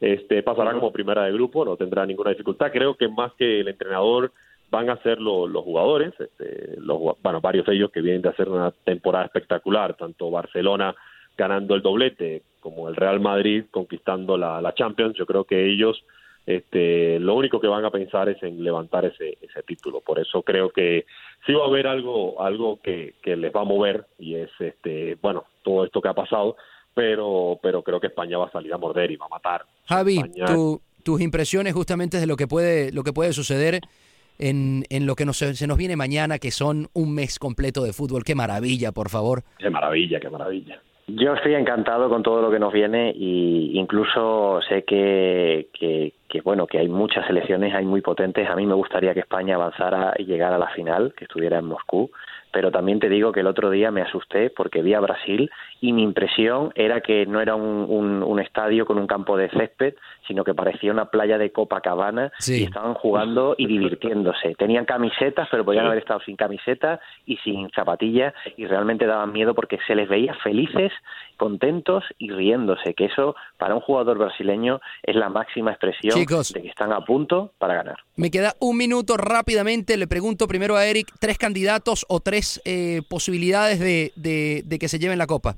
Este 0.00 0.42
pasará 0.42 0.72
como 0.72 0.92
primera 0.92 1.22
de 1.22 1.32
grupo, 1.32 1.64
no 1.64 1.76
tendrá 1.76 2.04
ninguna 2.04 2.30
dificultad. 2.30 2.72
Creo 2.72 2.96
que 2.96 3.06
más 3.06 3.32
que 3.34 3.60
el 3.60 3.68
entrenador 3.68 4.32
van 4.68 4.90
a 4.90 4.96
ser 5.02 5.20
los 5.20 5.62
jugadores, 5.62 6.12
este, 6.18 6.74
los, 6.78 6.98
bueno, 7.22 7.40
varios 7.40 7.64
de 7.66 7.76
ellos 7.76 7.92
que 7.92 8.00
vienen 8.00 8.22
de 8.22 8.30
hacer 8.30 8.48
una 8.48 8.72
temporada 8.72 9.26
espectacular, 9.26 9.94
tanto 9.94 10.30
Barcelona 10.32 10.96
ganando 11.36 11.76
el 11.76 11.82
doblete 11.82 12.42
como 12.58 12.88
el 12.88 12.96
Real 12.96 13.20
Madrid 13.20 13.66
conquistando 13.70 14.36
la, 14.36 14.60
la 14.60 14.74
Champions. 14.74 15.16
Yo 15.16 15.26
creo 15.26 15.44
que 15.44 15.70
ellos 15.70 16.02
este, 16.46 17.18
lo 17.20 17.34
único 17.34 17.60
que 17.60 17.68
van 17.68 17.84
a 17.84 17.90
pensar 17.90 18.28
es 18.28 18.42
en 18.42 18.62
levantar 18.62 19.04
ese, 19.04 19.38
ese 19.40 19.62
título. 19.62 20.00
Por 20.00 20.18
eso 20.18 20.42
creo 20.42 20.70
que 20.70 21.06
sí 21.46 21.52
va 21.52 21.64
a 21.64 21.68
haber 21.68 21.86
algo, 21.86 22.40
algo 22.42 22.80
que, 22.82 23.14
que 23.22 23.36
les 23.36 23.54
va 23.54 23.60
a 23.60 23.64
mover 23.64 24.06
y 24.18 24.34
es, 24.34 24.50
este, 24.58 25.16
bueno, 25.22 25.44
todo 25.62 25.84
esto 25.84 26.00
que 26.00 26.08
ha 26.08 26.14
pasado, 26.14 26.56
pero, 26.94 27.58
pero 27.62 27.82
creo 27.82 28.00
que 28.00 28.08
España 28.08 28.38
va 28.38 28.46
a 28.46 28.52
salir 28.52 28.72
a 28.72 28.78
morder 28.78 29.10
y 29.10 29.16
va 29.16 29.26
a 29.26 29.30
matar. 29.30 29.64
Javi, 29.86 30.20
tus 31.02 31.20
impresiones 31.20 31.74
justamente 31.74 32.18
de 32.18 32.26
lo 32.26 32.36
que 32.36 32.46
puede, 32.46 32.92
lo 32.92 33.02
que 33.02 33.12
puede 33.12 33.32
suceder 33.32 33.80
en, 34.38 34.84
en 34.88 35.06
lo 35.06 35.14
que 35.14 35.24
nos, 35.24 35.38
se 35.38 35.66
nos 35.66 35.78
viene 35.78 35.96
mañana, 35.96 36.38
que 36.38 36.50
son 36.50 36.88
un 36.92 37.14
mes 37.14 37.38
completo 37.38 37.82
de 37.82 37.92
fútbol. 37.92 38.24
Qué 38.24 38.34
maravilla, 38.34 38.92
por 38.92 39.08
favor. 39.08 39.42
Qué 39.58 39.70
maravilla, 39.70 40.20
qué 40.20 40.30
maravilla. 40.30 40.82
Yo 41.08 41.34
estoy 41.34 41.54
encantado 41.54 42.08
con 42.08 42.22
todo 42.22 42.40
lo 42.40 42.50
que 42.50 42.58
nos 42.58 42.72
viene 42.72 43.12
y 43.14 43.78
incluso 43.78 44.60
sé 44.68 44.84
que, 44.84 45.68
que, 45.72 46.12
que, 46.28 46.40
bueno 46.42 46.66
que 46.66 46.78
hay 46.78 46.88
muchas 46.88 47.26
selecciones, 47.26 47.74
hay 47.74 47.84
muy 47.84 48.00
potentes. 48.00 48.48
A 48.48 48.54
mí 48.54 48.66
me 48.66 48.74
gustaría 48.74 49.12
que 49.12 49.20
España 49.20 49.56
avanzara 49.56 50.14
y 50.16 50.24
llegara 50.24 50.56
a 50.56 50.60
la 50.60 50.68
final, 50.68 51.12
que 51.16 51.24
estuviera 51.24 51.58
en 51.58 51.66
Moscú 51.66 52.10
pero 52.52 52.70
también 52.70 53.00
te 53.00 53.08
digo 53.08 53.32
que 53.32 53.40
el 53.40 53.46
otro 53.46 53.70
día 53.70 53.90
me 53.90 54.02
asusté 54.02 54.50
porque 54.50 54.82
vi 54.82 54.94
a 54.94 55.00
Brasil 55.00 55.50
y 55.82 55.92
mi 55.92 56.04
impresión 56.04 56.70
era 56.76 57.00
que 57.00 57.26
no 57.26 57.40
era 57.40 57.56
un, 57.56 58.22
un, 58.22 58.40
estadio 58.40 58.86
con 58.86 58.98
un 58.98 59.08
campo 59.08 59.36
de 59.36 59.50
césped, 59.50 59.94
sino 60.28 60.44
que 60.44 60.54
parecía 60.54 60.92
una 60.92 61.06
playa 61.06 61.38
de 61.38 61.50
Copacabana 61.50 62.30
y 62.46 62.62
estaban 62.62 62.94
jugando 62.94 63.56
y 63.58 63.66
divirtiéndose. 63.66 64.54
Tenían 64.54 64.84
camisetas, 64.84 65.48
pero 65.50 65.64
podían 65.64 65.86
haber 65.86 65.98
estado 65.98 66.20
sin 66.20 66.36
camiseta 66.36 67.00
y 67.26 67.36
sin 67.38 67.68
zapatillas 67.70 68.32
y 68.56 68.66
realmente 68.66 69.06
daban 69.06 69.32
miedo 69.32 69.54
porque 69.56 69.78
se 69.84 69.96
les 69.96 70.08
veía 70.08 70.34
felices, 70.44 70.92
contentos 71.36 72.04
y 72.16 72.30
riéndose, 72.30 72.94
que 72.94 73.06
eso 73.06 73.34
para 73.58 73.74
un 73.74 73.80
jugador 73.80 74.18
brasileño 74.18 74.80
es 75.02 75.16
la 75.16 75.30
máxima 75.30 75.72
expresión 75.72 76.16
de 76.16 76.62
que 76.62 76.68
están 76.68 76.92
a 76.92 77.00
punto 77.00 77.52
para 77.58 77.74
ganar. 77.74 77.96
Me 78.14 78.30
queda 78.30 78.54
un 78.60 78.76
minuto 78.76 79.16
rápidamente, 79.16 79.96
le 79.96 80.06
pregunto 80.06 80.46
primero 80.46 80.76
a 80.76 80.86
Eric, 80.86 81.08
tres 81.18 81.38
candidatos 81.38 82.06
o 82.08 82.20
tres 82.20 82.62
eh, 82.64 83.02
posibilidades 83.08 83.80
de, 83.80 84.12
de, 84.14 84.78
que 84.78 84.86
se 84.86 85.00
lleven 85.00 85.18
la 85.18 85.26
Copa? 85.26 85.56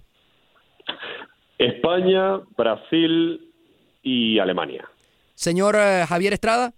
España, 1.59 2.41
Brasil 2.57 3.53
y 4.03 4.39
Alemania. 4.39 4.89
Señor 5.35 5.77
eh, 5.77 6.05
Javier 6.09 6.33
Estrada. 6.33 6.73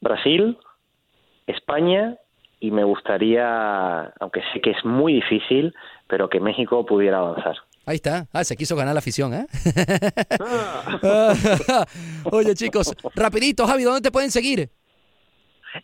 Brasil, 0.00 0.56
España 1.46 2.16
y 2.60 2.70
me 2.70 2.84
gustaría, 2.84 4.12
aunque 4.20 4.42
sé 4.52 4.60
que 4.60 4.70
es 4.70 4.84
muy 4.84 5.14
difícil, 5.14 5.74
pero 6.06 6.28
que 6.28 6.40
México 6.40 6.84
pudiera 6.84 7.18
avanzar. 7.18 7.56
Ahí 7.86 7.96
está. 7.96 8.26
Ah, 8.32 8.44
se 8.44 8.56
quiso 8.56 8.76
ganar 8.76 8.94
la 8.94 8.98
afición, 8.98 9.32
¿eh? 9.32 9.46
Ah. 10.40 11.86
Oye, 12.30 12.54
chicos, 12.54 12.94
rapidito, 13.14 13.66
Javi, 13.66 13.84
¿dónde 13.84 14.02
te 14.02 14.10
pueden 14.10 14.30
seguir? 14.30 14.70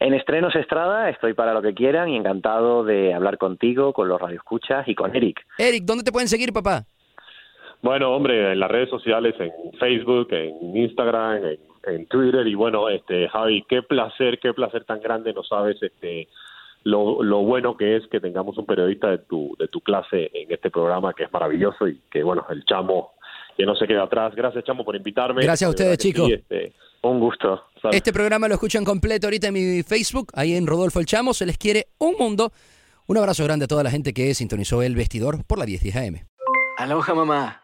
En 0.00 0.14
Estrenos 0.14 0.54
Estrada 0.54 1.08
estoy 1.10 1.34
para 1.34 1.54
lo 1.54 1.62
que 1.62 1.74
quieran 1.74 2.08
y 2.08 2.16
encantado 2.16 2.84
de 2.84 3.14
hablar 3.14 3.38
contigo, 3.38 3.92
con 3.92 4.08
los 4.08 4.20
radioescuchas 4.20 4.88
y 4.88 4.94
con 4.94 5.14
Eric. 5.14 5.40
Eric, 5.58 5.84
¿dónde 5.84 6.04
te 6.04 6.12
pueden 6.12 6.28
seguir, 6.28 6.52
papá? 6.52 6.84
Bueno, 7.84 8.16
hombre, 8.16 8.52
en 8.52 8.60
las 8.60 8.70
redes 8.70 8.88
sociales, 8.88 9.34
en 9.38 9.52
Facebook, 9.78 10.28
en 10.30 10.74
Instagram, 10.74 11.42
en, 11.86 12.06
Twitter 12.06 12.46
y 12.46 12.54
bueno, 12.54 12.88
este 12.88 13.28
Javi, 13.28 13.62
qué 13.68 13.82
placer, 13.82 14.38
qué 14.40 14.54
placer 14.54 14.84
tan 14.84 15.02
grande, 15.02 15.34
no 15.34 15.42
sabes, 15.42 15.76
este 15.82 16.26
lo, 16.84 17.22
lo 17.22 17.42
bueno 17.42 17.76
que 17.76 17.96
es 17.96 18.06
que 18.06 18.20
tengamos 18.20 18.56
un 18.56 18.64
periodista 18.64 19.10
de 19.10 19.18
tu 19.18 19.54
de 19.58 19.68
tu 19.68 19.82
clase 19.82 20.30
en 20.32 20.50
este 20.50 20.70
programa 20.70 21.12
que 21.12 21.24
es 21.24 21.32
maravilloso 21.32 21.86
y 21.86 22.00
que 22.10 22.22
bueno, 22.22 22.46
el 22.48 22.64
chamo 22.64 23.12
que 23.54 23.66
no 23.66 23.76
se 23.76 23.86
queda 23.86 24.04
atrás. 24.04 24.34
Gracias, 24.34 24.64
chamo, 24.64 24.82
por 24.82 24.96
invitarme. 24.96 25.42
Gracias 25.42 25.68
a 25.68 25.70
ustedes, 25.70 25.98
chicos. 25.98 26.30
este, 26.30 26.72
un 27.02 27.20
gusto. 27.20 27.64
Este 27.92 28.14
programa 28.14 28.48
lo 28.48 28.54
escuchan 28.54 28.82
completo 28.86 29.26
ahorita 29.26 29.48
en 29.48 29.52
mi 29.52 29.82
Facebook, 29.82 30.32
ahí 30.32 30.54
en 30.54 30.66
Rodolfo 30.66 31.00
El 31.00 31.06
Chamo. 31.06 31.34
Se 31.34 31.44
les 31.44 31.58
quiere 31.58 31.88
un 31.98 32.14
mundo. 32.18 32.50
Un 33.06 33.18
abrazo 33.18 33.44
grande 33.44 33.66
a 33.66 33.68
toda 33.68 33.82
la 33.82 33.90
gente 33.90 34.14
que 34.14 34.32
sintonizó 34.32 34.80
el 34.80 34.96
vestidor 34.96 35.44
por 35.46 35.58
la 35.58 35.66
1010 35.66 35.96
AM. 35.96 36.26
Aloha, 36.78 37.14
mamá. 37.14 37.63